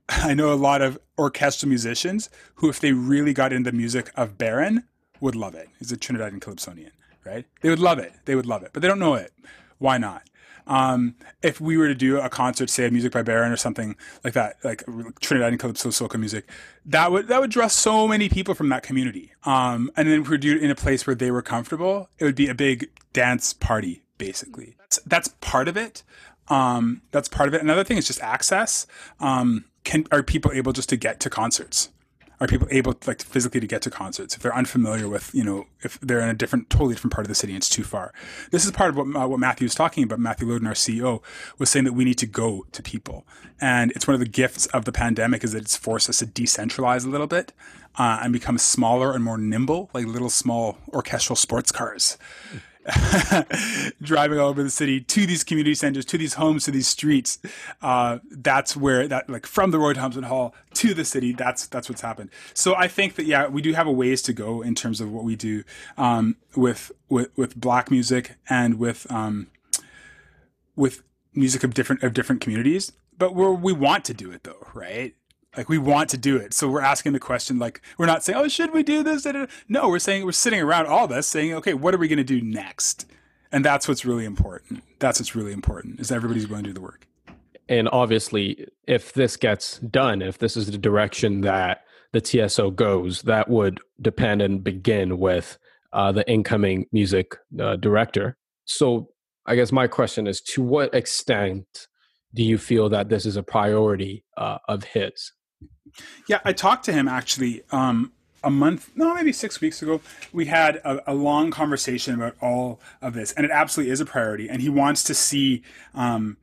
I 0.10 0.34
know 0.34 0.54
a 0.54 0.56
lot 0.56 0.82
of 0.82 0.98
orchestral 1.18 1.70
musicians 1.70 2.30
who, 2.56 2.70
if 2.70 2.80
they 2.80 2.94
really 2.94 3.34
got 3.34 3.52
into 3.52 3.72
the 3.72 3.78
music 3.78 4.12
of 4.16 4.38
Baron, 4.38 4.84
would 5.20 5.36
love 5.36 5.56
it. 5.56 5.70
He's 5.80 5.92
a 5.92 5.98
Trinidadian 5.98 6.42
Calypsonian, 6.42 6.92
right? 7.26 7.46
They 7.62 7.70
would 7.70 7.80
love 7.80 8.00
it. 8.00 8.14
They 8.26 8.36
would 8.36 8.46
love 8.46 8.64
it, 8.64 8.72
but 8.74 8.82
they 8.82 8.88
don't 8.88 9.00
know 9.00 9.16
it. 9.16 9.34
Why 9.80 9.98
not? 9.98 10.24
Um, 10.68 11.16
if 11.42 11.60
we 11.60 11.78
were 11.78 11.88
to 11.88 11.96
do 11.96 12.20
a 12.20 12.30
concert, 12.30 12.70
say, 12.70 12.90
music 12.90 13.12
by 13.12 13.24
Baron 13.24 13.52
or 13.52 13.58
something 13.58 13.96
like 14.24 14.34
that, 14.34 14.58
like 14.64 14.86
Trinidadian 14.86 15.60
Calypso 15.60 15.90
soca 15.90 16.20
music, 16.20 16.50
that 16.86 17.12
would 17.12 17.28
that 17.30 17.42
would 17.42 17.52
draw 17.52 17.68
so 17.68 18.08
many 18.08 18.30
people 18.30 18.54
from 18.54 18.70
that 18.70 18.84
community. 18.84 19.32
Um, 19.44 19.92
and 19.96 20.08
then 20.08 20.22
if 20.22 20.30
we 20.30 20.38
do 20.38 20.56
it 20.56 20.64
in 20.64 20.70
a 20.70 20.76
place 20.76 21.08
where 21.08 21.16
they 21.16 21.32
were 21.32 21.42
comfortable, 21.42 22.10
it 22.20 22.26
would 22.26 22.36
be 22.36 22.48
a 22.48 22.56
big 22.56 22.90
dance 23.14 23.54
party 23.54 24.04
basically. 24.18 24.76
That's, 24.80 25.00
that's 25.06 25.28
part 25.42 25.68
of 25.68 25.78
it. 25.78 26.04
Um, 26.50 27.02
that's 27.12 27.28
part 27.28 27.48
of 27.48 27.54
it. 27.54 27.62
Another 27.62 27.84
thing 27.84 27.98
is 27.98 28.08
just 28.08 28.22
access. 28.22 28.88
Um, 29.20 29.66
can 29.84 30.06
are 30.12 30.24
people 30.24 30.52
able 30.52 30.74
just 30.74 30.90
to 30.90 30.98
get 30.98 31.20
to 31.22 31.30
concerts? 31.30 31.90
Are 32.40 32.48
people 32.48 32.68
able 32.70 32.96
like 33.08 33.22
physically 33.22 33.60
to 33.60 33.68
get 33.68 33.82
to 33.82 33.90
concerts 33.90 34.36
if 34.36 34.44
they're 34.44 34.56
unfamiliar 34.56 35.08
with 35.08 35.34
you 35.34 35.44
know 35.44 35.66
if 35.82 36.00
they're 36.02 36.20
in 36.20 36.30
a 36.30 36.36
different 36.36 36.70
totally 36.70 36.94
different 36.94 37.14
part 37.14 37.26
of 37.26 37.30
the 37.30 37.36
city 37.36 37.54
and 37.54 37.58
it's 37.58 37.70
too 37.70 37.84
far? 37.84 38.14
This 38.52 38.64
is 38.64 38.72
part 38.72 38.92
of 38.92 38.98
what 38.98 39.16
uh, 39.16 39.28
what 39.28 39.40
Matthew 39.40 39.66
was 39.66 39.76
talking 39.76 40.04
about. 40.04 40.20
Matthew 40.20 40.48
Loden, 40.48 40.68
our 40.68 40.74
CEO, 40.74 41.24
was 41.58 41.70
saying 41.70 41.86
that 41.86 41.94
we 41.94 42.06
need 42.06 42.18
to 42.20 42.28
go 42.28 42.66
to 42.72 42.84
people, 42.84 43.26
and 43.60 43.92
it's 43.92 44.08
one 44.08 44.14
of 44.14 44.20
the 44.20 44.30
gifts 44.30 44.68
of 44.68 44.86
the 44.86 44.92
pandemic 44.92 45.44
is 45.44 45.54
that 45.54 45.64
it's 45.64 45.76
forced 45.76 46.10
us 46.10 46.20
to 46.20 46.28
decentralize 46.28 47.06
a 47.06 47.10
little 47.10 47.28
bit 47.28 47.54
uh, 47.98 48.20
and 48.22 48.32
become 48.32 48.58
smaller 48.58 49.14
and 49.14 49.24
more 49.24 49.38
nimble, 49.38 49.90
like 49.94 50.06
little 50.06 50.30
small 50.30 50.78
orchestral 50.94 51.36
sports 51.36 51.72
cars 51.72 52.18
driving 54.02 54.40
all 54.40 54.50
over 54.50 54.64
the 54.64 54.70
city 54.70 55.02
to 55.02 55.26
these 55.26 55.44
community 55.44 55.76
centers, 55.76 56.06
to 56.06 56.18
these 56.18 56.36
homes, 56.36 56.66
to 56.66 56.72
these 56.72 56.88
streets. 56.88 57.40
Uh, 57.82 58.20
that's 58.32 58.76
where 58.78 59.08
that 59.08 59.30
like 59.30 59.46
from 59.46 59.72
the 59.72 59.80
Roy 59.80 59.94
Thomson 59.94 60.24
Hall 60.24 60.54
to 60.76 60.94
the 60.94 61.06
city. 61.06 61.34
That's 61.34 61.68
that's 61.68 61.90
what's 61.90 62.02
happened. 62.02 62.30
So 62.54 62.76
I 62.76 62.88
think 62.88 63.16
that 63.16 63.26
yeah, 63.26 63.48
we 63.48 63.62
do 63.62 63.74
have 63.74 63.88
a 63.88 63.92
ways 63.92 64.22
to 64.24 64.34
go 64.34 64.62
in 64.62 64.76
terms 64.76 65.02
of 65.02 65.12
what 65.12 65.24
we 65.24 65.36
do 65.36 65.64
um, 65.98 66.38
with 66.56 66.92
with 67.10 67.30
with 67.38 67.56
black 67.56 67.92
music 67.92 68.36
and 68.50 68.80
with 68.80 69.10
um, 69.12 69.48
with 70.76 71.04
music 71.34 71.64
of 71.64 71.74
different 71.74 72.04
of 72.04 72.14
different 72.14 72.42
communities. 72.42 72.94
But 73.18 73.36
we 73.36 73.48
we 73.50 73.74
want 73.74 74.06
to 74.06 74.14
do 74.14 74.32
it 74.32 74.44
though, 74.44 74.68
right? 74.74 75.14
Like 75.58 75.70
we 75.70 75.80
want 75.80 76.10
to 76.12 76.18
do 76.18 76.38
it. 76.38 76.54
So 76.54 76.70
we're 76.70 76.82
asking 76.82 77.14
the 77.14 77.20
question, 77.20 77.58
like 77.58 77.82
we're 77.98 78.06
not 78.06 78.24
saying, 78.24 78.38
"Oh, 78.38 78.48
should 78.48 78.74
we 78.74 78.84
do 78.84 79.04
this?" 79.04 79.28
No, 79.68 79.90
we're 79.90 80.00
saying 80.00 80.24
we're 80.24 80.32
sitting 80.32 80.62
around 80.62 80.86
all 80.86 81.06
of 81.06 81.12
us 81.12 81.28
saying, 81.28 81.54
"Okay, 81.56 81.74
what 81.74 81.94
are 81.96 81.98
we 81.98 82.08
going 82.08 82.18
to 82.18 82.24
do 82.24 82.42
next?" 82.42 83.06
And 83.52 83.66
that's 83.66 83.88
what's 83.88 84.06
really 84.06 84.26
important. 84.26 84.84
That's 85.00 85.20
what's 85.20 85.36
really 85.36 85.54
important 85.54 86.00
is 86.00 86.12
everybody's 86.12 86.46
going 86.46 86.64
to 86.64 86.70
do 86.70 86.74
the 86.74 86.82
work. 86.82 87.08
And 87.70 87.90
obviously, 87.92 88.68
if 88.88 89.14
this 89.14 89.36
gets 89.36 89.80
done, 89.80 90.22
if 90.22 90.38
this 90.38 90.56
is 90.56 90.72
the 90.72 90.78
direction 90.78 91.42
that 91.42 91.82
the 92.14 92.22
TSO 92.22 92.72
goes, 92.72 93.24
that 93.24 93.50
would 93.50 93.80
depend 94.02 94.42
and 94.42 94.64
begin 94.64 95.18
with 95.18 95.58
uh, 95.92 96.12
the 96.12 96.30
incoming 96.30 96.86
music 96.92 97.36
uh, 97.60 97.76
director. 97.76 98.38
So, 98.66 99.10
I 99.46 99.56
guess 99.56 99.72
my 99.72 99.88
question 99.88 100.28
is: 100.28 100.42
To 100.42 100.62
what 100.62 100.94
extent 100.94 101.88
do 102.34 102.44
you 102.44 102.58
feel 102.58 102.90
that 102.90 103.10
this 103.10 103.26
is 103.26 103.38
a 103.38 103.44
priority 103.44 104.24
uh, 104.38 104.60
of 104.68 104.84
his? 104.84 105.32
Yeah, 106.28 106.40
I 106.46 106.54
talked 106.54 106.86
to 106.86 106.94
him 106.94 107.08
actually 107.08 107.64
um, 107.72 108.12
a 108.44 108.50
month, 108.50 108.92
no, 108.96 109.14
maybe 109.14 109.32
six 109.32 109.62
weeks 109.62 109.82
ago. 109.82 110.02
We 110.32 110.46
had 110.46 110.78
a, 110.78 111.12
a, 111.12 111.16
long 111.16 111.52
conversation 111.52 112.14
about 112.14 112.36
all 112.42 112.80
of 113.02 113.14
this, 113.14 113.32
and 113.34 113.46
it 113.46 113.52
absolutely 113.52 113.92
is 113.92 114.00
a 114.00 114.06
priority. 114.06 114.50
And 114.50 114.62
he 114.62 114.70
wants 114.70 115.04
to 115.06 115.14
see, 115.14 115.64
um, 115.96 116.38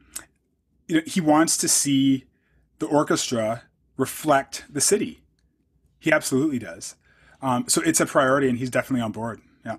you 0.89 0.97
know, 0.97 1.03
he 1.07 1.21
wants 1.21 1.57
to 1.59 1.69
see 1.69 2.25
the 2.79 2.87
orchestra 2.87 3.63
reflect 3.97 4.65
the 4.69 4.81
city. 4.81 5.23
He 6.01 6.13
absolutely 6.13 6.59
does. 6.59 6.97
Um, 7.41 7.69
so 7.69 7.81
it's 7.83 8.01
a 8.01 8.07
priority, 8.07 8.49
and 8.49 8.59
he's 8.59 8.71
definitely 8.71 9.03
on 9.03 9.13
board. 9.13 9.41
Yeah. 9.65 9.77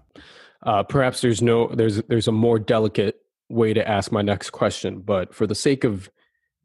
Uh, 0.63 0.83
perhaps 0.83 1.21
there's 1.21 1.41
no 1.41 1.67
there's 1.67 2.01
there's 2.03 2.27
a 2.27 2.31
more 2.31 2.57
delicate 2.57 3.21
way 3.49 3.73
to 3.73 3.87
ask 3.87 4.11
my 4.11 4.21
next 4.21 4.51
question, 4.51 5.01
but 5.01 5.33
for 5.33 5.45
the 5.45 5.55
sake 5.55 5.83
of 5.83 6.09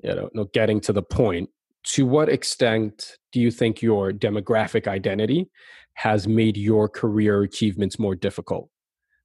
you 0.03 0.31
know 0.33 0.45
getting 0.55 0.81
to 0.83 0.93
the 0.93 1.03
point, 1.03 1.51
to 1.83 2.07
what 2.07 2.29
extent 2.29 3.17
do 3.33 3.41
you 3.41 3.51
think 3.51 3.83
your 3.83 4.13
demographic 4.13 4.87
identity 4.87 5.51
has 5.95 6.29
made 6.29 6.57
your 6.57 6.89
career 6.89 7.43
achievements 7.43 7.99
more 7.99 8.15
difficult? 8.15 8.69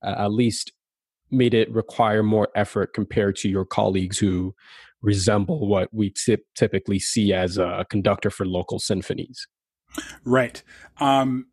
Uh, 0.03 0.15
at 0.17 0.31
least 0.31 0.71
made 1.31 1.53
it 1.53 1.71
require 1.71 2.23
more 2.23 2.49
effort 2.55 2.93
compared 2.93 3.35
to 3.35 3.49
your 3.49 3.65
colleagues 3.65 4.17
who 4.17 4.53
resemble 5.01 5.67
what 5.67 5.93
we 5.93 6.09
t- 6.09 6.37
typically 6.55 6.99
see 6.99 7.33
as 7.33 7.57
a 7.57 7.85
conductor 7.89 8.29
for 8.29 8.45
local 8.45 8.79
symphonies. 8.79 9.47
Right. 10.23 10.61
Um, 10.99 11.47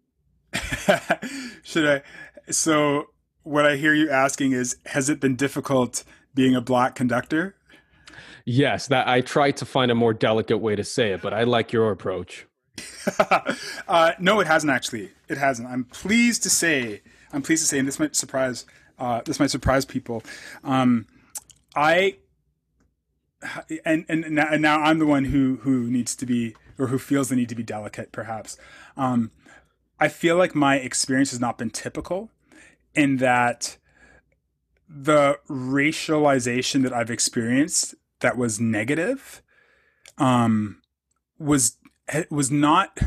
should 1.62 1.88
I? 1.88 2.02
So, 2.50 3.06
what 3.44 3.66
I 3.66 3.76
hear 3.76 3.94
you 3.94 4.10
asking 4.10 4.52
is 4.52 4.76
Has 4.86 5.08
it 5.08 5.20
been 5.20 5.36
difficult 5.36 6.04
being 6.34 6.54
a 6.54 6.60
black 6.60 6.94
conductor? 6.94 7.56
Yes, 8.44 8.86
that 8.88 9.08
I 9.08 9.20
tried 9.20 9.56
to 9.58 9.64
find 9.64 9.90
a 9.90 9.94
more 9.94 10.14
delicate 10.14 10.58
way 10.58 10.76
to 10.76 10.84
say 10.84 11.12
it, 11.12 11.22
but 11.22 11.32
I 11.32 11.44
like 11.44 11.72
your 11.72 11.90
approach. 11.90 12.46
uh, 13.88 14.12
no, 14.18 14.40
it 14.40 14.46
hasn't 14.46 14.72
actually. 14.72 15.10
It 15.28 15.38
hasn't. 15.38 15.68
I'm 15.68 15.84
pleased 15.84 16.42
to 16.44 16.50
say. 16.50 17.02
I'm 17.32 17.42
pleased 17.42 17.62
to 17.62 17.68
say, 17.68 17.78
and 17.78 17.86
this 17.86 17.98
might 17.98 18.16
surprise. 18.16 18.66
Uh, 18.98 19.20
this 19.24 19.40
might 19.40 19.50
surprise 19.50 19.84
people. 19.84 20.22
Um, 20.64 21.06
I 21.74 22.16
and 23.84 24.04
and 24.08 24.30
now, 24.30 24.48
and 24.50 24.62
now 24.62 24.80
I'm 24.80 24.98
the 24.98 25.06
one 25.06 25.24
who 25.26 25.58
who 25.62 25.90
needs 25.90 26.14
to 26.16 26.26
be 26.26 26.54
or 26.78 26.88
who 26.88 26.98
feels 26.98 27.28
the 27.28 27.36
need 27.36 27.48
to 27.48 27.54
be 27.54 27.62
delicate, 27.62 28.12
perhaps. 28.12 28.56
Um, 28.96 29.30
I 29.98 30.08
feel 30.08 30.36
like 30.36 30.54
my 30.54 30.76
experience 30.76 31.30
has 31.30 31.40
not 31.40 31.58
been 31.58 31.70
typical 31.70 32.30
in 32.94 33.18
that 33.18 33.76
the 34.88 35.38
racialization 35.48 36.82
that 36.82 36.92
I've 36.92 37.10
experienced 37.10 37.94
that 38.22 38.36
was 38.36 38.58
negative 38.58 39.42
um, 40.18 40.80
was 41.38 41.76
was 42.30 42.50
not 42.50 42.98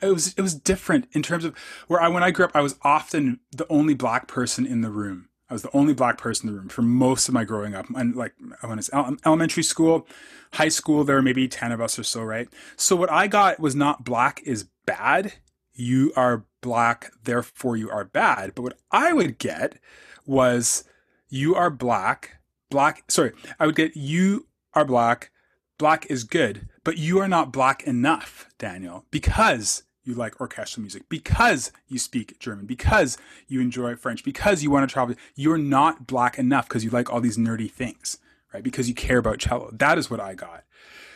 it 0.00 0.12
was 0.12 0.34
it 0.34 0.40
was 0.40 0.54
different 0.54 1.08
in 1.12 1.22
terms 1.22 1.44
of 1.44 1.56
where 1.88 2.00
I 2.00 2.08
when 2.08 2.22
I 2.22 2.30
grew 2.30 2.44
up 2.44 2.52
I 2.54 2.60
was 2.60 2.76
often 2.82 3.40
the 3.50 3.66
only 3.68 3.94
black 3.94 4.28
person 4.28 4.66
in 4.66 4.80
the 4.80 4.90
room. 4.90 5.28
I 5.50 5.52
was 5.52 5.62
the 5.62 5.76
only 5.76 5.92
black 5.92 6.16
person 6.16 6.48
in 6.48 6.54
the 6.54 6.60
room 6.60 6.70
for 6.70 6.80
most 6.80 7.28
of 7.28 7.34
my 7.34 7.44
growing 7.44 7.74
up. 7.74 7.86
And 7.94 8.16
like 8.16 8.32
when 8.62 8.78
it's 8.78 8.90
elementary 8.92 9.62
school, 9.62 10.06
high 10.54 10.70
school, 10.70 11.04
there 11.04 11.16
were 11.16 11.22
maybe 11.22 11.46
10 11.46 11.72
of 11.72 11.80
us 11.80 11.98
or 11.98 12.04
so, 12.04 12.22
right? 12.22 12.48
So 12.76 12.96
what 12.96 13.10
I 13.10 13.26
got 13.26 13.60
was 13.60 13.74
not 13.76 14.02
black 14.02 14.40
is 14.44 14.66
bad. 14.86 15.34
You 15.74 16.10
are 16.16 16.46
black, 16.62 17.12
therefore 17.24 17.76
you 17.76 17.90
are 17.90 18.04
bad. 18.04 18.54
But 18.54 18.62
what 18.62 18.78
I 18.90 19.12
would 19.12 19.38
get 19.38 19.78
was 20.24 20.84
you 21.28 21.54
are 21.54 21.68
black, 21.68 22.38
black, 22.70 23.04
sorry, 23.10 23.32
I 23.60 23.66
would 23.66 23.76
get 23.76 23.94
you 23.94 24.46
are 24.74 24.84
black, 24.84 25.30
black 25.78 26.06
is 26.06 26.24
good, 26.24 26.68
but 26.84 26.98
you 26.98 27.18
are 27.18 27.28
not 27.28 27.52
black 27.52 27.82
enough, 27.84 28.46
Daniel, 28.58 29.04
because 29.10 29.84
you 30.04 30.14
like 30.14 30.40
orchestral 30.40 30.82
music, 30.82 31.08
because 31.08 31.72
you 31.86 31.98
speak 31.98 32.38
German, 32.38 32.66
because 32.66 33.16
you 33.46 33.60
enjoy 33.60 33.94
French, 33.94 34.24
because 34.24 34.62
you 34.62 34.70
want 34.70 34.88
to 34.88 34.92
travel. 34.92 35.14
You're 35.34 35.58
not 35.58 36.06
black 36.06 36.38
enough 36.38 36.68
because 36.68 36.84
you 36.84 36.90
like 36.90 37.12
all 37.12 37.20
these 37.20 37.38
nerdy 37.38 37.70
things, 37.70 38.18
right? 38.52 38.62
Because 38.62 38.88
you 38.88 38.94
care 38.94 39.18
about 39.18 39.38
cello. 39.38 39.70
That 39.72 39.98
is 39.98 40.10
what 40.10 40.20
I 40.20 40.34
got. 40.34 40.64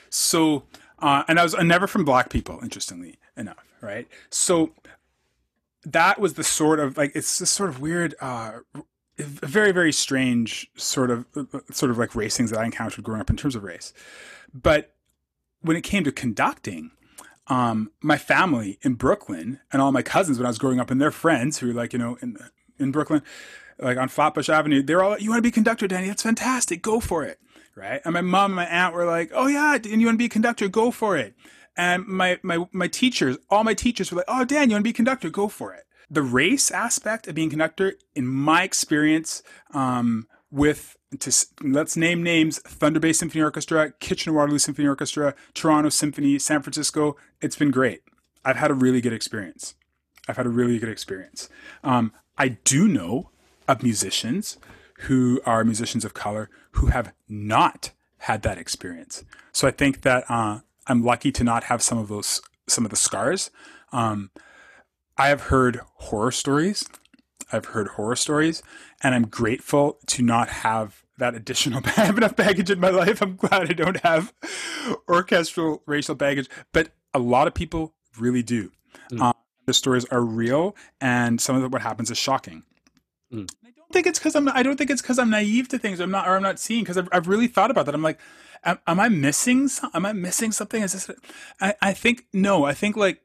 So, 0.09 0.64
uh, 1.01 1.25
and 1.29 1.38
I 1.40 1.42
was 1.42 1.55
never 1.55 1.87
from 1.87 2.05
black 2.05 2.31
people, 2.31 2.61
interestingly 2.62 3.19
enough, 3.37 3.64
right? 3.81 4.07
So 4.31 4.73
that 5.85 6.21
was 6.21 6.35
the 6.35 6.45
sort 6.45 6.81
of 6.81 6.97
like 6.97 7.12
it's 7.14 7.38
this 7.38 7.51
sort 7.51 7.71
of 7.71 7.81
weird 7.81 8.14
uh, 8.21 8.61
very 9.19 9.73
very 9.73 9.93
strange 9.93 10.71
sort 10.77 11.11
of 11.11 11.25
sort 11.71 11.91
of 11.91 11.99
like 11.99 12.11
racings 12.11 12.51
that 12.51 12.59
I 12.59 12.65
encountered 12.65 13.05
growing 13.05 13.21
up 13.21 13.31
in 13.31 13.37
terms 13.37 13.55
of 13.57 13.65
race. 13.65 13.93
But 14.53 14.95
when 15.63 15.77
it 15.77 15.83
came 15.83 16.05
to 16.05 16.13
conducting, 16.13 16.91
um, 17.49 17.91
my 18.03 18.19
family 18.19 18.79
in 18.83 18.95
Brooklyn 18.95 19.61
and 19.73 19.81
all 19.81 19.93
my 19.93 20.03
cousins 20.03 20.39
when 20.39 20.47
I 20.47 20.51
was 20.51 20.59
growing 20.59 20.81
up 20.81 20.91
and 20.91 21.01
their 21.01 21.11
friends 21.11 21.59
who 21.59 21.69
were 21.69 21.73
like 21.73 21.93
you 21.93 21.99
know 21.99 22.19
in 22.21 22.37
in 22.79 22.93
Brooklyn, 22.93 23.23
like 23.79 23.97
on 23.97 24.09
Flatbush 24.09 24.51
Avenue, 24.51 24.83
they're 24.83 25.03
all 25.03 25.19
you 25.19 25.31
want 25.31 25.39
to 25.39 25.43
be 25.43 25.51
conductor, 25.51 25.89
Danny? 25.89 26.09
That's 26.09 26.23
fantastic. 26.23 26.83
Go 26.83 27.01
for 27.01 27.25
it, 27.25 27.39
right? 27.75 28.03
And 28.05 28.13
my 28.13 28.21
mom 28.21 28.51
and 28.51 28.57
my 28.57 28.67
aunt 28.67 28.95
were 28.95 29.07
like, 29.07 29.31
oh 29.35 29.47
yeah, 29.47 29.75
and 29.75 30.01
you 30.01 30.07
want 30.07 30.17
to 30.17 30.19
be 30.19 30.27
a 30.27 30.31
conductor? 30.31 30.69
Go 30.69 30.91
for 30.91 31.17
it. 31.17 31.35
And 31.75 32.07
my 32.07 32.39
my 32.43 32.67
my 32.73 32.89
teachers, 32.89 33.39
all 33.49 33.65
my 33.65 33.75
teachers 33.75 34.13
were 34.13 34.19
like, 34.19 34.27
oh 34.29 34.45
Dan, 34.45 34.69
you 34.69 34.75
want 34.75 34.83
to 34.83 34.89
be 34.89 34.91
a 34.91 34.95
conductor? 34.95 35.31
Go 35.31 35.49
for 35.49 35.73
it 35.73 35.85
the 36.11 36.23
race 36.23 36.71
aspect 36.71 37.27
of 37.27 37.35
being 37.35 37.51
conductor, 37.51 37.95
in 38.14 38.27
my 38.27 38.62
experience, 38.62 39.42
um, 39.73 40.27
with 40.51 40.97
to, 41.21 41.33
let's 41.62 41.97
name 41.97 42.23
names: 42.23 42.59
Thunder 42.61 43.01
Bay 43.01 43.12
Symphony 43.12 43.42
Orchestra, 43.42 43.92
Kitchener 44.01 44.35
Waterloo 44.35 44.59
Symphony 44.59 44.88
Orchestra, 44.88 45.35
Toronto 45.55 45.88
Symphony, 45.88 46.38
San 46.38 46.62
Francisco. 46.62 47.16
It's 47.40 47.57
been 47.57 47.71
great. 47.71 48.03
I've 48.45 48.57
had 48.57 48.71
a 48.71 48.75
really 48.75 49.01
good 49.01 49.12
experience. 49.12 49.75
I've 50.29 50.37
had 50.37 50.47
a 50.47 50.51
really 50.51 50.79
good 50.79 50.88
experience. 50.88 51.49
Um, 51.83 52.12
I 52.38 52.49
do 52.49 52.88
know 52.88 53.31
of 53.69 53.83
musicians 53.83 54.59
who 55.01 55.40
are 55.45 55.64
musicians 55.64 56.05
of 56.05 56.14
color 56.14 56.51
who 56.73 56.87
have 56.87 57.12
not 57.29 57.90
had 58.19 58.42
that 58.42 58.59
experience. 58.59 59.25
So 59.53 59.69
I 59.69 59.71
think 59.71 60.03
that 60.03 60.25
uh, 60.29 60.61
I'm 60.87 61.03
lucky 61.05 61.33
to 61.33 61.45
not 61.45 61.64
have 61.64 61.83
some 61.83 61.99
of 61.99 62.09
those 62.09 62.40
some 62.69 62.85
of 62.85 62.90
the 62.90 62.97
scars. 62.97 63.51
Um, 63.92 64.31
I 65.19 65.29
have 65.29 65.43
heard 65.43 65.81
horror 65.95 66.33
stories. 66.33 66.89
I've 67.53 67.67
heard 67.67 67.89
horror 67.89 68.17
stories, 68.17 68.63
and 69.03 69.15
I'm 69.15 69.27
grateful 69.27 69.99
to 70.07 70.23
not 70.23 70.49
have 70.49 71.05
that 71.19 71.35
additional. 71.35 71.81
I 71.97 72.05
have 72.05 72.19
enough 72.19 72.37
baggage 72.37 72.71
in 72.71 72.81
my 72.81 72.91
life. 72.91 73.23
I'm 73.23 73.37
glad 73.37 73.71
I 73.71 73.73
don't 73.73 74.01
have 74.01 74.33
orchestral 75.09 75.83
racial 75.87 76.15
baggage, 76.15 76.49
but 76.73 76.91
a 77.15 77.19
lot 77.19 77.47
of 77.47 77.55
people 77.55 77.95
really 78.19 78.43
do. 78.43 78.73
Mm. 79.11 79.21
Um, 79.21 79.35
the 79.67 79.75
stories 79.75 80.05
are 80.07 80.23
real, 80.23 80.77
and 81.01 81.41
some 81.41 81.63
of 81.63 81.73
what 81.73 81.83
happens 81.83 82.11
is 82.11 82.19
shocking. 82.19 82.63
Mm. 83.33 83.49
I 83.65 83.71
don't 83.77 83.93
think 83.93 84.07
it's 84.07 84.19
because 84.19 84.35
I'm. 84.35 84.49
I 84.49 84.63
don't 84.63 84.77
think 84.77 84.91
it's 84.91 85.03
because 85.03 85.19
I'm 85.19 85.31
naive 85.31 85.69
to 85.69 85.79
things. 85.79 86.01
I'm 86.01 86.11
not, 86.11 86.29
or 86.29 86.37
I'm 86.37 86.43
not 86.43 86.59
seeing. 86.59 86.83
Because 86.83 86.99
I've, 86.99 87.09
I've 87.13 87.29
really 87.29 87.49
thought 87.49 87.71
about 87.71 87.87
that. 87.87 87.95
I'm 87.95 88.03
like, 88.03 88.21
am, 88.65 88.79
am 88.87 89.01
I 89.01 89.09
missing? 89.09 89.69
Am 89.95 90.07
I 90.07 90.13
missing 90.13 90.53
something? 90.53 90.83
Is 90.83 90.93
this? 90.93 91.11
I, 91.61 91.75
I 91.81 91.93
think 91.93 92.27
no. 92.33 92.65
I 92.65 92.75
think 92.75 92.97
like 92.97 93.23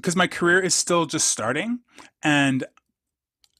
because 0.00 0.16
my 0.16 0.26
career 0.26 0.60
is 0.60 0.74
still 0.74 1.04
just 1.06 1.28
starting 1.28 1.80
and 2.22 2.64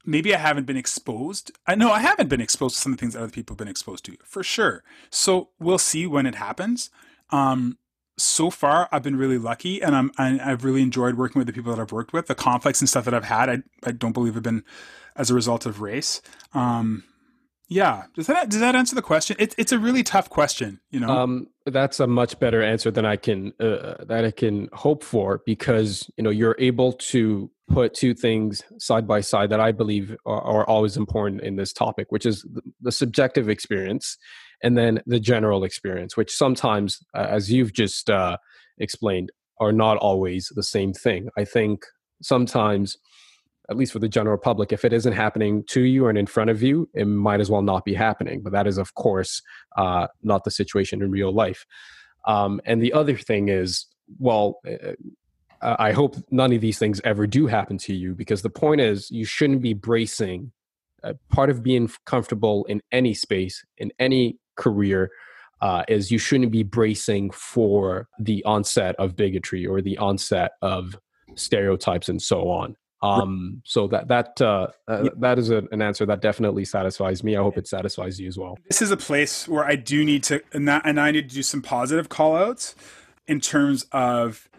maybe 0.05 0.35
I 0.35 0.39
haven't 0.39 0.65
been 0.65 0.77
exposed. 0.77 1.53
I 1.67 1.75
know 1.75 1.93
I 1.93 2.01
haven't 2.01 2.29
been 2.29 2.41
exposed 2.41 2.77
to 2.77 2.81
some 2.81 2.93
of 2.93 2.99
the 2.99 3.03
things 3.03 3.13
that 3.13 3.23
other 3.23 3.31
people 3.31 3.55
have 3.55 3.59
been 3.59 3.69
exposed 3.69 4.05
to 4.07 4.17
for 4.25 4.43
sure. 4.43 4.83
So 5.11 5.51
we'll 5.59 5.79
see 5.79 6.07
when 6.07 6.27
it 6.27 6.37
happens. 6.37 6.91
Um, 7.31 7.79
so 8.17 8.51
far 8.51 8.89
I've 8.91 9.03
been 9.03 9.17
really 9.17 9.39
lucky, 9.39 9.83
and 9.83 9.95
I'm 9.95 10.11
I, 10.19 10.31
have 10.31 10.65
really 10.65 10.83
enjoyed 10.83 11.17
working 11.17 11.41
with 11.41 11.47
the 11.47 11.53
people 11.53 11.75
that 11.75 11.81
I've 11.81 11.93
worked 11.93 12.13
with. 12.13 12.27
The 12.27 12.35
conflicts 12.35 12.81
and 12.81 12.89
stuff 12.89 13.05
that 13.07 13.15
I've 13.15 13.25
had, 13.25 13.49
I 13.49 13.63
I 13.85 13.93
don't 13.93 14.13
believe 14.13 14.35
have 14.35 14.43
been 14.43 14.65
as 15.17 15.31
a 15.31 15.35
result 15.35 15.65
of 15.65 15.81
race. 15.81 16.21
Um, 16.53 17.05
yeah, 17.71 18.07
does 18.17 18.27
that 18.27 18.51
does 18.51 18.59
that 18.59 18.75
answer 18.75 18.97
the 18.97 19.03
question? 19.03 19.37
It's 19.39 19.55
it's 19.57 19.71
a 19.71 19.79
really 19.79 20.03
tough 20.03 20.29
question, 20.29 20.81
you 20.91 20.99
know. 20.99 21.09
Um, 21.09 21.47
that's 21.67 22.01
a 22.01 22.07
much 22.09 22.37
better 22.41 22.65
answer 22.65 22.91
than 22.91 23.07
I 23.07 23.15
can 23.15 23.53
uh, 23.61 23.95
that 24.07 24.25
I 24.25 24.33
can 24.33 24.69
hope 24.73 25.05
for 25.05 25.41
because 25.47 26.11
you 26.17 26.25
know 26.25 26.31
you're 26.31 26.57
able 26.59 26.93
to 26.95 27.49
put 27.69 27.95
two 27.95 28.13
things 28.13 28.65
side 28.79 29.07
by 29.07 29.21
side 29.21 29.51
that 29.51 29.61
I 29.61 29.71
believe 29.71 30.17
are, 30.27 30.43
are 30.43 30.69
always 30.69 30.97
important 30.97 31.43
in 31.43 31.55
this 31.55 31.73
topic, 31.73 32.09
which 32.11 32.27
is 32.27 32.43
the, 32.43 32.61
the, 32.81 32.91
subjective 32.91 33.49
experience 33.49 34.19
and 34.65 34.77
then 34.77 35.01
the 35.07 35.21
general 35.21 35.63
experience, 35.63 36.17
which 36.17 36.33
sometimes, 36.33 36.99
uh, 37.15 37.27
as 37.31 37.53
you've 37.53 37.73
just 37.73 38.11
uh, 38.11 38.37
explained, 38.79 39.31
are 39.61 39.71
not 39.71 39.97
always 39.99 40.51
the 40.57 40.65
same 40.65 40.93
thing. 40.93 41.29
I 41.39 41.45
think 41.45 41.85
sometimes 42.21 42.97
at 43.71 43.77
least 43.77 43.93
for 43.93 44.01
the 44.01 44.09
general 44.09 44.37
public, 44.37 44.73
if 44.73 44.85
it 44.85 44.93
isn't 44.93 45.13
happening 45.13 45.63
to 45.69 45.83
you 45.83 46.09
and 46.09 46.19
in 46.19 46.27
front 46.27 46.51
of 46.51 46.61
you, 46.61 46.89
it 46.93 47.07
might 47.07 47.41
as 47.41 47.49
well 47.49 47.63
not 47.63 47.85
be 47.85 47.95
happening. 47.95 48.43
But 48.43 48.53
that 48.53 48.67
is, 48.67 48.79
of 48.79 48.95
course, 48.95 49.41
uh, 49.77 50.09
not 50.23 50.43
the 50.43 50.51
situation 50.51 51.03
in 51.03 51.11
real 51.11 51.33
life. 51.33 51.65
Um, 52.27 52.61
and 52.65 52.83
the 52.83 52.93
other 52.93 53.17
thing 53.17 53.49
is, 53.49 53.87
well, 54.19 54.59
uh, 54.67 54.93
uh, 55.63 55.77
I 55.79 55.93
hope 55.93 56.17
none 56.31 56.53
of 56.53 56.61
these 56.61 56.79
things 56.79 57.01
ever 57.05 57.29
do 57.29 57.47
happen 57.47 57.79
to 57.79 57.95
you 57.95 58.15
because 58.15 58.43
the 58.43 58.51
point 58.51 58.81
is, 58.81 59.11
you 59.11 59.25
shouldn't 59.25 59.63
be 59.63 59.75
bracing. 59.75 60.53
Uh, 61.03 61.15
part 61.31 61.49
of 61.49 61.63
being 61.63 61.89
comfortable 62.05 62.65
in 62.67 62.83
any 62.93 63.15
space, 63.15 63.65
in 63.79 63.91
any 63.99 64.39
career, 64.57 65.11
uh, 65.63 65.85
is 65.89 66.11
you 66.11 66.19
shouldn't 66.19 66.51
be 66.51 66.63
bracing 66.63 67.31
for 67.31 68.09
the 68.19 68.43
onset 68.45 68.97
of 68.99 69.17
bigotry 69.17 69.67
or 69.67 69.81
the 69.81 69.97
onset 69.99 70.53
of 70.61 70.99
stereotypes 71.37 72.09
and 72.09 72.21
so 72.21 72.51
on. 72.51 72.77
Um, 73.03 73.63
so 73.65 73.87
that 73.89 74.09
that 74.09 74.41
uh, 74.43 74.69
uh, 74.87 75.09
that 75.17 75.39
is 75.39 75.51
a, 75.51 75.63
an 75.73 75.81
answer 75.81 76.05
that 76.07 76.21
definitely 76.21 76.67
satisfies 76.67 77.25
me. 77.25 77.35
I 77.35 77.41
hope 77.41 77.57
it 77.57 77.67
satisfies 77.67 78.21
you 78.21 78.29
as 78.29 78.37
well. 78.37 78.59
This 78.69 78.83
is 78.83 78.91
a 78.91 78.97
place 78.97 79.49
where 79.49 79.65
I 79.65 79.77
do 79.77 80.05
need 80.05 80.23
to, 80.25 80.43
and, 80.53 80.69
that, 80.69 80.83
and 80.85 81.01
I 81.01 81.11
need 81.11 81.31
to 81.31 81.35
do 81.35 81.43
some 81.43 81.63
positive 81.63 82.11
call 82.11 82.37
outs 82.37 82.75
in 83.27 83.41
terms 83.41 83.87
of, 83.93 84.51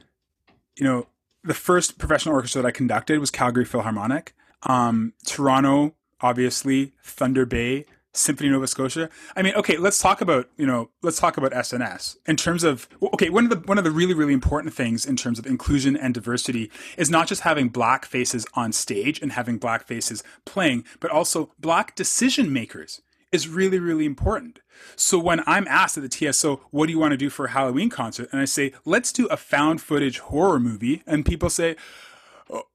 you 0.75 0.83
know, 0.83 1.05
the 1.43 1.53
first 1.53 1.99
professional 1.99 2.33
orchestra 2.33 2.63
that 2.63 2.67
I 2.67 2.71
conducted 2.71 3.19
was 3.19 3.29
Calgary 3.29 3.65
Philharmonic. 3.65 4.33
Um, 4.63 5.13
Toronto, 5.25 5.93
obviously, 6.19 6.93
Thunder 7.03 7.45
Bay, 7.45 7.85
Symphony 8.13 8.49
Nova 8.49 8.67
Scotia. 8.67 9.09
I 9.35 9.41
mean, 9.41 9.55
okay, 9.55 9.77
let's 9.77 9.99
talk 9.99 10.21
about 10.21 10.49
you 10.57 10.65
know 10.65 10.89
let's 11.01 11.19
talk 11.19 11.37
about 11.37 11.51
SNS 11.53 12.17
in 12.25 12.35
terms 12.35 12.63
of 12.63 12.89
okay 13.01 13.29
one 13.29 13.45
of 13.45 13.49
the 13.49 13.67
one 13.67 13.77
of 13.77 13.83
the 13.83 13.91
really 13.91 14.13
really 14.13 14.33
important 14.33 14.73
things 14.73 15.05
in 15.05 15.15
terms 15.15 15.39
of 15.39 15.45
inclusion 15.45 15.95
and 15.95 16.13
diversity 16.13 16.69
is 16.97 17.09
not 17.09 17.27
just 17.27 17.41
having 17.41 17.69
black 17.69 18.05
faces 18.05 18.45
on 18.53 18.73
stage 18.73 19.21
and 19.21 19.31
having 19.31 19.57
black 19.57 19.87
faces 19.87 20.23
playing, 20.45 20.83
but 20.99 21.11
also 21.11 21.51
black 21.59 21.95
decision 21.95 22.51
makers 22.51 23.01
is 23.31 23.47
really 23.47 23.79
really 23.79 24.05
important. 24.05 24.59
So 24.95 25.17
when 25.19 25.41
I'm 25.45 25.67
asked 25.67 25.97
at 25.97 26.03
the 26.03 26.09
TSO, 26.09 26.61
what 26.71 26.87
do 26.87 26.91
you 26.91 26.99
want 26.99 27.11
to 27.11 27.17
do 27.17 27.29
for 27.29 27.45
a 27.45 27.51
Halloween 27.51 27.89
concert, 27.89 28.27
and 28.31 28.41
I 28.41 28.45
say 28.45 28.73
let's 28.83 29.13
do 29.13 29.27
a 29.27 29.37
found 29.37 29.81
footage 29.81 30.19
horror 30.19 30.59
movie, 30.59 31.01
and 31.05 31.25
people 31.25 31.49
say 31.49 31.77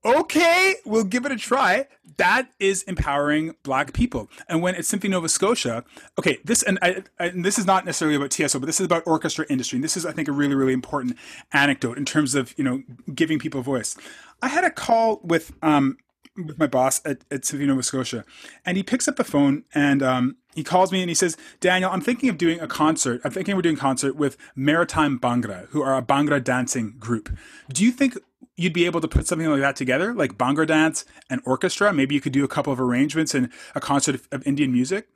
okay, 0.05 0.77
we'll 0.85 1.05
give 1.05 1.27
it 1.27 1.33
a 1.33 1.37
try. 1.37 1.87
That 2.17 2.51
is 2.59 2.83
empowering 2.85 3.55
black 3.62 3.93
people. 3.93 4.29
And 4.49 4.62
when 4.62 4.75
it's 4.75 4.89
Symphony 4.89 5.11
Nova 5.11 5.29
Scotia, 5.29 5.85
okay, 6.19 6.39
this 6.45 6.62
and, 6.62 6.79
I, 6.81 7.03
and 7.19 7.45
this 7.45 7.59
is 7.59 7.67
not 7.67 7.85
necessarily 7.85 8.17
about 8.17 8.31
TSO, 8.31 8.59
but 8.59 8.67
this 8.67 8.81
is 8.81 8.87
about 8.87 9.03
orchestra 9.07 9.45
industry. 9.49 9.77
And 9.77 9.85
this 9.85 9.97
is, 9.97 10.07
I 10.07 10.12
think, 10.12 10.29
a 10.29 10.33
really, 10.33 10.55
really 10.55 10.73
important 10.73 11.17
anecdote 11.53 11.99
in 11.99 12.05
terms 12.05 12.35
of 12.35 12.55
you 12.57 12.65
know 12.65 12.83
giving 13.15 13.39
people 13.39 13.62
voice. 13.62 13.97
I 14.43 14.49
had 14.49 14.65
a 14.65 14.71
call 14.71 15.21
with 15.23 15.53
um, 15.62 15.99
with 16.37 16.59
my 16.59 16.67
boss 16.67 17.01
at, 17.05 17.19
at 17.31 17.45
Symphony 17.45 17.69
Nova 17.69 17.83
Scotia, 17.83 18.25
and 18.65 18.77
he 18.77 18.83
picks 18.83 19.09
up 19.09 19.17
the 19.17 19.25
phone 19.25 19.65
and 19.75 20.03
um, 20.03 20.37
he 20.55 20.65
calls 20.65 20.93
me 20.93 21.03
and 21.03 21.09
he 21.09 21.15
says, 21.15 21.37
Daniel, 21.61 21.91
I'm 21.91 22.01
thinking 22.01 22.29
of 22.29 22.39
doing 22.39 22.61
a 22.61 22.67
concert. 22.67 23.21
I'm 23.25 23.31
thinking 23.31 23.57
we're 23.57 23.62
doing 23.62 23.77
a 23.77 23.81
concert 23.81 24.17
with 24.17 24.37
Maritime 24.55 25.19
Bhangra, 25.19 25.69
who 25.69 25.83
are 25.83 25.97
a 25.97 26.03
Bhangra 26.03 26.43
dancing 26.43 26.95
group. 26.99 27.37
Do 27.73 27.85
you 27.85 27.93
think 27.93 28.17
you'd 28.57 28.73
be 28.73 28.87
able 28.87 29.01
to 29.01 29.09
put 29.09 29.27
something 29.27 29.49
like 29.49 29.61
that 29.61 29.77
together, 29.77 30.14
like 30.14 30.38
Bhangra 30.38 30.66
dance 30.66 31.05
and 31.31 31.40
orchestra? 31.45 31.92
Maybe 31.92 32.14
you 32.14 32.21
could 32.21 32.33
do 32.33 32.45
a 32.45 32.49
couple 32.49 32.73
of 32.73 32.81
arrangements 32.81 33.35
and 33.35 33.51
a 33.75 33.81
concert 33.81 34.14
of, 34.14 34.29
of 34.33 34.47
Indian 34.47 34.73
music. 34.73 35.09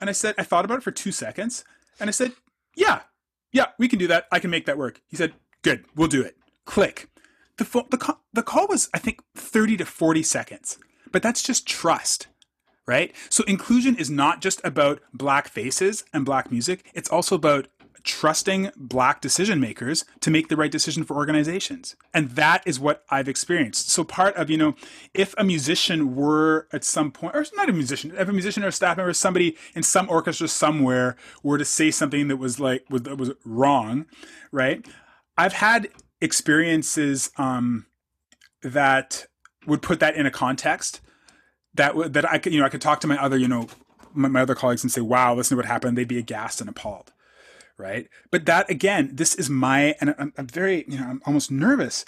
And 0.00 0.08
I 0.08 0.12
said, 0.12 0.34
I 0.38 0.42
thought 0.42 0.64
about 0.64 0.78
it 0.78 0.84
for 0.84 0.90
two 0.90 1.12
seconds, 1.12 1.64
and 2.00 2.08
I 2.08 2.12
said, 2.12 2.32
Yeah, 2.74 3.00
yeah, 3.52 3.66
we 3.78 3.88
can 3.88 3.98
do 3.98 4.06
that. 4.08 4.26
I 4.30 4.38
can 4.38 4.50
make 4.50 4.66
that 4.66 4.78
work. 4.78 5.00
He 5.08 5.16
said, 5.16 5.34
Good, 5.62 5.84
we'll 5.94 6.08
do 6.08 6.22
it. 6.22 6.36
Click. 6.64 7.08
The, 7.56 7.64
fo- 7.64 7.88
the, 7.90 7.98
co- 7.98 8.20
the 8.32 8.44
call 8.44 8.68
was, 8.68 8.88
I 8.94 8.98
think, 8.98 9.20
30 9.34 9.78
to 9.78 9.84
40 9.84 10.22
seconds, 10.22 10.78
but 11.10 11.22
that's 11.22 11.42
just 11.42 11.66
trust 11.66 12.28
right? 12.88 13.14
So 13.28 13.44
inclusion 13.44 13.96
is 13.96 14.10
not 14.10 14.40
just 14.40 14.62
about 14.64 15.00
black 15.12 15.46
faces 15.46 16.04
and 16.12 16.24
black 16.24 16.50
music, 16.50 16.90
it's 16.94 17.10
also 17.10 17.36
about 17.36 17.68
trusting 18.04 18.70
black 18.76 19.20
decision 19.20 19.60
makers 19.60 20.04
to 20.20 20.30
make 20.30 20.48
the 20.48 20.56
right 20.56 20.70
decision 20.70 21.04
for 21.04 21.16
organizations. 21.16 21.96
And 22.14 22.30
that 22.30 22.62
is 22.66 22.80
what 22.80 23.04
I've 23.10 23.28
experienced. 23.28 23.90
So 23.90 24.04
part 24.04 24.36
of, 24.36 24.50
you 24.50 24.56
know, 24.56 24.74
if 25.14 25.34
a 25.38 25.44
musician 25.44 26.14
were 26.14 26.68
at 26.72 26.84
some 26.84 27.10
point, 27.10 27.34
or 27.34 27.44
not 27.56 27.68
a 27.68 27.72
musician, 27.72 28.14
if 28.16 28.28
a 28.28 28.32
musician 28.32 28.64
or 28.64 28.68
a 28.68 28.72
staff 28.72 28.96
member, 28.96 29.12
somebody 29.12 29.56
in 29.74 29.82
some 29.82 30.08
orchestra 30.08 30.48
somewhere 30.48 31.16
were 31.42 31.58
to 31.58 31.64
say 31.64 31.90
something 31.90 32.28
that 32.28 32.36
was 32.36 32.58
like, 32.58 32.84
was, 32.90 33.02
that 33.02 33.16
was 33.16 33.32
wrong, 33.44 34.06
right? 34.52 34.86
I've 35.36 35.52
had 35.52 35.88
experiences 36.20 37.30
um, 37.36 37.86
that 38.62 39.26
would 39.66 39.82
put 39.82 40.00
that 40.00 40.16
in 40.16 40.26
a 40.26 40.30
context 40.30 41.00
that 41.78 41.94
would 41.94 42.12
that 42.12 42.30
I 42.30 42.38
could 42.38 42.52
you 42.52 42.60
know 42.60 42.66
I 42.66 42.68
could 42.68 42.80
talk 42.80 43.00
to 43.00 43.06
my 43.06 43.16
other 43.16 43.38
you 43.38 43.48
know 43.48 43.68
my, 44.12 44.28
my 44.28 44.42
other 44.42 44.54
colleagues 44.54 44.82
and 44.82 44.92
say 44.92 45.00
wow 45.00 45.34
listen 45.34 45.56
to 45.56 45.58
what 45.58 45.66
happened 45.66 45.96
they'd 45.96 46.08
be 46.08 46.18
aghast 46.18 46.60
and 46.60 46.68
appalled 46.68 47.12
right? 47.78 48.08
But 48.30 48.46
that 48.46 48.68
again 48.70 49.10
this 49.14 49.34
is 49.34 49.48
my 49.48 49.94
and 50.00 50.14
I'm, 50.18 50.32
I'm 50.36 50.46
very 50.46 50.84
you 50.88 50.98
know 50.98 51.06
I'm 51.06 51.22
almost 51.24 51.50
nervous. 51.50 52.04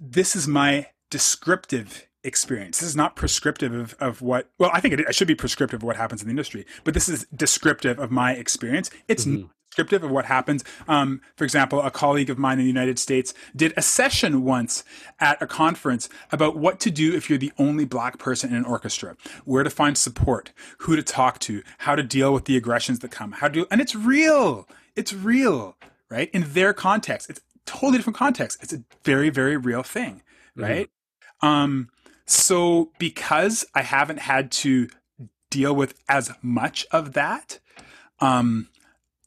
This 0.00 0.34
is 0.34 0.48
my 0.48 0.88
descriptive 1.10 2.08
experience. 2.24 2.78
This 2.78 2.88
is 2.88 2.96
not 2.96 3.16
prescriptive 3.16 3.74
of, 3.74 3.94
of 4.00 4.22
what 4.22 4.48
well 4.58 4.70
i 4.72 4.80
think 4.80 4.94
it, 4.94 5.00
it 5.00 5.14
should 5.14 5.28
be 5.28 5.34
prescriptive 5.34 5.80
of 5.80 5.82
what 5.82 5.96
happens 5.96 6.22
in 6.22 6.28
the 6.28 6.32
industry 6.32 6.64
but 6.84 6.94
this 6.94 7.08
is 7.08 7.26
descriptive 7.34 7.98
of 7.98 8.10
my 8.10 8.32
experience. 8.32 8.90
It's 9.08 9.24
mm-hmm. 9.24 9.46
descriptive 9.70 10.04
of 10.04 10.10
what 10.10 10.26
happens. 10.26 10.64
Um, 10.88 11.20
for 11.36 11.44
example, 11.44 11.80
a 11.82 11.90
colleague 11.90 12.30
of 12.30 12.38
mine 12.38 12.58
in 12.58 12.64
the 12.64 12.70
United 12.70 12.98
States 12.98 13.34
did 13.56 13.72
a 13.76 13.82
session 13.82 14.44
once 14.44 14.84
at 15.18 15.40
a 15.42 15.46
conference 15.46 16.08
about 16.30 16.56
what 16.56 16.80
to 16.80 16.90
do 16.90 17.14
if 17.14 17.28
you're 17.28 17.38
the 17.38 17.52
only 17.58 17.84
black 17.84 18.18
person 18.18 18.50
in 18.50 18.56
an 18.56 18.64
orchestra, 18.64 19.16
where 19.44 19.64
to 19.64 19.70
find 19.70 19.96
support, 19.96 20.52
who 20.78 20.96
to 20.96 21.02
talk 21.02 21.38
to, 21.40 21.62
how 21.78 21.94
to 21.94 22.02
deal 22.02 22.32
with 22.32 22.44
the 22.44 22.56
aggressions 22.56 23.00
that 23.00 23.10
come, 23.10 23.32
how 23.32 23.48
to 23.48 23.54
do, 23.54 23.66
and 23.70 23.80
it's 23.80 23.94
real. 23.94 24.68
It's 24.96 25.12
real, 25.12 25.76
right? 26.08 26.30
In 26.32 26.52
their 26.52 26.72
context, 26.72 27.30
it's 27.30 27.40
totally 27.66 27.98
different 27.98 28.16
context. 28.16 28.62
It's 28.62 28.72
a 28.72 28.82
very, 29.04 29.30
very 29.30 29.56
real 29.56 29.82
thing, 29.82 30.22
mm-hmm. 30.56 30.62
right? 30.62 30.90
Mm-hmm. 31.42 31.46
Um, 31.46 31.88
so 32.26 32.92
because 32.98 33.64
I 33.74 33.82
haven't 33.82 34.20
had 34.20 34.50
to 34.52 34.88
deal 35.50 35.74
with 35.74 35.94
as 36.08 36.30
much 36.40 36.86
of 36.90 37.12
that, 37.14 37.58
um, 38.20 38.68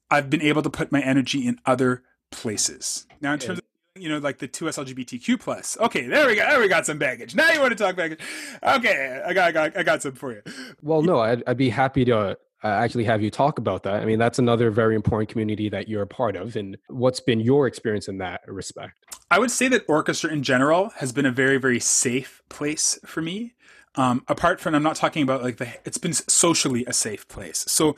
I've 0.09 0.29
been 0.29 0.41
able 0.41 0.61
to 0.61 0.69
put 0.69 0.91
my 0.91 1.01
energy 1.01 1.45
in 1.45 1.59
other 1.65 2.03
places. 2.31 3.05
Now, 3.21 3.33
in 3.33 3.39
terms 3.39 3.59
of 3.59 3.65
you 3.97 4.09
know, 4.09 4.17
like 4.17 4.39
the 4.39 4.47
two 4.47 4.67
S 4.67 4.77
LGBTQ 4.77 5.39
plus. 5.39 5.77
Okay, 5.79 6.05
there 6.07 6.27
we 6.27 6.35
go. 6.35 6.45
There 6.47 6.59
we 6.59 6.67
got 6.67 6.85
some 6.85 6.97
baggage. 6.97 7.33
Now 7.33 7.49
you 7.51 7.61
want 7.61 7.71
to 7.71 7.81
talk 7.81 7.95
baggage? 7.95 8.19
Okay, 8.61 9.21
I 9.25 9.33
got, 9.33 9.47
I 9.47 9.51
got, 9.51 9.77
I 9.77 9.83
got 9.83 10.01
some 10.01 10.13
for 10.13 10.33
you. 10.33 10.41
Well, 10.81 11.01
no, 11.01 11.19
I'd, 11.19 11.43
I'd 11.47 11.57
be 11.57 11.69
happy 11.69 12.03
to 12.05 12.37
uh, 12.65 12.83
actually 12.83 13.03
have 13.03 13.21
you 13.21 13.29
talk 13.29 13.59
about 13.59 13.83
that. 13.83 14.01
I 14.01 14.05
mean, 14.05 14.19
that's 14.19 14.39
another 14.39 14.71
very 14.71 14.95
important 14.95 15.29
community 15.29 15.69
that 15.69 15.87
you're 15.87 16.01
a 16.01 16.07
part 16.07 16.35
of. 16.35 16.55
And 16.55 16.77
what's 16.87 17.19
been 17.19 17.39
your 17.39 17.67
experience 17.67 18.07
in 18.07 18.17
that 18.17 18.41
respect? 18.47 19.05
I 19.29 19.37
would 19.39 19.51
say 19.51 19.67
that 19.69 19.85
orchestra 19.87 20.31
in 20.31 20.41
general 20.41 20.89
has 20.97 21.11
been 21.11 21.25
a 21.25 21.31
very, 21.31 21.57
very 21.57 21.79
safe 21.79 22.41
place 22.49 22.99
for 23.05 23.21
me. 23.21 23.53
Um, 23.95 24.23
apart 24.27 24.59
from, 24.59 24.75
I'm 24.75 24.83
not 24.83 24.95
talking 24.95 25.23
about 25.23 25.43
like 25.43 25.57
the, 25.57 25.73
it's 25.85 25.97
been 25.97 26.13
socially 26.13 26.83
a 26.85 26.93
safe 26.93 27.27
place. 27.27 27.63
So 27.67 27.95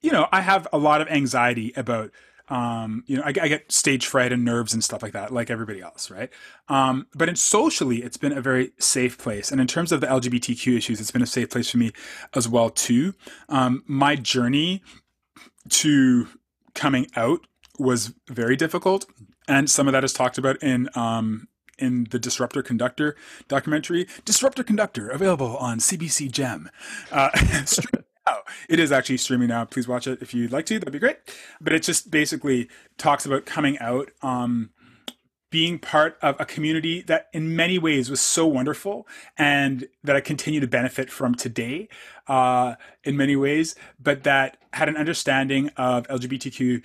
you 0.00 0.12
know, 0.12 0.28
I 0.32 0.40
have 0.40 0.66
a 0.72 0.78
lot 0.78 1.00
of 1.00 1.08
anxiety 1.08 1.72
about, 1.76 2.10
um, 2.50 3.04
you 3.06 3.16
know, 3.16 3.22
I, 3.22 3.28
I, 3.28 3.48
get 3.48 3.70
stage 3.70 4.06
fright 4.06 4.32
and 4.32 4.44
nerves 4.44 4.72
and 4.72 4.82
stuff 4.82 5.02
like 5.02 5.12
that, 5.12 5.32
like 5.32 5.50
everybody 5.50 5.82
else, 5.82 6.10
right? 6.10 6.30
Um, 6.68 7.06
but 7.14 7.28
in 7.28 7.36
socially, 7.36 8.02
it's 8.02 8.16
been 8.16 8.32
a 8.32 8.40
very 8.40 8.72
safe 8.78 9.18
place, 9.18 9.50
and 9.52 9.60
in 9.60 9.66
terms 9.66 9.92
of 9.92 10.00
the 10.00 10.06
LGBTQ 10.06 10.76
issues, 10.76 11.00
it's 11.00 11.10
been 11.10 11.22
a 11.22 11.26
safe 11.26 11.50
place 11.50 11.70
for 11.70 11.78
me 11.78 11.92
as 12.34 12.48
well 12.48 12.70
too. 12.70 13.14
Um, 13.48 13.82
my 13.86 14.16
journey 14.16 14.82
to 15.68 16.28
coming 16.74 17.06
out 17.16 17.46
was 17.78 18.14
very 18.28 18.56
difficult, 18.56 19.06
and 19.46 19.70
some 19.70 19.86
of 19.86 19.92
that 19.92 20.04
is 20.04 20.12
talked 20.12 20.38
about 20.38 20.62
in 20.62 20.88
um, 20.94 21.48
in 21.78 22.06
the 22.10 22.18
Disruptor 22.18 22.62
Conductor 22.62 23.16
documentary. 23.46 24.06
Disruptor 24.24 24.64
Conductor 24.64 25.08
available 25.08 25.56
on 25.58 25.78
CBC 25.78 26.30
Gem. 26.30 26.70
Uh, 27.12 27.30
it 28.68 28.78
is 28.78 28.92
actually 28.92 29.18
streaming 29.18 29.48
now. 29.48 29.64
Please 29.64 29.88
watch 29.88 30.06
it 30.06 30.20
if 30.22 30.34
you'd 30.34 30.52
like 30.52 30.66
to. 30.66 30.78
That'd 30.78 30.92
be 30.92 30.98
great. 30.98 31.18
But 31.60 31.72
it 31.72 31.82
just 31.82 32.10
basically 32.10 32.68
talks 32.96 33.26
about 33.26 33.46
coming 33.46 33.78
out, 33.78 34.10
um, 34.22 34.70
being 35.50 35.78
part 35.78 36.18
of 36.20 36.36
a 36.38 36.44
community 36.44 37.00
that 37.02 37.28
in 37.32 37.56
many 37.56 37.78
ways 37.78 38.10
was 38.10 38.20
so 38.20 38.46
wonderful 38.46 39.06
and 39.38 39.88
that 40.04 40.14
I 40.14 40.20
continue 40.20 40.60
to 40.60 40.66
benefit 40.66 41.10
from 41.10 41.34
today 41.34 41.88
uh, 42.26 42.74
in 43.02 43.16
many 43.16 43.34
ways, 43.34 43.74
but 43.98 44.24
that 44.24 44.58
had 44.74 44.90
an 44.90 44.96
understanding 44.96 45.70
of 45.76 46.06
LGBTQ 46.08 46.82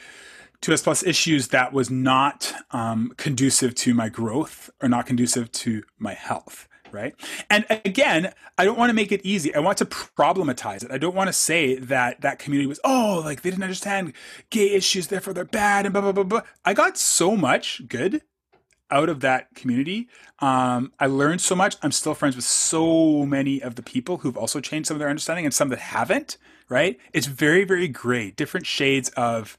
2S 0.61 0.81
plus 0.81 1.03
issues 1.03 1.49
that 1.49 1.73
was 1.73 1.89
not 1.89 2.53
um, 2.71 3.11
conducive 3.17 3.75
to 3.75 3.93
my 3.93 4.07
growth 4.07 4.69
or 4.81 4.87
not 4.87 5.05
conducive 5.05 5.51
to 5.51 5.83
my 5.99 6.13
health 6.13 6.69
right? 6.93 7.15
And 7.49 7.65
again, 7.69 8.33
I 8.57 8.65
don't 8.65 8.77
want 8.77 8.89
to 8.89 8.93
make 8.93 9.11
it 9.11 9.21
easy. 9.23 9.53
I 9.53 9.59
want 9.59 9.77
to 9.79 9.85
problematize 9.85 10.83
it. 10.83 10.91
I 10.91 10.97
don't 10.97 11.15
want 11.15 11.27
to 11.27 11.33
say 11.33 11.75
that 11.75 12.21
that 12.21 12.39
community 12.39 12.67
was, 12.67 12.79
oh, 12.83 13.21
like 13.25 13.41
they 13.41 13.49
didn't 13.49 13.63
understand 13.63 14.13
gay 14.49 14.71
issues, 14.71 15.07
therefore 15.07 15.33
they're 15.33 15.45
bad, 15.45 15.85
and 15.85 15.93
blah, 15.93 16.01
blah, 16.01 16.11
blah, 16.11 16.23
blah. 16.23 16.41
I 16.63 16.73
got 16.73 16.97
so 16.97 17.35
much 17.35 17.81
good 17.87 18.21
out 18.91 19.09
of 19.09 19.21
that 19.21 19.53
community. 19.55 20.07
Um, 20.39 20.93
I 20.99 21.07
learned 21.07 21.41
so 21.41 21.55
much. 21.55 21.77
I'm 21.81 21.91
still 21.91 22.13
friends 22.13 22.35
with 22.35 22.45
so 22.45 23.25
many 23.25 23.61
of 23.61 23.75
the 23.75 23.81
people 23.81 24.17
who've 24.17 24.37
also 24.37 24.59
changed 24.59 24.87
some 24.87 24.95
of 24.95 24.99
their 24.99 25.09
understanding 25.09 25.45
and 25.45 25.53
some 25.53 25.69
that 25.69 25.79
haven't, 25.79 26.37
right? 26.69 26.99
It's 27.11 27.25
very, 27.25 27.63
very 27.63 27.87
gray, 27.87 28.31
different 28.31 28.65
shades 28.67 29.09
of 29.09 29.57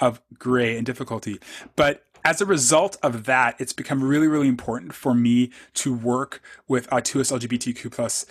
of 0.00 0.20
gray 0.38 0.76
and 0.76 0.86
difficulty. 0.86 1.40
But 1.74 2.04
as 2.24 2.40
a 2.40 2.46
result 2.46 2.96
of 3.02 3.24
that, 3.24 3.56
it's 3.58 3.72
become 3.72 4.02
really, 4.02 4.28
really 4.28 4.48
important 4.48 4.94
for 4.94 5.14
me 5.14 5.50
to 5.74 5.94
work 5.94 6.42
with 6.66 6.92
uh, 6.92 6.96
2S 6.96 7.36
LGBTQ 7.36 7.90
plus 7.92 8.26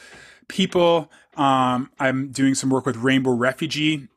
people. 0.48 1.12
Um, 1.36 1.92
I'm 2.00 2.32
doing 2.32 2.56
some 2.56 2.70
work 2.70 2.86
with 2.86 2.98
Rainbow 2.98 3.32
Refugee 3.32 4.08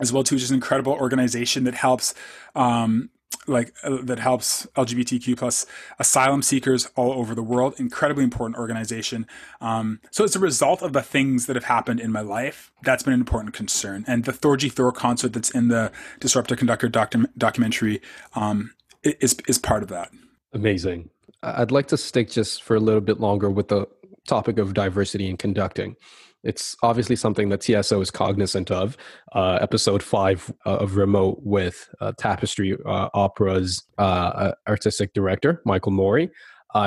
as 0.00 0.12
well 0.12 0.24
too, 0.24 0.36
which 0.36 0.42
is 0.42 0.50
an 0.50 0.56
incredible 0.56 0.92
organization 0.92 1.64
that 1.64 1.74
helps 1.74 2.14
um, 2.54 3.10
like 3.46 3.74
uh, 3.82 3.98
that 4.02 4.18
helps 4.18 4.66
LGBTQ 4.76 5.36
plus 5.36 5.66
asylum 5.98 6.42
seekers 6.42 6.88
all 6.96 7.12
over 7.12 7.34
the 7.34 7.42
world. 7.42 7.74
Incredibly 7.78 8.24
important 8.24 8.58
organization. 8.58 9.26
Um, 9.60 10.00
so 10.10 10.24
as 10.24 10.36
a 10.36 10.38
result 10.38 10.82
of 10.82 10.92
the 10.92 11.02
things 11.02 11.46
that 11.46 11.56
have 11.56 11.64
happened 11.64 12.00
in 12.00 12.12
my 12.12 12.20
life, 12.20 12.72
that's 12.82 13.02
been 13.02 13.14
an 13.14 13.20
important 13.20 13.54
concern. 13.54 14.04
And 14.06 14.24
the 14.24 14.32
Thorgy 14.32 14.70
Thor 14.70 14.92
concert 14.92 15.32
that's 15.32 15.50
in 15.50 15.68
the 15.68 15.90
Disruptor 16.20 16.56
Conductor 16.56 16.88
docu- 16.88 17.26
documentary 17.36 18.00
um, 18.34 18.72
is 19.04 19.36
is 19.48 19.58
part 19.58 19.82
of 19.82 19.88
that. 19.88 20.10
Amazing. 20.52 21.10
I'd 21.42 21.70
like 21.70 21.88
to 21.88 21.96
stick 21.96 22.30
just 22.30 22.62
for 22.62 22.76
a 22.76 22.80
little 22.80 23.00
bit 23.00 23.20
longer 23.20 23.50
with 23.50 23.68
the 23.68 23.86
topic 24.28 24.58
of 24.58 24.74
diversity 24.74 25.28
in 25.28 25.36
conducting. 25.36 25.96
It's 26.44 26.76
obviously 26.82 27.16
something 27.16 27.48
that 27.50 27.62
TSO 27.62 28.00
is 28.00 28.10
cognizant 28.10 28.70
of. 28.70 28.96
Uh, 29.32 29.58
episode 29.60 30.02
five 30.02 30.52
uh, 30.66 30.76
of 30.76 30.96
Remote 30.96 31.40
with 31.42 31.88
uh, 32.00 32.12
Tapestry 32.18 32.76
uh, 32.84 33.08
Opera's 33.14 33.84
uh, 33.98 34.02
uh, 34.02 34.54
artistic 34.68 35.12
director, 35.14 35.62
Michael 35.64 35.92
Mori. 35.92 36.30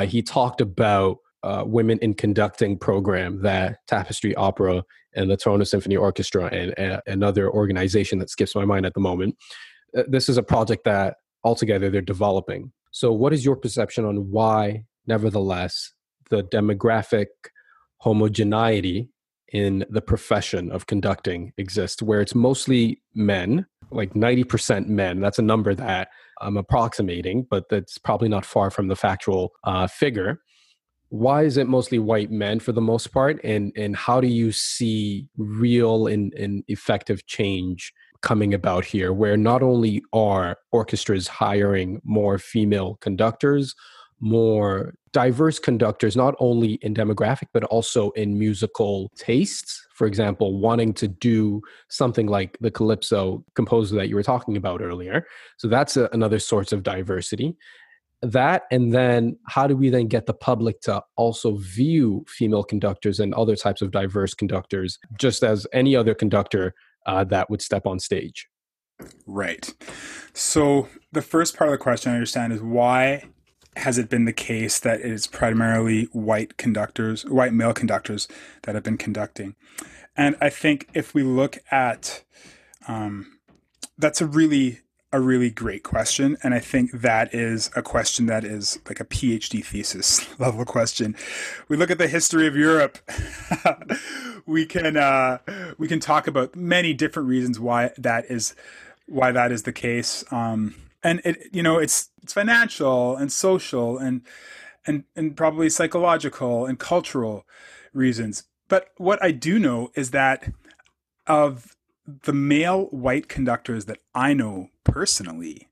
he 0.05 0.21
talked 0.21 0.61
about 0.61 1.17
uh 1.43 1.63
women 1.65 1.99
in 1.99 2.13
conducting 2.13 2.77
program 2.77 3.41
that 3.43 3.77
Tapestry 3.87 4.33
Opera 4.35 4.83
and 5.15 5.29
the 5.29 5.37
Toronto 5.37 5.63
Symphony 5.63 5.95
Orchestra 5.95 6.45
and, 6.45 6.73
and 6.77 7.01
another 7.05 7.51
organization 7.51 8.19
that 8.19 8.29
skips 8.29 8.55
my 8.55 8.65
mind 8.65 8.85
at 8.85 8.93
the 8.93 8.99
moment. 8.99 9.35
this 10.07 10.27
is 10.27 10.37
a 10.37 10.43
project 10.43 10.83
that 10.85 11.17
altogether 11.45 11.89
they're 11.89 12.01
developing. 12.01 12.73
So, 12.91 13.13
what 13.13 13.31
is 13.31 13.45
your 13.45 13.55
perception 13.55 14.03
on 14.03 14.31
why, 14.31 14.85
nevertheless, 15.07 15.93
the 16.29 16.43
demographic 16.43 17.27
homogeneity 17.97 19.09
in 19.53 19.85
the 19.89 20.01
profession 20.01 20.71
of 20.71 20.87
conducting 20.87 21.53
exists, 21.57 22.01
where 22.01 22.19
it's 22.19 22.35
mostly 22.35 23.01
men, 23.13 23.65
like 23.91 24.13
90% 24.13 24.87
men? 24.87 25.21
That's 25.21 25.39
a 25.39 25.43
number 25.43 25.75
that 25.75 26.09
I'm 26.41 26.57
approximating, 26.57 27.45
but 27.49 27.69
that's 27.69 27.97
probably 27.97 28.27
not 28.27 28.45
far 28.45 28.69
from 28.71 28.87
the 28.87 28.95
factual 28.95 29.51
uh, 29.63 29.87
figure. 29.87 30.39
Why 31.09 31.43
is 31.43 31.55
it 31.57 31.67
mostly 31.67 31.99
white 31.99 32.31
men 32.31 32.59
for 32.59 32.71
the 32.71 32.81
most 32.81 33.13
part? 33.13 33.39
And, 33.43 33.71
and 33.77 33.95
how 33.95 34.19
do 34.19 34.27
you 34.27 34.51
see 34.51 35.27
real 35.37 36.07
and, 36.07 36.33
and 36.33 36.63
effective 36.67 37.25
change 37.27 37.93
coming 38.25 38.53
about 38.53 38.83
here, 38.83 39.13
where 39.13 39.37
not 39.37 39.63
only 39.63 40.03
are 40.11 40.57
orchestras 40.71 41.27
hiring 41.27 42.01
more 42.03 42.37
female 42.37 42.95
conductors, 42.95 43.75
more 44.19 44.95
diverse 45.13 45.59
conductors, 45.59 46.15
not 46.15 46.33
only 46.39 46.73
in 46.81 46.93
demographic, 46.93 47.47
but 47.53 47.63
also 47.65 48.09
in 48.11 48.37
musical 48.37 49.11
tastes. 49.15 49.85
For 49.93 50.07
example, 50.07 50.59
wanting 50.59 50.93
to 50.95 51.07
do 51.07 51.61
something 51.87 52.25
like 52.27 52.57
the 52.59 52.71
Calypso 52.71 53.45
composer 53.55 53.95
that 53.95 54.09
you 54.09 54.15
were 54.15 54.23
talking 54.23 54.57
about 54.57 54.81
earlier. 54.81 55.25
So 55.57 55.67
that's 55.67 55.95
a, 55.95 56.09
another 56.11 56.39
source 56.39 56.73
of 56.73 56.81
diversity. 56.81 57.55
That, 58.21 58.63
and 58.71 58.91
then 58.91 59.37
how 59.47 59.67
do 59.67 59.77
we 59.77 59.89
then 59.89 60.07
get 60.07 60.25
the 60.25 60.33
public 60.33 60.81
to 60.81 61.03
also 61.15 61.57
view 61.57 62.25
female 62.27 62.63
conductors 62.63 63.19
and 63.19 63.35
other 63.35 63.55
types 63.55 63.83
of 63.83 63.91
diverse 63.91 64.33
conductors 64.33 64.97
just 65.19 65.43
as 65.43 65.67
any 65.73 65.95
other 65.95 66.15
conductor 66.15 66.73
uh, 67.05 67.23
that 67.25 67.49
would 67.49 67.61
step 67.61 67.85
on 67.85 67.99
stage. 67.99 68.47
Right. 69.25 69.73
So 70.33 70.87
the 71.11 71.21
first 71.21 71.57
part 71.57 71.69
of 71.69 71.71
the 71.71 71.77
question 71.77 72.11
I 72.11 72.15
understand 72.15 72.53
is 72.53 72.61
why 72.61 73.25
has 73.75 73.97
it 73.97 74.09
been 74.09 74.25
the 74.25 74.33
case 74.33 74.79
that 74.79 75.01
it 75.01 75.11
is 75.11 75.27
primarily 75.27 76.05
white 76.13 76.57
conductors, 76.57 77.23
white 77.25 77.53
male 77.53 77.73
conductors 77.73 78.27
that 78.63 78.75
have 78.75 78.83
been 78.83 78.97
conducting? 78.97 79.55
And 80.15 80.35
I 80.39 80.49
think 80.49 80.87
if 80.93 81.13
we 81.13 81.23
look 81.23 81.57
at, 81.71 82.23
um, 82.87 83.39
that's 83.97 84.21
a 84.21 84.25
really 84.25 84.79
a 85.15 85.19
really 85.19 85.49
great 85.49 85.83
question. 85.83 86.37
And 86.43 86.53
I 86.53 86.59
think 86.59 86.91
that 86.91 87.33
is 87.33 87.71
a 87.75 87.81
question 87.81 88.25
that 88.25 88.43
is 88.43 88.79
like 88.87 88.99
a 88.99 89.05
PhD 89.05 89.63
thesis 89.63 90.27
level 90.39 90.65
question. 90.65 91.15
We 91.69 91.77
look 91.77 91.89
at 91.89 91.97
the 91.97 92.07
history 92.07 92.47
of 92.47 92.55
Europe. 92.55 92.97
we 94.45 94.65
can 94.65 94.97
uh, 94.97 95.37
we 95.77 95.87
can 95.87 95.99
talk 95.99 96.27
about 96.27 96.55
many 96.55 96.93
different 96.93 97.29
reasons 97.29 97.59
why 97.59 97.91
that 97.97 98.25
is 98.29 98.55
why 99.07 99.31
that 99.31 99.51
is 99.51 99.63
the 99.63 99.71
case. 99.71 100.25
Um, 100.31 100.75
and 101.01 101.21
it 101.23 101.47
you 101.53 101.63
know 101.63 101.77
it's 101.77 102.09
it's 102.21 102.33
financial 102.33 103.15
and 103.15 103.31
social 103.31 103.97
and 103.97 104.21
and 104.85 105.05
and 105.15 105.37
probably 105.37 105.69
psychological 105.69 106.65
and 106.65 106.77
cultural 106.77 107.45
reasons. 107.93 108.43
But 108.67 108.89
what 108.97 109.23
I 109.23 109.31
do 109.31 109.59
know 109.59 109.91
is 109.95 110.11
that 110.11 110.51
of 111.27 111.74
the 112.07 112.33
male 112.33 112.85
white 112.85 113.27
conductors 113.27 113.85
that 113.85 113.99
I 114.13 114.33
know 114.33 114.69
personally, 114.83 115.69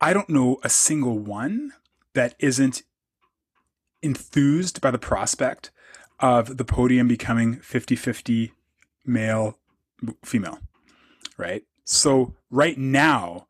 I 0.00 0.12
don't 0.12 0.28
know 0.28 0.58
a 0.62 0.68
single 0.68 1.18
one 1.18 1.72
that 2.14 2.34
isn't 2.38 2.82
enthused 4.02 4.80
by 4.80 4.90
the 4.90 4.98
prospect 4.98 5.70
of 6.20 6.56
the 6.56 6.64
podium 6.64 7.08
becoming 7.08 7.56
50 7.60 7.96
50 7.96 8.52
male 9.04 9.58
female, 10.22 10.58
right? 11.36 11.64
So, 11.84 12.34
right 12.50 12.78
now, 12.78 13.46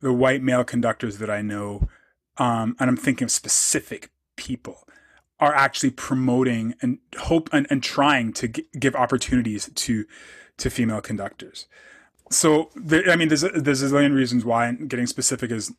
the 0.00 0.12
white 0.12 0.42
male 0.42 0.64
conductors 0.64 1.18
that 1.18 1.30
I 1.30 1.42
know, 1.42 1.88
um, 2.36 2.76
and 2.78 2.90
I'm 2.90 2.96
thinking 2.96 3.24
of 3.24 3.30
specific 3.30 4.10
people, 4.36 4.86
are 5.40 5.54
actually 5.54 5.90
promoting 5.90 6.74
and 6.82 6.98
hope 7.16 7.48
and, 7.52 7.66
and 7.70 7.82
trying 7.82 8.32
to 8.34 8.48
g- 8.48 8.66
give 8.78 8.94
opportunities 8.96 9.70
to 9.74 10.04
to 10.58 10.70
female 10.70 11.00
conductors. 11.00 11.66
So 12.30 12.70
there, 12.74 13.08
I 13.10 13.16
mean, 13.16 13.28
there's 13.28 13.44
a, 13.44 13.48
there's 13.48 13.82
a 13.82 13.88
million 13.88 14.12
reasons 14.12 14.44
why 14.44 14.70
getting 14.72 15.06
specific 15.06 15.50
is, 15.50 15.72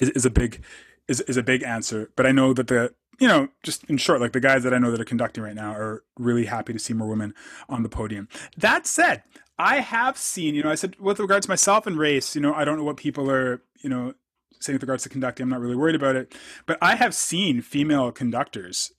is 0.00 0.10
is 0.10 0.24
a 0.24 0.30
big 0.30 0.62
is 1.06 1.20
is 1.22 1.36
a 1.36 1.42
big 1.42 1.62
answer. 1.62 2.10
But 2.16 2.26
I 2.26 2.32
know 2.32 2.52
that 2.54 2.66
the 2.66 2.94
you 3.18 3.28
know 3.28 3.48
just 3.62 3.84
in 3.84 3.96
short, 3.96 4.20
like 4.20 4.32
the 4.32 4.40
guys 4.40 4.62
that 4.64 4.74
I 4.74 4.78
know 4.78 4.90
that 4.90 5.00
are 5.00 5.04
conducting 5.04 5.44
right 5.44 5.54
now 5.54 5.72
are 5.72 6.02
really 6.18 6.46
happy 6.46 6.72
to 6.72 6.78
see 6.78 6.94
more 6.94 7.08
women 7.08 7.34
on 7.68 7.82
the 7.82 7.88
podium. 7.88 8.28
That 8.56 8.86
said, 8.86 9.22
I 9.58 9.80
have 9.80 10.16
seen 10.16 10.54
you 10.54 10.62
know 10.62 10.70
I 10.70 10.74
said 10.74 10.98
with 10.98 11.20
regards 11.20 11.46
to 11.46 11.50
myself 11.50 11.86
and 11.86 11.98
race, 11.98 12.34
you 12.34 12.40
know 12.40 12.54
I 12.54 12.64
don't 12.64 12.78
know 12.78 12.84
what 12.84 12.96
people 12.96 13.30
are 13.30 13.62
you 13.82 13.90
know 13.90 14.14
saying 14.60 14.74
with 14.74 14.82
regards 14.82 15.04
to 15.04 15.08
conducting. 15.08 15.44
I'm 15.44 15.50
not 15.50 15.60
really 15.60 15.76
worried 15.76 15.94
about 15.94 16.16
it, 16.16 16.34
but 16.66 16.78
I 16.82 16.96
have 16.96 17.14
seen 17.14 17.62
female 17.62 18.10
conductors 18.12 18.92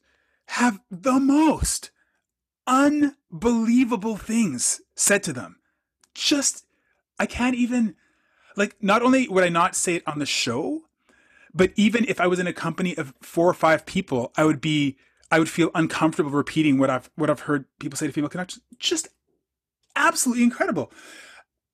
have 0.47 0.79
the 0.89 1.19
most 1.19 1.91
unbelievable 2.67 4.17
things 4.17 4.81
said 5.01 5.23
to 5.23 5.33
them. 5.33 5.57
Just, 6.13 6.65
I 7.17 7.25
can't 7.25 7.55
even, 7.55 7.95
like, 8.55 8.75
not 8.81 9.01
only 9.01 9.27
would 9.27 9.43
I 9.43 9.49
not 9.49 9.75
say 9.75 9.95
it 9.95 10.07
on 10.07 10.19
the 10.19 10.25
show, 10.25 10.83
but 11.53 11.71
even 11.75 12.05
if 12.07 12.21
I 12.21 12.27
was 12.27 12.39
in 12.39 12.47
a 12.47 12.53
company 12.53 12.95
of 12.95 13.13
four 13.21 13.47
or 13.47 13.53
five 13.53 13.85
people, 13.85 14.31
I 14.37 14.45
would 14.45 14.61
be, 14.61 14.97
I 15.31 15.39
would 15.39 15.49
feel 15.49 15.71
uncomfortable 15.73 16.31
repeating 16.31 16.77
what 16.77 16.89
I've, 16.89 17.09
what 17.15 17.29
I've 17.29 17.41
heard 17.41 17.65
people 17.79 17.97
say 17.97 18.07
to 18.07 18.13
female 18.13 18.29
conductors. 18.29 18.61
Just 18.77 19.09
absolutely 19.95 20.43
incredible. 20.43 20.91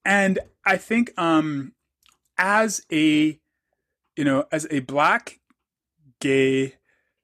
And 0.06 0.40
I 0.66 0.78
think, 0.78 1.12
um, 1.20 1.74
as 2.38 2.86
a, 2.92 3.40
you 4.16 4.24
know, 4.24 4.46
as 4.52 4.68
a 4.72 4.80
black, 4.80 5.40
gay, 6.20 6.76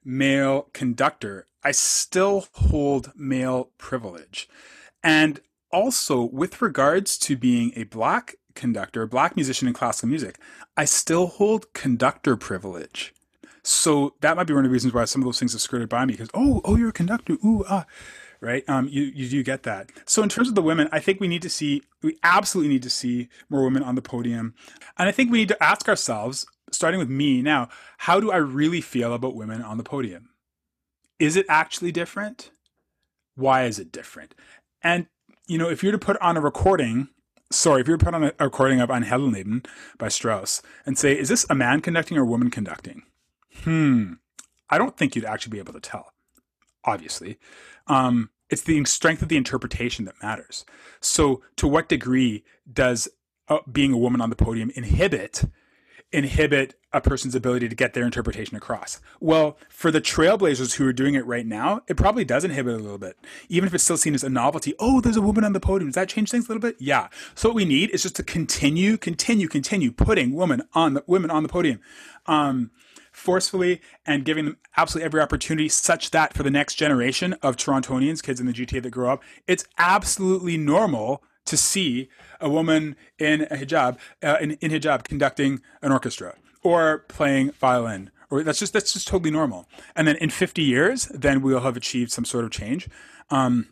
male 0.04 0.68
conductor, 0.74 1.48
I 1.64 1.72
still 1.72 2.48
hold 2.54 3.14
male 3.16 3.70
privilege. 3.78 4.50
And 5.02 5.40
also, 5.74 6.24
with 6.24 6.62
regards 6.62 7.18
to 7.20 7.36
being 7.36 7.74
a 7.76 7.84
black 7.84 8.36
conductor, 8.56 9.06
black 9.08 9.36
musician 9.36 9.68
in 9.68 9.74
classical 9.74 10.10
music, 10.10 10.38
I 10.78 10.86
still 10.86 11.28
hold 11.28 11.74
conductor 11.74 12.38
privilege. 12.38 13.14
So 13.64 14.14
that 14.22 14.38
might 14.38 14.48
be 14.48 14.54
one 14.54 14.64
of 14.64 14.70
the 14.70 14.74
reasons 14.74 14.94
why 14.94 15.06
some 15.06 15.22
of 15.22 15.26
those 15.26 15.40
things 15.40 15.54
have 15.54 15.62
skirted 15.62 15.90
by 15.90 16.06
me 16.06 16.14
because, 16.14 16.30
oh, 16.34 16.62
oh, 16.64 16.76
you're 16.78 16.90
a 16.90 16.94
conductor. 16.94 17.34
Ooh, 17.44 17.66
ah 17.70 17.86
right? 18.44 18.68
Um, 18.68 18.90
you 18.90 19.04
you 19.04 19.30
do 19.30 19.42
get 19.42 19.64
that. 19.64 19.90
So 20.06 20.22
in 20.22 20.30
terms 20.30 20.50
of 20.50 20.56
the 20.56 20.62
women, 20.62 20.90
I 20.92 21.00
think 21.00 21.20
we 21.20 21.30
need 21.30 21.42
to 21.44 21.50
see 21.50 21.82
we 22.04 22.18
absolutely 22.24 22.74
need 22.74 22.84
to 22.84 22.90
see 22.90 23.30
more 23.50 23.64
women 23.64 23.82
on 23.84 23.96
the 23.96 24.02
podium, 24.02 24.54
and 24.98 25.08
I 25.08 25.12
think 25.14 25.32
we 25.32 25.38
need 25.40 25.48
to 25.48 25.64
ask 25.64 25.88
ourselves, 25.88 26.46
starting 26.70 27.00
with 27.00 27.10
me 27.10 27.42
now, 27.42 27.70
how 28.00 28.20
do 28.20 28.32
I 28.32 28.38
really 28.38 28.82
feel 28.82 29.14
about 29.14 29.36
women 29.36 29.62
on 29.62 29.78
the 29.78 29.84
podium? 29.84 30.30
Is 31.20 31.38
it 31.38 31.46
actually 31.48 31.94
different? 31.94 32.52
Why 33.36 33.64
is 33.64 33.80
it 33.80 33.92
different? 33.92 34.36
And 34.84 35.08
you 35.48 35.58
know, 35.58 35.70
if 35.70 35.84
you're 35.84 35.92
to 35.92 35.98
put 35.98 36.22
on 36.22 36.38
a 36.38 36.42
recording 36.42 37.10
sorry, 37.54 37.82
if 37.82 37.88
you 37.88 37.94
were 37.94 38.00
put 38.00 38.14
on 38.14 38.24
a, 38.24 38.34
recording 38.40 38.82
of 38.82 38.92
Ein 38.92 39.04
Heldenleben 39.04 39.66
by 39.98 40.08
Strauss 40.08 40.62
and 40.86 40.98
say, 40.98 41.18
is 41.18 41.30
this 41.30 41.46
a 41.50 41.56
man 41.56 41.82
conducting 41.82 42.18
or 42.18 42.24
a 42.24 42.28
woman 42.28 42.50
conducting? 42.50 43.04
Hmm. 43.64 44.14
I 44.70 44.78
don't 44.78 44.98
think 44.98 45.16
you'd 45.16 45.26
actually 45.26 45.52
be 45.52 45.60
able 45.60 45.74
to 45.74 45.80
tell, 45.80 46.14
obviously. 46.84 47.38
Um, 47.88 48.32
it's 48.50 48.64
the 48.64 48.84
strength 48.86 49.22
of 49.22 49.30
the 49.30 49.38
interpretation 49.38 50.06
that 50.06 50.22
matters. 50.22 50.66
So, 51.00 51.42
to 51.58 51.68
what 51.68 51.90
degree 51.90 52.44
does 52.72 53.08
uh, 53.50 53.60
being 53.72 53.94
a 53.94 53.98
woman 53.98 54.22
on 54.22 54.30
the 54.30 54.36
podium 54.36 54.72
inhibit 54.76 55.44
inhibit 56.14 56.76
a 56.94 57.02
person's 57.02 57.34
ability 57.34 57.68
to 57.68 57.76
get 57.76 57.94
their 57.94 58.06
interpretation 58.06 58.56
across? 58.56 59.02
Well, 59.20 59.58
for 59.70 59.92
the 59.92 60.00
trailblazers 60.00 60.76
who 60.76 60.88
are 60.88 60.94
doing 60.94 61.16
it 61.16 61.26
right 61.26 61.46
now, 61.46 61.82
it 61.88 61.98
probably 61.98 62.24
does 62.24 62.44
inhibit 62.44 62.76
a 62.76 62.78
little 62.78 62.98
bit, 62.98 63.18
even 63.50 63.68
if 63.68 63.74
it's 63.74 63.84
still 63.84 63.98
seen 63.98 64.14
as 64.14 64.24
a 64.24 64.30
novelty. 64.30 64.74
Oh, 64.80 65.02
there's 65.02 65.18
a 65.18 65.22
woman 65.22 65.44
on 65.44 65.54
the 65.54 65.60
podium. 65.60 65.90
Does 65.90 65.96
that 65.96 66.10
change 66.10 66.30
things 66.32 66.46
a 66.46 66.50
little 66.50 66.62
bit? 66.62 66.76
Yeah. 66.80 67.08
So 67.36 67.50
what 67.50 67.56
we 67.56 67.66
need 67.66 67.90
is 67.90 68.04
just 68.04 68.16
to 68.18 68.24
continue, 68.24 68.98
continue, 68.98 69.48
continue 69.48 69.92
putting 69.92 70.34
women 70.34 70.62
on 70.74 70.94
the 70.94 71.04
women 71.08 71.32
on 71.32 71.44
the 71.44 71.50
podium. 71.50 71.80
Um, 72.28 72.72
forcefully 73.12 73.80
and 74.06 74.26
giving 74.26 74.46
them 74.46 74.58
absolutely 74.76 75.06
every 75.06 75.22
opportunity 75.22 75.70
such 75.70 76.10
that 76.12 76.34
for 76.34 76.42
the 76.42 76.50
next 76.50 76.76
generation 76.76 77.34
of 77.44 77.56
Torontonians, 77.56 78.24
kids 78.24 78.40
in 78.40 78.48
the 78.48 78.54
GTA 78.54 78.82
that 78.82 78.90
grow 78.90 79.14
up, 79.14 79.24
it's 79.48 79.66
absolutely 79.78 80.58
normal 80.58 81.24
to 81.46 81.58
see 81.58 82.10
a 82.40 82.50
woman 82.50 82.96
in 83.20 83.42
a 83.44 83.58
hijab, 83.58 83.98
uh, 84.22 84.38
in, 84.42 84.52
in 84.54 84.72
hijab 84.72 85.04
conducting 85.04 85.62
an 85.82 85.92
orchestra 85.92 86.36
or 86.64 87.00
playing 87.10 87.52
violin 87.52 88.12
or 88.34 88.42
that's 88.42 88.58
just 88.58 88.74
that's 88.74 88.94
just 88.94 89.08
totally 89.08 89.30
normal. 89.30 89.70
And 89.96 90.08
then 90.08 90.16
in 90.16 90.32
50 90.32 90.64
years, 90.64 91.06
then 91.14 91.44
we'll 91.44 91.60
have 91.60 91.78
achieved 91.78 92.12
some 92.12 92.26
sort 92.26 92.46
of 92.46 92.52
change. 92.52 92.90
Um, 93.30 93.68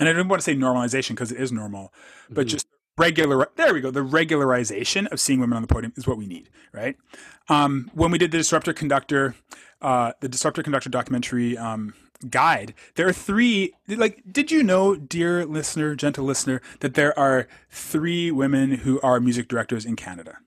and 0.00 0.08
I 0.08 0.12
don't 0.12 0.26
want 0.26 0.40
to 0.40 0.44
say 0.44 0.56
normalization 0.56 1.10
because 1.10 1.30
it 1.30 1.38
is 1.38 1.52
normal, 1.52 1.92
but 2.28 2.42
mm-hmm. 2.42 2.48
just 2.48 2.66
regular 2.98 3.48
there 3.54 3.72
we 3.72 3.80
go 3.80 3.92
the 3.92 4.04
regularization 4.04 5.06
of 5.12 5.20
seeing 5.20 5.38
women 5.38 5.54
on 5.54 5.62
the 5.62 5.68
podium 5.68 5.92
is 5.96 6.04
what 6.04 6.18
we 6.18 6.26
need 6.26 6.50
right 6.72 6.96
um, 7.48 7.88
when 7.94 8.10
we 8.10 8.18
did 8.18 8.32
the 8.32 8.38
disruptor 8.38 8.72
conductor 8.72 9.36
uh, 9.80 10.10
the 10.20 10.28
disruptor 10.28 10.64
conductor 10.64 10.90
documentary 10.90 11.56
um, 11.56 11.94
guide 12.30 12.74
there 12.96 13.06
are 13.06 13.12
three 13.12 13.72
like 13.88 14.22
did 14.30 14.50
you 14.50 14.62
know 14.62 14.96
dear 14.96 15.44
listener 15.46 15.94
gentle 15.94 16.24
listener 16.24 16.60
that 16.80 16.94
there 16.94 17.16
are 17.18 17.46
three 17.70 18.30
women 18.30 18.72
who 18.72 19.00
are 19.02 19.20
music 19.20 19.46
directors 19.46 19.84
in 19.84 19.94
canada 19.94 20.38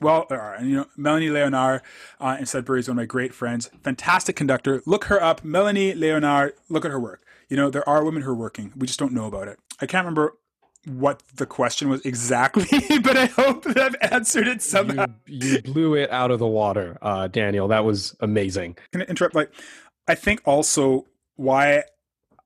well, 0.00 0.26
there 0.28 0.40
are. 0.40 0.54
And, 0.54 0.68
you 0.68 0.76
know, 0.76 0.86
Melanie 0.96 1.30
Leonard 1.30 1.82
uh, 2.20 2.36
in 2.38 2.46
Sudbury 2.46 2.80
is 2.80 2.88
one 2.88 2.98
of 2.98 3.02
my 3.02 3.06
great 3.06 3.32
friends. 3.32 3.70
Fantastic 3.82 4.36
conductor. 4.36 4.82
Look 4.86 5.04
her 5.04 5.22
up. 5.22 5.44
Melanie 5.44 5.94
Leonard, 5.94 6.54
look 6.68 6.84
at 6.84 6.90
her 6.90 7.00
work. 7.00 7.22
You 7.48 7.56
know, 7.56 7.70
there 7.70 7.88
are 7.88 8.04
women 8.04 8.22
who 8.22 8.30
are 8.30 8.34
working. 8.34 8.72
We 8.76 8.86
just 8.86 8.98
don't 8.98 9.12
know 9.12 9.26
about 9.26 9.48
it. 9.48 9.58
I 9.80 9.86
can't 9.86 10.04
remember 10.04 10.34
what 10.86 11.22
the 11.34 11.46
question 11.46 11.88
was 11.88 12.04
exactly, 12.04 12.66
but 13.02 13.16
I 13.16 13.26
hope 13.26 13.64
that 13.64 13.78
I've 13.78 14.12
answered 14.12 14.46
it 14.46 14.62
somehow. 14.62 15.06
You, 15.26 15.48
you 15.48 15.62
blew 15.62 15.94
it 15.94 16.10
out 16.10 16.30
of 16.30 16.38
the 16.38 16.46
water, 16.46 16.98
uh, 17.00 17.28
Daniel. 17.28 17.68
That 17.68 17.84
was 17.84 18.14
amazing. 18.20 18.76
Can 18.92 19.02
I 19.02 19.04
interrupt? 19.06 19.34
Like, 19.34 19.50
I 20.06 20.14
think 20.14 20.40
also 20.44 21.06
why 21.36 21.84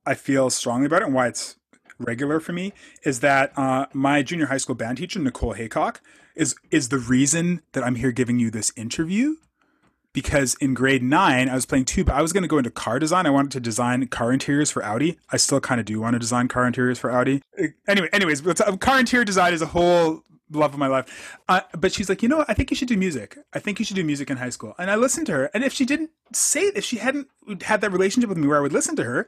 I 0.05 0.13
feel 0.15 0.49
strongly 0.49 0.87
about 0.87 1.01
it 1.01 1.05
and 1.05 1.13
why 1.13 1.27
it's 1.27 1.57
regular 1.99 2.39
for 2.39 2.53
me 2.53 2.73
is 3.03 3.19
that 3.19 3.51
uh, 3.57 3.85
my 3.93 4.23
junior 4.23 4.47
high 4.47 4.57
school 4.57 4.75
band 4.75 4.97
teacher 4.97 5.19
Nicole 5.19 5.53
Haycock 5.53 6.01
is 6.35 6.55
is 6.71 6.89
the 6.89 6.97
reason 6.97 7.61
that 7.73 7.83
I'm 7.83 7.95
here 7.95 8.11
giving 8.11 8.39
you 8.39 8.49
this 8.49 8.71
interview 8.77 9.35
because 10.13 10.55
in 10.55 10.73
grade 10.73 11.03
nine, 11.03 11.49
I 11.49 11.55
was 11.55 11.65
playing 11.65 11.85
but 11.85 12.09
I 12.09 12.21
was 12.21 12.33
going 12.33 12.41
to 12.43 12.47
go 12.47 12.57
into 12.57 12.71
car 12.71 12.97
design. 12.99 13.25
I 13.25 13.29
wanted 13.29 13.51
to 13.51 13.59
design 13.59 14.07
car 14.07 14.31
interiors 14.31 14.71
for 14.71 14.83
Audi. 14.83 15.17
I 15.29 15.37
still 15.37 15.59
kind 15.59 15.79
of 15.79 15.85
do 15.85 15.99
want 15.99 16.15
to 16.15 16.19
design 16.19 16.47
car 16.47 16.65
interiors 16.65 16.97
for 16.97 17.11
Audi. 17.11 17.41
Anyway, 17.87 18.09
anyways, 18.11 18.41
car 18.79 18.99
interior 18.99 19.25
design 19.25 19.53
is 19.53 19.61
a 19.61 19.67
whole 19.67 20.23
love 20.51 20.73
of 20.73 20.79
my 20.79 20.87
life. 20.87 21.37
Uh, 21.47 21.61
but 21.77 21.91
she's 21.93 22.09
like, 22.09 22.23
you 22.23 22.29
know, 22.29 22.45
I 22.47 22.53
think 22.53 22.71
you 22.71 22.75
should 22.75 22.87
do 22.87 22.97
music. 22.97 23.37
I 23.53 23.59
think 23.59 23.79
you 23.79 23.85
should 23.85 23.95
do 23.95 24.03
music 24.03 24.29
in 24.29 24.37
high 24.37 24.49
school. 24.49 24.75
And 24.77 24.89
I 24.89 24.95
listened 24.95 25.27
to 25.27 25.33
her. 25.33 25.45
And 25.53 25.63
if 25.63 25.73
she 25.73 25.85
didn't 25.85 26.11
say, 26.33 26.61
if 26.75 26.83
she 26.83 26.97
hadn't 26.97 27.27
had 27.63 27.81
that 27.81 27.91
relationship 27.91 28.29
with 28.29 28.37
me 28.37 28.47
where 28.47 28.57
I 28.57 28.61
would 28.61 28.73
listen 28.73 28.95
to 28.97 29.03
her, 29.03 29.27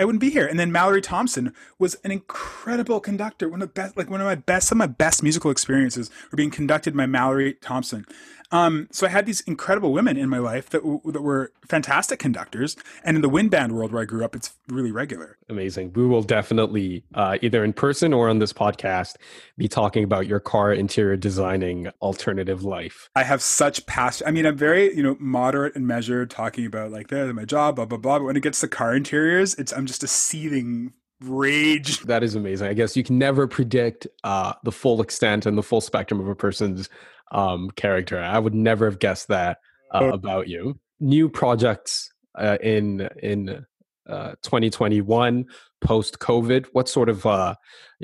I 0.00 0.04
wouldn't 0.04 0.20
be 0.20 0.30
here. 0.30 0.46
And 0.46 0.60
then 0.60 0.70
Mallory 0.70 1.00
Thompson 1.00 1.52
was 1.78 1.96
an 2.04 2.12
incredible 2.12 3.00
conductor. 3.00 3.48
One 3.48 3.62
of 3.62 3.68
the 3.68 3.72
best, 3.72 3.96
like 3.96 4.08
one 4.08 4.20
of 4.20 4.26
my 4.26 4.36
best, 4.36 4.68
some 4.68 4.80
of 4.80 4.88
my 4.88 4.92
best 4.92 5.24
musical 5.24 5.50
experiences 5.50 6.08
were 6.30 6.36
being 6.36 6.52
conducted 6.52 6.96
by 6.96 7.06
Mallory 7.06 7.54
Thompson. 7.54 8.06
Um, 8.50 8.88
so 8.90 9.06
I 9.06 9.10
had 9.10 9.26
these 9.26 9.40
incredible 9.42 9.92
women 9.92 10.16
in 10.16 10.28
my 10.28 10.38
life 10.38 10.70
that, 10.70 10.82
w- 10.82 11.00
that 11.04 11.22
were 11.22 11.52
fantastic 11.68 12.18
conductors. 12.18 12.76
And 13.04 13.16
in 13.16 13.20
the 13.22 13.28
wind 13.28 13.50
band 13.50 13.72
world 13.72 13.92
where 13.92 14.02
I 14.02 14.06
grew 14.06 14.24
up, 14.24 14.34
it's 14.34 14.52
really 14.68 14.90
regular. 14.90 15.36
Amazing. 15.48 15.92
We 15.94 16.06
will 16.06 16.22
definitely, 16.22 17.04
uh, 17.14 17.38
either 17.42 17.62
in 17.62 17.72
person 17.72 18.14
or 18.14 18.28
on 18.28 18.38
this 18.38 18.52
podcast, 18.52 19.16
be 19.58 19.68
talking 19.68 20.02
about 20.02 20.26
your 20.26 20.40
car 20.40 20.72
interior 20.72 21.16
designing 21.16 21.88
alternative 22.00 22.64
life. 22.64 23.10
I 23.14 23.24
have 23.24 23.42
such 23.42 23.84
passion. 23.86 24.26
I 24.26 24.30
mean, 24.30 24.46
I'm 24.46 24.56
very, 24.56 24.96
you 24.96 25.02
know, 25.02 25.16
moderate 25.20 25.76
and 25.76 25.86
measured 25.86 26.30
talking 26.30 26.64
about 26.64 26.90
like, 26.90 27.08
this, 27.08 27.32
my 27.34 27.44
job, 27.44 27.76
blah, 27.76 27.84
blah, 27.84 27.98
blah. 27.98 28.18
But 28.18 28.24
when 28.24 28.36
it 28.36 28.42
gets 28.42 28.60
to 28.60 28.68
car 28.68 28.94
interiors, 28.94 29.54
it's, 29.56 29.72
I'm 29.72 29.84
just 29.84 30.02
a 30.02 30.08
seething 30.08 30.92
rage. 31.20 32.00
That 32.02 32.22
is 32.22 32.34
amazing. 32.34 32.68
I 32.68 32.74
guess 32.74 32.96
you 32.96 33.02
can 33.02 33.18
never 33.18 33.46
predict 33.46 34.06
uh, 34.24 34.52
the 34.62 34.72
full 34.72 35.02
extent 35.02 35.46
and 35.46 35.58
the 35.58 35.62
full 35.62 35.80
spectrum 35.80 36.20
of 36.20 36.28
a 36.28 36.34
person's 36.34 36.88
um, 37.32 37.70
character. 37.70 38.18
I 38.18 38.38
would 38.38 38.54
never 38.54 38.86
have 38.86 38.98
guessed 38.98 39.28
that 39.28 39.58
uh, 39.92 40.00
oh. 40.02 40.10
about 40.10 40.48
you. 40.48 40.78
New 41.00 41.28
projects 41.28 42.10
uh, 42.36 42.58
in 42.62 43.08
in 43.22 43.66
uh, 44.08 44.32
2021 44.42 45.46
post 45.80 46.18
COVID. 46.18 46.66
What 46.72 46.88
sort 46.88 47.08
of 47.08 47.24
uh, 47.26 47.54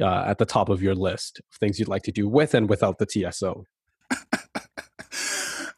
uh, 0.01 0.25
at 0.27 0.39
the 0.39 0.47
top 0.47 0.69
of 0.69 0.83
your 0.83 0.95
list 0.95 1.41
of 1.41 1.59
things 1.59 1.79
you'd 1.79 1.89
like 1.89 2.03
to 2.05 2.13
do 2.13 2.29
with 2.29 2.55
and 2.55 2.69
without 2.69 2.99
the 2.99 3.07
TSO? 3.07 3.65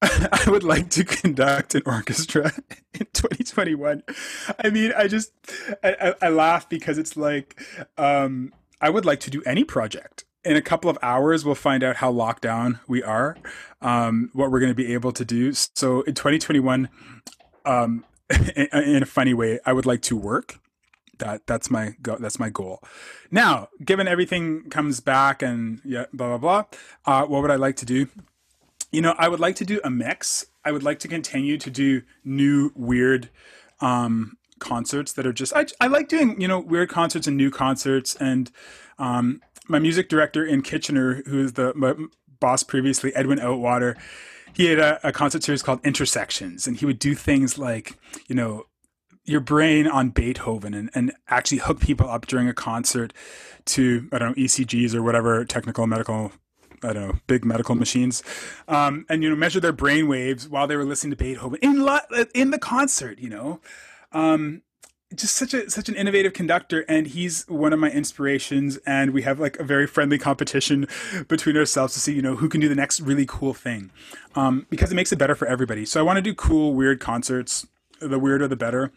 I 0.03 0.45
would 0.49 0.63
like 0.63 0.91
to 0.91 1.05
conduct 1.05 1.75
an 1.75 1.83
orchestra 1.87 2.53
in 2.95 3.07
2021. 3.13 4.03
I 4.63 4.71
mean, 4.71 4.93
I 4.97 5.09
just 5.09 5.33
I, 5.83 5.97
I, 6.01 6.15
I 6.27 6.29
laugh 6.29 6.69
because 6.69 6.99
it's 6.99 7.17
like 7.17 7.59
um, 7.97 8.53
I 8.81 8.91
would 8.91 9.07
like 9.07 9.21
to 9.21 9.31
do 9.31 9.43
any 9.47 9.65
project 9.65 10.26
in 10.47 10.57
a 10.57 10.63
couple 10.63 10.89
of 10.89 10.97
hours, 11.03 11.45
we'll 11.45 11.57
find 11.57 11.83
out 11.83 11.97
how 11.97 12.11
locked 12.11 12.43
down 12.43 12.79
we 12.87 13.03
are, 13.03 13.37
um, 13.83 14.31
what 14.33 14.51
we're 14.51 14.61
going 14.61 14.71
to 14.71 14.77
be 14.77 14.95
able 14.95 15.13
to 15.13 15.25
do. 15.25 15.53
So 15.53 16.03
in 16.03 16.15
2021, 16.15 16.89
um, 17.65 18.05
in, 18.31 19.03
a 19.03 19.07
funny 19.07 19.35
way, 19.35 19.59
I 19.67 19.73
would 19.73 19.87
like 19.87 20.03
to 20.03 20.17
work. 20.17 20.61
That 21.19 21.47
that's 21.47 21.71
my 21.71 21.95
go- 22.03 22.19
that's 22.19 22.39
my 22.39 22.51
goal. 22.51 22.83
Now, 23.31 23.69
given 23.83 24.07
everything 24.07 24.69
comes 24.69 25.01
back 25.01 25.43
and 25.43 25.81
yeah, 25.85 26.07
blah 26.13 26.37
blah 26.37 26.39
blah, 26.39 26.65
uh, 27.07 27.27
what 27.27 27.43
would 27.43 27.51
I 27.51 27.57
like 27.57 27.77
to 27.77 27.87
do? 27.87 28.09
You 28.93 29.01
know, 29.01 29.15
I 29.17 29.29
would 29.29 29.41
like 29.41 29.57
to 29.57 29.65
do 29.65 29.81
a 29.83 29.91
mix. 29.91 30.47
I 30.65 30.73
would 30.73 30.83
like 30.83 30.99
to 31.01 31.09
continue 31.09 31.57
to 31.59 31.71
do 31.71 32.03
new 32.25 32.71
weird 32.75 33.31
um, 33.81 34.37
concerts 34.59 35.13
that 35.15 35.27
are 35.27 35.33
just 35.33 35.55
I, 35.57 35.67
I 35.81 35.87
like 35.87 36.09
doing 36.09 36.39
you 36.41 36.49
know 36.49 36.61
weird 36.61 36.91
concerts 36.91 37.27
and 37.27 37.37
new 37.37 37.51
concerts 37.51 38.15
and 38.17 38.51
um, 38.99 39.41
my 39.69 39.79
music 39.79 40.09
director 40.09 40.45
in 40.45 40.63
Kitchener, 40.63 41.23
who 41.27 41.45
is 41.45 41.55
the 41.55 42.09
boss 42.41 42.63
previously, 42.63 43.15
Edwin 43.15 43.39
Outwater, 43.39 43.97
he 44.53 44.67
had 44.67 44.79
a, 44.79 45.09
a 45.09 45.13
concert 45.13 45.43
series 45.43 45.63
called 45.63 45.85
Intersections, 45.85 46.67
and 46.67 46.77
he 46.77 46.87
would 46.87 46.99
do 46.99 47.15
things 47.15 47.59
like, 47.59 47.99
you 48.27 48.35
know, 48.35 48.65
your 49.25 49.41
brain 49.41 49.87
on 49.87 50.11
Beethoven 50.11 50.73
and, 50.73 50.89
and 50.95 51.13
actually 51.29 51.59
hook 51.59 51.81
people 51.81 52.09
up 52.09 52.27
during 52.27 52.49
a 52.49 52.55
concert 52.55 53.13
to, 53.67 54.09
I 54.13 54.19
don't 54.19 54.37
know, 54.37 54.43
ECGs 54.43 54.95
or 54.95 55.03
whatever 55.03 55.45
technical 55.45 55.87
medical 55.87 56.33
I 56.83 56.93
don't 56.93 57.09
know, 57.09 57.19
big 57.27 57.45
medical 57.45 57.75
machines, 57.75 58.23
um, 58.69 59.07
and 59.09 59.23
you 59.23 59.31
know, 59.31 59.35
measure 59.35 59.61
their 59.61 59.73
brain 59.73 60.09
waves 60.09 60.47
while 60.47 60.67
they 60.67 60.77
were 60.77 60.85
listening 60.85 61.11
to 61.13 61.17
Beethoven 61.17 61.59
in 61.63 61.89
in 62.35 62.51
the 62.51 62.59
concert. 62.59 63.19
You 63.19 63.31
know, 63.31 63.61
um, 64.13 64.63
just 65.17 65.35
such 65.35 65.55
a 65.55 65.69
such 65.71 65.89
an 65.89 65.95
innovative 65.95 66.33
conductor 66.33 66.85
and 66.89 67.09
he's 67.09 67.45
one 67.49 67.73
of 67.73 67.79
my 67.79 67.91
inspirations 67.91 68.79
and 68.87 69.13
we 69.13 69.23
have 69.23 69.41
like 69.41 69.59
a 69.59 69.65
very 69.65 69.87
friendly 69.87 70.19
competition 70.19 70.87
between 71.29 71.57
ourselves 71.57 71.95
to 71.95 72.01
see 72.01 72.13
you 72.13 72.23
know 72.23 72.37
who 72.37 72.49
can 72.49 72.61
do 72.61 72.69
the 72.69 72.75
next 72.75 73.01
really 73.01 73.27
cool 73.27 73.55
thing 73.55 73.91
um, 74.35 74.67
because 74.71 74.93
it 74.93 74.95
makes 74.95 75.13
it 75.13 75.19
better 75.19 75.35
for 75.35 75.49
everybody 75.49 75.85
so 75.85 75.99
i 76.01 76.03
want 76.03 76.17
to 76.17 76.23
do 76.23 76.35
cool 76.35 76.75
weird 76.75 77.01
concerts 77.01 77.67
the 78.01 78.19
weirder 78.19 78.47
the 78.47 78.57
better 78.57 78.93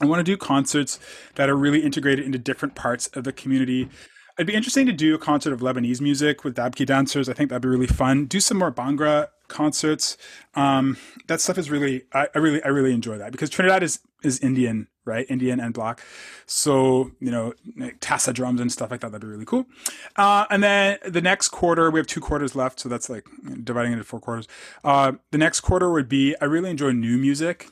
I 0.00 0.06
want 0.06 0.20
to 0.20 0.24
do 0.24 0.36
concerts 0.36 0.98
that 1.34 1.50
are 1.50 1.56
really 1.56 1.80
integrated 1.80 2.24
into 2.24 2.38
different 2.38 2.74
parts 2.74 3.08
of 3.08 3.24
the 3.24 3.32
community. 3.32 3.88
It'd 4.38 4.46
be 4.46 4.54
interesting 4.54 4.86
to 4.86 4.92
do 4.92 5.14
a 5.14 5.18
concert 5.18 5.52
of 5.52 5.60
Lebanese 5.60 6.00
music 6.00 6.42
with 6.42 6.56
Dabki 6.56 6.86
dancers. 6.86 7.28
I 7.28 7.34
think 7.34 7.50
that'd 7.50 7.60
be 7.60 7.68
really 7.68 7.86
fun. 7.86 8.24
Do 8.24 8.40
some 8.40 8.58
more 8.58 8.72
Bhangra 8.72 9.28
concerts. 9.48 10.16
Um, 10.54 10.96
that 11.26 11.42
stuff 11.42 11.58
is 11.58 11.70
really, 11.70 12.04
I, 12.14 12.28
I, 12.34 12.38
really, 12.38 12.62
I 12.62 12.68
really 12.68 12.94
enjoy 12.94 13.18
that 13.18 13.32
because 13.32 13.50
Trinidad 13.50 13.82
is 13.82 14.00
is 14.22 14.38
Indian, 14.40 14.86
right? 15.10 15.26
Indian 15.28 15.60
and 15.60 15.74
black. 15.74 16.00
So 16.46 17.10
you 17.20 17.30
know, 17.30 17.52
like 17.76 18.00
Tassa 18.00 18.32
drums 18.32 18.60
and 18.60 18.70
stuff 18.70 18.90
like 18.90 19.00
that. 19.00 19.12
That'd 19.12 19.26
be 19.26 19.32
really 19.32 19.44
cool. 19.44 19.66
Uh, 20.16 20.46
and 20.50 20.62
then 20.62 20.98
the 21.06 21.20
next 21.20 21.48
quarter, 21.48 21.90
we 21.90 21.98
have 21.98 22.06
two 22.06 22.20
quarters 22.20 22.54
left, 22.54 22.80
so 22.80 22.88
that's 22.88 23.10
like 23.10 23.26
dividing 23.62 23.92
into 23.92 24.04
four 24.04 24.20
quarters. 24.20 24.48
Uh, 24.84 25.12
the 25.30 25.38
next 25.38 25.60
quarter 25.60 25.90
would 25.90 26.08
be 26.08 26.34
I 26.40 26.44
really 26.46 26.70
enjoy 26.70 26.92
new 26.92 27.18
music. 27.18 27.68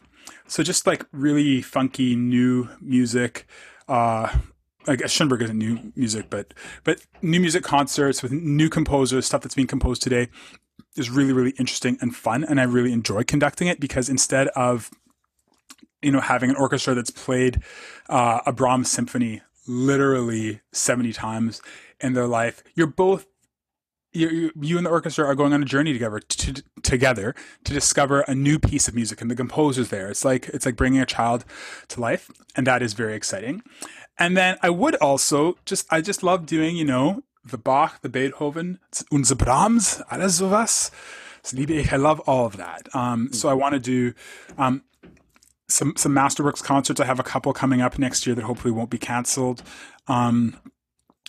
So 0.46 0.62
just 0.62 0.86
like 0.86 1.04
really 1.12 1.62
funky 1.62 2.16
new 2.16 2.68
music. 2.80 3.46
Uh, 3.86 4.36
I 4.86 4.96
guess 4.96 5.10
Schoenberg 5.10 5.42
isn't 5.42 5.58
new 5.58 5.92
music, 5.94 6.30
but 6.30 6.54
but 6.84 7.00
new 7.20 7.40
music 7.40 7.62
concerts 7.62 8.22
with 8.22 8.32
new 8.32 8.70
composers, 8.70 9.26
stuff 9.26 9.42
that's 9.42 9.54
being 9.54 9.68
composed 9.68 10.02
today 10.02 10.28
is 10.96 11.10
really 11.10 11.32
really 11.32 11.54
interesting 11.58 11.98
and 12.00 12.16
fun, 12.16 12.44
and 12.44 12.60
I 12.60 12.64
really 12.64 12.92
enjoy 12.92 13.24
conducting 13.24 13.68
it 13.68 13.80
because 13.80 14.08
instead 14.08 14.48
of 14.48 14.90
you 16.02 16.10
know 16.10 16.20
having 16.20 16.50
an 16.50 16.56
orchestra 16.56 16.94
that's 16.94 17.10
played 17.10 17.62
uh, 18.08 18.40
a 18.46 18.52
Brahms 18.52 18.90
symphony 18.90 19.42
literally 19.66 20.60
seventy 20.72 21.12
times 21.12 21.60
in 22.00 22.12
their 22.12 22.26
life, 22.26 22.62
you're 22.74 22.86
both 22.86 23.26
you, 24.12 24.50
you 24.60 24.76
and 24.76 24.86
the 24.86 24.90
orchestra 24.90 25.26
are 25.26 25.34
going 25.34 25.52
on 25.52 25.62
a 25.62 25.66
journey 25.66 25.92
together 25.92 26.18
to, 26.18 26.62
together 26.82 27.34
to 27.64 27.72
discover 27.72 28.20
a 28.22 28.34
new 28.34 28.58
piece 28.58 28.88
of 28.88 28.94
music 28.94 29.20
and 29.20 29.30
the 29.30 29.36
composer's 29.36 29.90
there. 29.90 30.08
It's 30.08 30.24
like 30.24 30.48
it's 30.48 30.66
like 30.66 30.76
bringing 30.76 31.00
a 31.00 31.06
child 31.06 31.44
to 31.88 32.00
life 32.00 32.30
and 32.56 32.66
that 32.66 32.82
is 32.82 32.94
very 32.94 33.14
exciting. 33.14 33.62
And 34.18 34.36
then 34.36 34.56
i 34.62 34.70
would 34.70 34.96
also 34.96 35.56
just 35.64 35.86
i 35.92 36.00
just 36.00 36.22
love 36.22 36.46
doing 36.46 36.76
you 36.76 36.84
know 36.84 37.22
the 37.44 37.58
bach 37.58 38.00
the 38.02 38.08
beethoven 38.08 38.78
the 39.10 39.36
brahms 39.36 40.02
alles 40.10 40.40
sowas. 40.40 40.90
I 41.92 41.96
love 41.96 42.20
all 42.20 42.46
of 42.46 42.56
that. 42.56 42.94
Um, 42.94 43.32
so 43.32 43.48
i 43.48 43.54
want 43.54 43.74
to 43.74 43.80
do 43.80 44.14
um, 44.56 44.82
some 45.68 45.94
some 45.96 46.14
masterworks 46.14 46.62
concerts 46.62 47.00
i 47.00 47.04
have 47.04 47.20
a 47.20 47.24
couple 47.24 47.52
coming 47.52 47.80
up 47.80 47.98
next 47.98 48.26
year 48.26 48.34
that 48.34 48.44
hopefully 48.44 48.72
won't 48.72 48.90
be 48.90 48.98
canceled 48.98 49.62
um, 50.08 50.56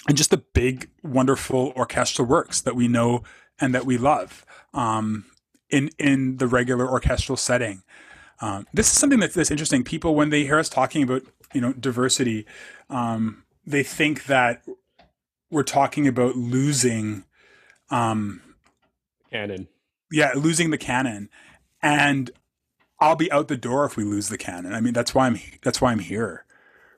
and 0.08 0.18
just 0.18 0.32
the 0.32 0.38
big, 0.38 0.90
wonderful 1.04 1.74
orchestral 1.76 2.28
works 2.28 2.62
that 2.62 2.76
we 2.76 2.88
know 2.88 3.24
and 3.60 3.76
that 3.76 3.86
we 3.86 3.98
love 3.98 4.46
um, 4.74 5.26
in 5.70 5.90
in 6.00 6.38
the 6.38 6.48
regular 6.48 6.90
orchestral 6.90 7.36
setting. 7.36 7.84
Um, 8.42 8.66
this 8.74 8.90
is 8.90 8.98
something 8.98 9.20
that's, 9.20 9.36
that's 9.36 9.52
interesting. 9.52 9.84
People, 9.84 10.16
when 10.16 10.30
they 10.30 10.44
hear 10.44 10.58
us 10.58 10.70
talking 10.70 11.04
about 11.04 11.24
you 11.54 11.62
know 11.62 11.74
diversity, 11.74 12.46
um, 12.90 13.44
they 13.66 13.84
think 13.84 14.26
that 14.26 14.64
we're 15.52 15.64
talking 15.64 16.08
about 16.08 16.36
losing 16.36 17.26
um, 17.90 18.42
canon. 19.32 19.68
Yeah, 20.12 20.32
losing 20.36 20.72
the 20.72 20.78
canon, 20.78 21.30
and 21.82 22.32
I'll 23.00 23.16
be 23.16 23.32
out 23.32 23.47
the 23.47 23.58
door 23.58 23.86
if 23.86 23.95
we 23.95 24.04
lose 24.04 24.30
the 24.30 24.38
canon. 24.38 24.74
I 24.74 24.82
mean, 24.82 24.93
that's 24.93 25.16
why 25.16 25.28
I'm 25.28 25.39
that's 25.62 25.82
why 25.82 25.91
I'm 25.91 26.00
here, 26.00 26.45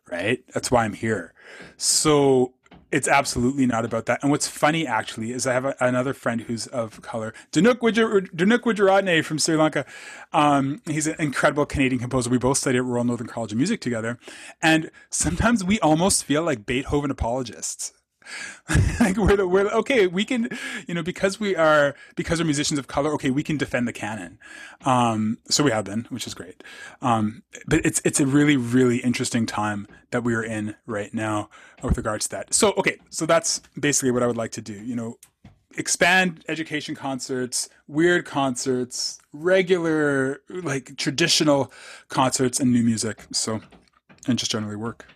right? 0.10 0.44
That's 0.54 0.72
why 0.72 0.86
I'm 0.86 0.94
here. 0.94 1.34
So 1.78 2.54
it's 2.92 3.08
absolutely 3.08 3.66
not 3.66 3.86
about 3.86 4.06
that. 4.08 4.20
And 4.22 4.32
what's 4.32 4.48
funny 4.48 4.86
actually 4.86 5.32
is 5.32 5.48
I 5.48 5.54
have 5.54 5.66
a, 5.66 5.76
another 5.80 6.14
friend 6.14 6.42
who's 6.42 6.68
of 6.68 7.02
color, 7.02 7.34
Dinuk 7.52 7.76
Wijeratne 7.80 9.24
from 9.24 9.40
Sri 9.40 9.56
Lanka. 9.56 9.86
Um, 10.34 10.82
he's 10.86 11.08
an 11.08 11.16
incredible 11.20 11.66
Canadian 11.66 12.02
composer. 12.02 12.30
We 12.30 12.38
both 12.38 12.58
studied 12.58 12.80
at 12.80 12.84
Royal 12.84 13.06
Northern 13.06 13.28
College 13.28 13.54
of 13.54 13.58
Music 13.58 13.80
together. 13.80 14.20
And 14.62 14.92
sometimes 15.10 15.64
we 15.64 15.80
almost 15.80 16.26
feel 16.26 16.44
like 16.44 16.66
Beethoven 16.66 17.12
apologists. 17.12 17.94
like 19.00 19.18
we're, 19.18 19.36
the, 19.36 19.48
we're 19.48 19.68
okay 19.68 20.08
we 20.08 20.24
can 20.26 20.50
you 20.88 20.94
know 20.94 21.04
because 21.04 21.40
we 21.40 21.56
are 21.56 21.96
because 22.16 22.40
we're 22.40 22.46
musicians 22.46 22.80
of 22.80 22.88
color 22.88 23.14
okay 23.14 23.30
we 23.30 23.44
can 23.44 23.58
defend 23.58 23.88
the 23.88 23.94
canon. 23.94 24.40
Um 24.86 25.38
so 25.50 25.64
we 25.64 25.72
have 25.72 25.86
been 25.86 26.06
which 26.10 26.28
is 26.28 26.34
great. 26.34 26.64
Um 27.02 27.44
but 27.68 27.86
it's 27.86 28.02
it's 28.06 28.20
a 28.20 28.26
really 28.26 28.58
really 28.58 28.98
interesting 28.98 29.46
time 29.46 29.88
that 30.12 30.24
we 30.24 30.34
are 30.36 30.44
in 30.44 30.76
right 30.86 31.14
now 31.14 31.50
with 31.84 31.98
regards 31.98 32.28
to 32.28 32.38
that. 32.38 32.54
So 32.54 32.74
okay 32.78 32.98
so 33.10 33.26
that's 33.26 33.62
basically 33.80 34.12
what 34.12 34.24
i 34.24 34.28
would 34.28 34.38
like 34.38 34.52
to 34.52 34.62
do 34.62 34.74
you 34.74 34.96
know 34.96 35.18
expand 35.78 36.44
education 36.50 36.96
concerts 36.96 37.70
weird 37.88 38.26
concerts 38.26 39.22
regular 39.34 40.42
like 40.50 40.98
traditional 40.98 41.72
concerts 42.10 42.60
and 42.60 42.72
new 42.72 42.84
music. 42.84 43.26
So 43.32 43.62
and 44.28 44.38
just 44.38 44.52
generally 44.52 44.76
work 44.76 45.08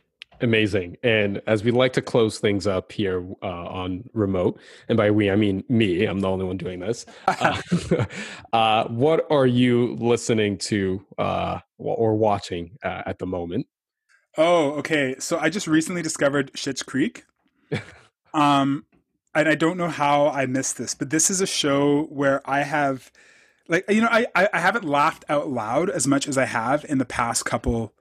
Amazing. 0.41 0.97
And 1.03 1.41
as 1.47 1.63
we 1.63 1.71
like 1.71 1.93
to 1.93 2.01
close 2.01 2.39
things 2.39 2.67
up 2.67 2.91
here 2.91 3.25
uh, 3.41 3.45
on 3.45 4.09
remote, 4.13 4.59
and 4.89 4.97
by 4.97 5.11
we, 5.11 5.29
I 5.29 5.35
mean 5.35 5.63
me, 5.69 6.05
I'm 6.05 6.19
the 6.19 6.29
only 6.29 6.45
one 6.45 6.57
doing 6.57 6.79
this. 6.79 7.05
Uh, 7.27 7.61
uh, 8.53 8.85
what 8.85 9.25
are 9.31 9.45
you 9.45 9.95
listening 9.95 10.57
to 10.59 11.05
uh, 11.17 11.59
or 11.77 12.15
watching 12.15 12.77
uh, 12.83 13.03
at 13.05 13.19
the 13.19 13.25
moment? 13.25 13.67
Oh, 14.37 14.71
okay. 14.73 15.15
So 15.19 15.37
I 15.39 15.49
just 15.49 15.67
recently 15.67 16.01
discovered 16.01 16.51
Schitt's 16.53 16.83
Creek. 16.83 17.23
um, 18.33 18.85
and 19.33 19.47
I 19.47 19.55
don't 19.55 19.77
know 19.77 19.89
how 19.89 20.27
I 20.27 20.45
missed 20.45 20.77
this, 20.77 20.95
but 20.95 21.09
this 21.09 21.29
is 21.29 21.41
a 21.41 21.47
show 21.47 22.03
where 22.03 22.41
I 22.49 22.61
have, 22.61 23.11
like, 23.67 23.85
you 23.89 24.01
know, 24.01 24.09
I, 24.11 24.27
I 24.35 24.59
haven't 24.59 24.85
laughed 24.85 25.25
out 25.29 25.49
loud 25.49 25.89
as 25.89 26.07
much 26.07 26.27
as 26.27 26.37
I 26.37 26.45
have 26.45 26.85
in 26.85 26.97
the 26.97 27.05
past 27.05 27.45
couple 27.45 27.93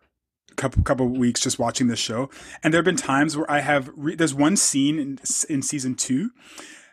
couple 0.64 0.82
couple 0.82 1.08
weeks 1.08 1.40
just 1.40 1.58
watching 1.58 1.88
this 1.88 1.98
show, 1.98 2.30
and 2.62 2.72
there 2.72 2.78
have 2.78 2.84
been 2.84 2.96
times 2.96 3.36
where 3.36 3.50
I 3.50 3.60
have 3.60 3.90
re- 3.94 4.14
there's 4.14 4.34
one 4.34 4.56
scene 4.56 4.98
in 4.98 5.18
in 5.48 5.62
season 5.62 5.94
two 5.94 6.30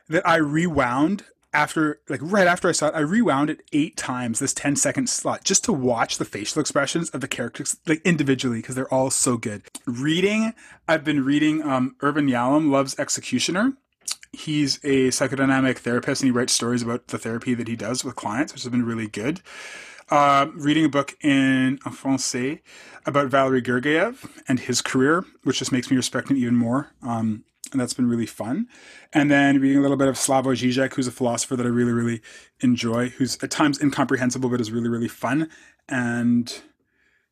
that 0.10 0.28
I 0.28 0.36
rewound 0.36 1.24
after 1.54 2.00
like 2.10 2.20
right 2.22 2.48
after 2.48 2.68
I 2.68 2.74
saw 2.74 2.88
it, 2.88 2.96
I 2.96 3.00
rewound 3.00 3.50
it 3.50 3.62
eight 3.74 3.98
times 3.98 4.40
this 4.40 4.54
10 4.54 4.78
second 4.78 5.10
slot 5.10 5.44
just 5.44 5.64
to 5.66 5.74
watch 5.74 6.18
the 6.18 6.26
facial 6.26 6.62
expressions 6.62 7.10
of 7.10 7.22
the 7.22 7.28
characters 7.28 7.78
like 7.86 8.02
individually 8.06 8.60
because 8.60 8.76
they're 8.76 8.94
all 8.94 9.10
so 9.10 9.38
good. 9.38 9.64
Reading, 9.86 10.54
I've 10.88 11.04
been 11.04 11.24
reading 11.24 11.64
um 11.64 11.96
Irvin 12.02 12.28
Yalom 12.28 12.70
Love's 12.72 12.98
Executioner. 13.00 13.74
He's 14.34 14.78
a 14.84 15.10
psychodynamic 15.10 15.78
therapist 15.80 16.22
and 16.22 16.28
he 16.28 16.32
writes 16.32 16.54
stories 16.54 16.84
about 16.84 17.08
the 17.08 17.18
therapy 17.18 17.54
that 17.54 17.68
he 17.68 17.76
does 17.76 18.04
with 18.04 18.16
clients, 18.16 18.54
which 18.54 18.64
has 18.64 18.72
been 18.72 18.86
really 18.86 19.08
good. 19.08 19.42
Uh, 20.12 20.48
reading 20.56 20.84
a 20.84 20.90
book 20.90 21.16
in 21.24 21.78
Francais 21.78 22.62
about 23.06 23.30
Valery 23.30 23.62
Gergiev 23.62 24.30
and 24.46 24.60
his 24.60 24.82
career, 24.82 25.24
which 25.46 25.60
just 25.60 25.72
makes 25.72 25.90
me 25.90 25.96
respect 25.96 26.30
him 26.30 26.36
even 26.36 26.56
more. 26.56 26.92
Um, 27.02 27.46
and 27.72 27.80
that's 27.80 27.94
been 27.94 28.10
really 28.10 28.26
fun. 28.26 28.68
And 29.14 29.32
then 29.32 29.62
reading 29.62 29.78
a 29.78 29.82
little 29.82 29.96
bit 29.96 30.10
of 30.10 30.16
Slavoj 30.16 30.62
Žižek, 30.62 30.94
who's 30.94 31.08
a 31.08 31.12
philosopher 31.12 31.56
that 31.56 31.66
I 31.66 31.70
really, 31.70 31.94
really 31.94 32.22
enjoy, 32.60 33.08
who's 33.08 33.42
at 33.42 33.52
times 33.52 33.82
incomprehensible 33.82 34.50
but 34.50 34.60
is 34.60 34.70
really, 34.70 34.90
really 34.90 35.08
fun. 35.08 35.50
And 35.88 36.62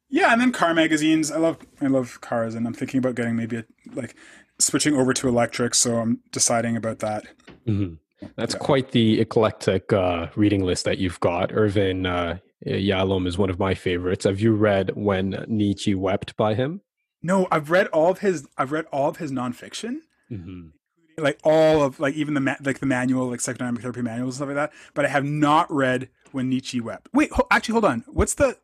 yeah, 0.10 0.32
and 0.32 0.40
then 0.40 0.54
car 0.54 0.74
magazines. 0.74 1.32
I 1.32 1.38
love 1.38 1.58
I 1.82 1.88
love 1.88 2.22
cars, 2.22 2.56
and 2.56 2.66
I'm 2.66 2.74
thinking 2.74 2.98
about 2.98 3.16
getting 3.16 3.36
maybe 3.36 3.58
a, 3.58 3.66
like 3.94 4.16
switching 4.58 4.96
over 4.96 5.14
to 5.14 5.28
electric. 5.28 5.76
So 5.76 5.98
I'm 5.98 6.22
deciding 6.32 6.78
about 6.78 7.00
that. 7.00 7.26
Mm-hmm. 7.68 8.28
That's 8.36 8.54
yeah. 8.54 8.60
quite 8.60 8.92
the 8.92 9.20
eclectic 9.20 9.94
uh, 9.94 10.28
reading 10.36 10.64
list 10.64 10.86
that 10.86 10.98
you've 10.98 11.20
got, 11.20 11.52
Irvin. 11.54 12.06
Uh, 12.06 12.38
Yalom 12.66 13.28
is 13.28 13.38
one 13.38 13.50
of 13.50 13.60
my 13.60 13.74
favorites. 13.74 14.26
Have 14.26 14.40
you 14.40 14.54
read 14.54 14.92
When 14.96 15.46
Nietzsche 15.48 15.96
Wept 15.96 16.36
by 16.36 16.56
him? 16.56 16.82
No, 17.22 17.48
I've 17.52 17.70
read 17.70 17.88
all 17.88 18.12
of 18.12 18.20
his. 18.20 18.48
I've 18.58 18.72
read 18.72 18.86
all 18.92 19.10
of 19.10 19.18
his 19.18 19.32
nonfiction, 19.32 19.98
mm-hmm. 20.32 20.70
like 21.18 21.40
all 21.44 21.84
of 21.84 22.00
like 22.00 22.16
even 22.16 22.34
the 22.34 22.40
ma- 22.40 22.56
like 22.64 22.80
the 22.80 22.86
manual, 22.86 23.30
like 23.30 23.40
psychodynamic 23.40 23.82
therapy 23.82 24.02
manuals 24.02 24.40
and 24.40 24.48
stuff 24.48 24.48
like 24.48 24.72
that. 24.72 24.74
But 24.94 25.06
I 25.06 25.10
have 25.10 25.26
not 25.26 25.72
read 25.72 26.10
When 26.32 26.50
Nietzsche 26.50 26.80
Wept. 26.80 27.10
Wait, 27.14 27.32
ho- 27.32 27.48
actually, 27.52 27.74
hold 27.74 27.86
on. 27.86 28.04
What's 28.08 28.34
the? 28.36 28.58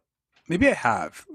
Maybe 0.48 0.68
I 0.68 0.74
have. 0.74 1.26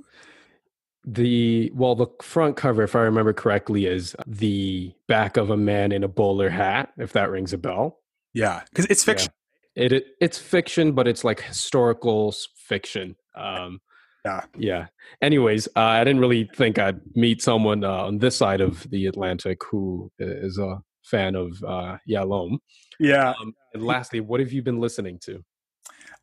The 1.05 1.71
well, 1.75 1.95
the 1.95 2.09
front 2.23 2.57
cover, 2.57 2.83
if 2.83 2.95
I 2.95 3.01
remember 3.01 3.33
correctly, 3.33 3.87
is 3.87 4.15
the 4.27 4.93
back 5.09 5.37
of 5.37 5.51
a 5.51 5.57
man 5.57 5.93
in 5.93 6.05
a 6.05 6.09
bowler 6.09 6.51
hat. 6.51 6.93
If 6.99 7.13
that 7.15 7.31
rings 7.31 7.53
a 7.53 7.59
bell. 7.59 7.99
Yeah, 8.33 8.63
because 8.71 8.87
it's 8.87 9.03
fiction. 9.03 9.33
It, 9.81 9.93
it 9.93 10.07
it's 10.21 10.39
fiction, 10.39 10.93
but 10.93 11.09
it's 11.09 11.25
like 11.25 11.41
historical 11.41 12.35
fiction. 12.57 13.17
Um, 13.35 13.81
yeah, 14.25 14.43
yeah. 14.59 14.87
Anyways, 15.23 15.69
uh, 15.69 15.81
I 15.81 16.05
didn't 16.05 16.21
really 16.21 16.51
think 16.55 16.79
I'd 16.79 17.01
meet 17.17 17.41
someone 17.41 17.83
uh, 17.83 18.05
on 18.05 18.19
this 18.19 18.37
side 18.37 18.61
of 18.61 18.89
the 18.91 19.07
Atlantic 19.07 19.63
who 19.71 20.13
is 20.19 20.59
a 20.59 20.83
fan 21.03 21.35
of 21.35 21.63
uh, 21.67 21.97
Yalom. 22.09 22.59
Yeah. 22.99 23.31
Um, 23.31 23.55
and 23.73 23.83
lastly, 23.83 24.21
what 24.21 24.41
have 24.41 24.53
you 24.53 24.63
been 24.63 24.81
listening 24.81 25.19
to? 25.25 25.43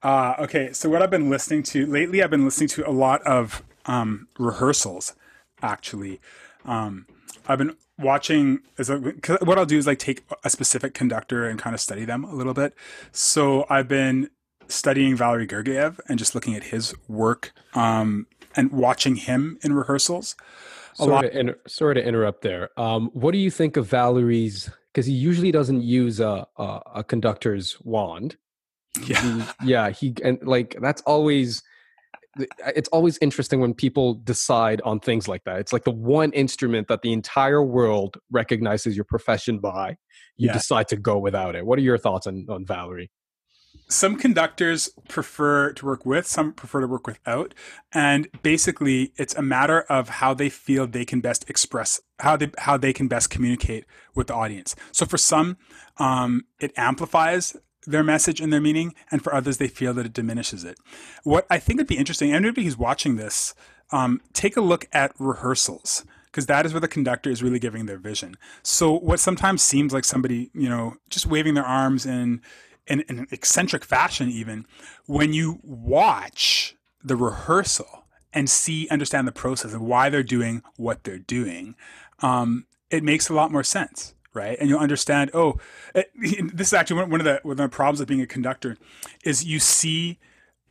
Uh, 0.03 0.35
okay, 0.39 0.71
so 0.73 0.89
what 0.89 1.01
I've 1.01 1.09
been 1.09 1.31
listening 1.31 1.63
to 1.63 1.87
lately, 1.87 2.21
I've 2.21 2.29
been 2.29 2.45
listening 2.45 2.69
to 2.69 2.87
a 2.87 2.91
lot 2.91 3.23
of 3.23 3.63
um, 3.87 4.27
rehearsals. 4.37 5.15
Actually, 5.63 6.19
um, 6.65 7.07
I've 7.47 7.57
been 7.57 7.75
watching 7.97 8.59
is 8.77 8.89
what 8.89 9.57
I'll 9.57 9.65
do 9.65 9.77
is 9.77 9.87
like 9.87 9.99
take 9.99 10.23
a 10.43 10.49
specific 10.49 10.93
conductor 10.93 11.47
and 11.47 11.59
kind 11.59 11.73
of 11.73 11.79
study 11.81 12.05
them 12.05 12.23
a 12.23 12.33
little 12.33 12.53
bit. 12.53 12.73
So 13.11 13.65
I've 13.69 13.87
been 13.87 14.29
studying 14.67 15.15
Valery 15.15 15.47
Gergiev 15.47 15.99
and 16.09 16.19
just 16.19 16.35
looking 16.35 16.55
at 16.55 16.65
his 16.65 16.93
work. 17.07 17.53
Um, 17.73 18.27
and 18.57 18.71
watching 18.71 19.15
him 19.15 19.59
in 19.61 19.73
rehearsals. 19.73 20.35
sorry, 20.95 21.11
lot- 21.11 21.21
to 21.21 21.39
inter- 21.39 21.59
sorry 21.67 21.95
to 21.95 22.03
interrupt 22.03 22.41
there. 22.41 22.69
Um, 22.77 23.09
what 23.13 23.31
do 23.31 23.37
you 23.37 23.51
think 23.51 23.77
of 23.77 23.87
Valery's? 23.87 24.69
Because 24.91 25.05
he 25.05 25.13
usually 25.13 25.51
doesn't 25.51 25.83
use 25.83 26.19
a, 26.19 26.47
a, 26.57 26.81
a 26.95 27.03
conductor's 27.03 27.77
wand. 27.83 28.35
Yeah, 29.05 29.21
he, 29.21 29.43
yeah. 29.69 29.89
He 29.91 30.15
and 30.23 30.39
like 30.41 30.75
that's 30.81 31.03
always 31.03 31.61
it's 32.75 32.89
always 32.89 33.17
interesting 33.21 33.59
when 33.59 33.73
people 33.73 34.15
decide 34.15 34.81
on 34.81 34.99
things 34.99 35.27
like 35.27 35.43
that. 35.45 35.59
It's 35.59 35.73
like 35.73 35.83
the 35.83 35.91
one 35.91 36.31
instrument 36.33 36.87
that 36.87 37.01
the 37.01 37.13
entire 37.13 37.63
world 37.63 38.17
recognizes 38.31 38.95
your 38.95 39.05
profession 39.05 39.59
by. 39.59 39.97
You 40.37 40.47
yeah. 40.47 40.53
decide 40.53 40.87
to 40.89 40.97
go 40.97 41.17
without 41.17 41.55
it. 41.55 41.65
What 41.65 41.79
are 41.79 41.83
your 41.83 41.97
thoughts 41.97 42.27
on, 42.27 42.45
on 42.49 42.65
Valery? 42.65 43.09
Some 43.89 44.17
conductors 44.17 44.89
prefer 45.07 45.71
to 45.73 45.85
work 45.85 46.05
with, 46.05 46.27
some 46.27 46.51
prefer 46.51 46.81
to 46.81 46.87
work 46.87 47.07
without. 47.07 47.53
And 47.93 48.27
basically 48.43 49.13
it's 49.15 49.33
a 49.35 49.41
matter 49.41 49.81
of 49.83 50.09
how 50.09 50.33
they 50.33 50.49
feel 50.49 50.87
they 50.87 51.05
can 51.05 51.21
best 51.21 51.49
express 51.49 52.01
how 52.19 52.35
they 52.35 52.49
how 52.57 52.77
they 52.77 52.91
can 52.91 53.07
best 53.07 53.29
communicate 53.29 53.85
with 54.13 54.27
the 54.27 54.33
audience. 54.33 54.75
So 54.91 55.05
for 55.05 55.17
some, 55.17 55.57
um, 55.97 56.43
it 56.59 56.73
amplifies 56.75 57.55
their 57.87 58.03
message 58.03 58.39
and 58.39 58.51
their 58.51 58.61
meaning, 58.61 58.93
and 59.09 59.23
for 59.23 59.33
others, 59.33 59.57
they 59.57 59.67
feel 59.67 59.93
that 59.95 60.05
it 60.05 60.13
diminishes 60.13 60.63
it. 60.63 60.77
What 61.23 61.47
I 61.49 61.57
think 61.57 61.79
would 61.79 61.87
be 61.87 61.97
interesting, 61.97 62.33
anybody 62.33 62.63
who's 62.63 62.77
watching 62.77 63.15
this, 63.15 63.55
um, 63.91 64.21
take 64.33 64.57
a 64.57 64.61
look 64.61 64.87
at 64.91 65.13
rehearsals 65.17 66.03
because 66.25 66.45
that 66.45 66.65
is 66.65 66.73
where 66.73 66.81
the 66.81 66.87
conductor 66.87 67.29
is 67.29 67.41
really 67.41 67.57
giving 67.57 67.85
their 67.85 67.97
vision. 67.97 68.35
So 68.61 68.91
what 68.91 69.19
sometimes 69.19 69.63
seems 69.63 69.93
like 69.93 70.05
somebody, 70.05 70.51
you 70.53 70.69
know, 70.69 70.97
just 71.09 71.25
waving 71.25 71.55
their 71.55 71.65
arms 71.65 72.05
in, 72.05 72.41
in, 72.85 73.01
in 73.09 73.19
an 73.19 73.27
eccentric 73.31 73.83
fashion, 73.83 74.29
even 74.29 74.67
when 75.05 75.33
you 75.33 75.59
watch 75.63 76.75
the 77.03 77.15
rehearsal 77.15 78.03
and 78.33 78.49
see, 78.49 78.87
understand 78.89 79.27
the 79.27 79.31
process 79.31 79.73
of 79.73 79.81
why 79.81 80.09
they're 80.09 80.21
doing 80.21 80.61
what 80.75 81.05
they're 81.05 81.17
doing, 81.17 81.75
um, 82.19 82.67
it 82.91 83.03
makes 83.03 83.29
a 83.29 83.33
lot 83.33 83.51
more 83.51 83.63
sense 83.63 84.13
right? 84.33 84.57
And 84.59 84.69
you'll 84.69 84.79
understand. 84.79 85.31
Oh, 85.33 85.57
it, 85.95 86.11
eh, 86.23 86.41
this 86.53 86.67
is 86.67 86.73
actually 86.73 87.03
one 87.03 87.21
of 87.21 87.25
the 87.25 87.39
one 87.43 87.53
of 87.53 87.57
the 87.57 87.69
problems 87.69 87.99
of 87.99 88.07
being 88.07 88.21
a 88.21 88.27
conductor, 88.27 88.77
is 89.23 89.45
you 89.45 89.59
see 89.59 90.19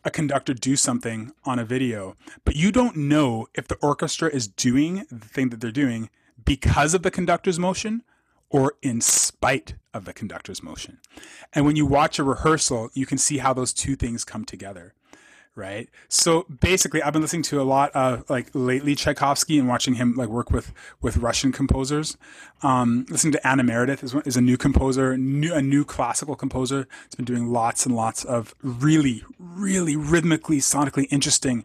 a 0.05 0.11
conductor 0.11 0.55
do 0.55 0.77
something 0.77 1.33
on 1.45 1.59
a 1.59 1.65
video, 1.65 2.17
but 2.45 2.55
you 2.55 2.71
don't 2.71 2.97
know 2.97 3.49
if 3.55 3.67
the 3.67 3.75
orchestra 3.77 4.29
is 4.29 4.47
doing 4.47 5.05
the 5.11 5.27
thing 5.27 5.49
that 5.49 5.61
they're 5.61 5.73
doing 5.73 6.11
because 6.45 6.95
of 6.95 7.03
the 7.03 7.11
conductor's 7.11 7.59
motion 7.59 8.03
or 8.49 8.75
in 8.83 9.01
spite 9.01 9.75
of 9.93 10.05
the 10.05 10.13
conductor's 10.13 10.63
motion. 10.63 10.99
And 11.53 11.65
when 11.65 11.75
you 11.75 11.85
watch 11.85 12.21
a 12.21 12.25
rehearsal, 12.25 12.91
you 12.95 13.05
can 13.05 13.19
see 13.19 13.39
how 13.39 13.53
those 13.53 13.73
two 13.73 13.97
things 13.97 14.25
come 14.25 14.45
together 14.45 14.95
right? 15.57 15.89
So 16.09 16.45
basically, 16.61 17.03
I've 17.03 17.15
been 17.15 17.23
listening 17.23 17.43
to 17.45 17.61
a 17.61 17.65
lot 17.65 17.91
of 17.93 18.29
like 18.31 18.51
lately 18.53 18.95
Tchaikovsky 18.95 19.59
and 19.59 19.67
watching 19.67 19.95
him 19.95 20.15
like 20.15 20.29
work 20.29 20.51
with 20.51 20.73
with 21.01 21.17
Russian 21.17 21.51
composers. 21.51 22.17
Um, 22.63 23.07
listening 23.09 23.33
to 23.33 23.47
Anna 23.47 23.63
Meredith 23.63 24.05
is, 24.05 24.15
is 24.27 24.37
a 24.37 24.41
new 24.41 24.57
composer, 24.57 25.17
new, 25.17 25.53
a 25.53 25.63
new 25.63 25.85
classical 25.85 26.37
composer. 26.37 26.87
It's 27.07 27.15
been 27.15 27.25
doing 27.25 27.49
lots 27.49 27.87
and 27.87 27.97
lots 27.97 28.25
of 28.25 28.55
really, 28.63 29.25
really 29.39 29.97
rhythmically, 29.97 30.59
sonically 30.59 31.07
interesting 31.11 31.65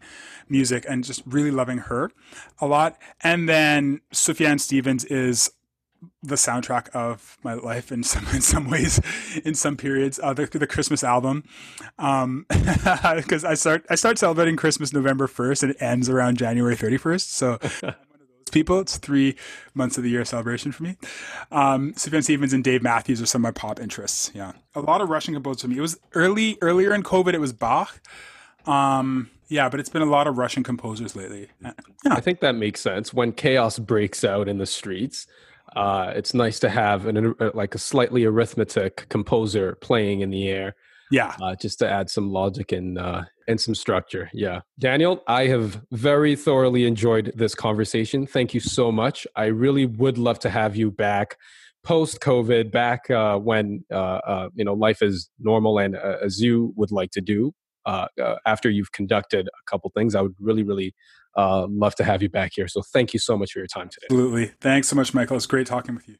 music, 0.50 0.86
and 0.88 1.04
just 1.04 1.22
really 1.26 1.52
loving 1.52 1.80
her 1.80 2.12
a 2.60 2.68
lot. 2.68 2.98
And 3.22 3.48
then 3.48 4.02
Sufjan 4.14 4.60
Stevens 4.60 5.06
is 5.06 5.52
the 6.24 6.36
soundtrack 6.36 6.90
of 6.90 7.38
my 7.44 7.54
life 7.54 7.92
in 7.92 8.04
some 8.04 8.26
in 8.34 8.42
some 8.42 8.70
ways, 8.70 9.00
in 9.44 9.56
some 9.56 9.78
periods. 9.78 10.20
Uh, 10.22 10.34
the, 10.34 10.46
the 10.46 10.68
Christmas 10.68 11.04
album, 11.04 11.44
because 11.98 12.24
um, 12.24 12.46
I 13.50 13.54
start 13.54 13.86
I 13.90 13.96
start 13.96 14.18
celebrating 14.18 14.56
Christmas 14.56 14.94
November 14.94 15.28
first 15.28 15.64
and 15.64 15.72
it 15.72 15.82
ends 15.82 16.10
around 16.10 16.38
January 16.38 16.76
thirty 16.76 16.98
first. 16.98 17.34
So. 17.34 17.60
people. 18.52 18.82
It's 18.82 18.98
three 18.98 19.38
months 19.74 19.98
of 19.98 20.04
the 20.04 20.10
year 20.10 20.26
celebration 20.26 20.74
for 20.74 20.84
me. 20.84 20.98
Um, 21.54 21.94
Sufjan 21.94 22.22
Stevens 22.22 22.52
and 22.52 22.62
Dave 22.62 22.84
Matthews 22.84 23.22
are 23.22 23.26
some 23.26 23.40
of 23.40 23.44
my 23.44 23.52
pop 23.52 23.80
interests. 23.80 24.30
Yeah, 24.34 24.52
a 24.76 24.82
lot 24.82 25.00
of 25.00 25.08
Russian 25.08 25.34
composers 25.34 25.62
for 25.62 25.70
me. 25.70 25.78
It 25.78 25.82
was 25.82 25.98
early, 26.16 26.58
earlier 26.62 26.94
in 26.94 27.02
COVID. 27.02 27.34
It 27.34 27.40
was 27.40 27.54
Bach. 27.54 28.02
Um, 28.66 29.30
yeah, 29.48 29.70
but 29.70 29.80
it's 29.80 29.90
been 29.90 30.02
a 30.02 30.06
lot 30.06 30.28
of 30.28 30.38
Russian 30.38 30.64
composers 30.64 31.16
lately. 31.16 31.50
Yeah. 31.62 31.72
I 32.10 32.22
think 32.22 32.40
that 32.40 32.56
makes 32.56 32.80
sense. 32.80 33.14
When 33.14 33.32
chaos 33.32 33.80
breaks 33.80 34.24
out 34.24 34.48
in 34.48 34.58
the 34.58 34.66
streets, 34.66 35.28
uh, 35.76 36.14
it's 36.16 36.34
nice 36.34 36.60
to 36.60 36.70
have 36.70 37.06
an 37.06 37.36
uh, 37.40 37.52
like 37.54 37.76
a 37.76 37.80
slightly 37.80 38.26
arithmetic 38.26 39.08
composer 39.10 39.76
playing 39.76 40.22
in 40.22 40.30
the 40.30 40.48
air. 40.48 40.76
Yeah, 41.12 41.36
uh, 41.42 41.56
just 41.56 41.80
to 41.80 41.90
add 41.90 42.10
some 42.10 42.32
logic 42.32 42.72
and 42.72 42.98
uh, 42.98 43.24
and 43.48 43.60
some 43.60 43.76
structure. 43.76 44.30
Yeah, 44.34 44.62
Daniel, 44.80 45.24
I 45.28 45.48
have 45.48 45.82
very 45.92 46.36
thoroughly 46.36 46.86
enjoyed 46.86 47.34
this 47.36 47.54
conversation. 47.54 48.26
Thank 48.26 48.54
you 48.54 48.60
so 48.60 48.92
much. 48.92 49.28
I 49.36 49.46
really 49.46 49.86
would 49.86 50.18
love 50.18 50.40
to 50.40 50.50
have 50.50 50.76
you 50.76 50.90
back 50.92 51.38
post 51.84 52.20
COVID, 52.22 52.72
back 52.72 53.10
uh, 53.10 53.38
when 53.38 53.84
uh, 53.92 53.96
uh, 53.96 54.50
you 54.56 54.64
know 54.64 54.74
life 54.74 55.02
is 55.02 55.30
normal 55.40 55.80
and 55.80 55.96
uh, 55.96 56.18
as 56.24 56.40
you 56.40 56.74
would 56.76 56.92
like 56.92 57.12
to 57.12 57.22
do 57.22 57.54
uh, 57.86 58.08
uh, 58.22 58.36
after 58.46 58.70
you've 58.70 58.92
conducted 58.92 59.48
a 59.48 59.70
couple 59.70 59.92
things. 59.96 60.16
I 60.16 60.22
would 60.22 60.36
really, 60.40 60.64
really 60.64 60.94
uh, 61.38 61.68
love 61.70 61.96
to 61.96 62.04
have 62.04 62.22
you 62.22 62.30
back 62.30 62.52
here. 62.56 62.68
So 62.68 62.82
thank 62.82 63.14
you 63.14 63.20
so 63.20 63.38
much 63.38 63.54
for 63.54 63.60
your 63.60 63.68
time 63.68 63.90
today. 63.90 64.08
Absolutely. 64.10 64.52
Thanks 64.60 64.88
so 64.88 64.96
much, 64.96 65.14
Michael. 65.14 65.38
It's 65.38 65.46
great 65.46 65.68
talking 65.68 65.96
with 65.96 66.08
you. 66.08 66.16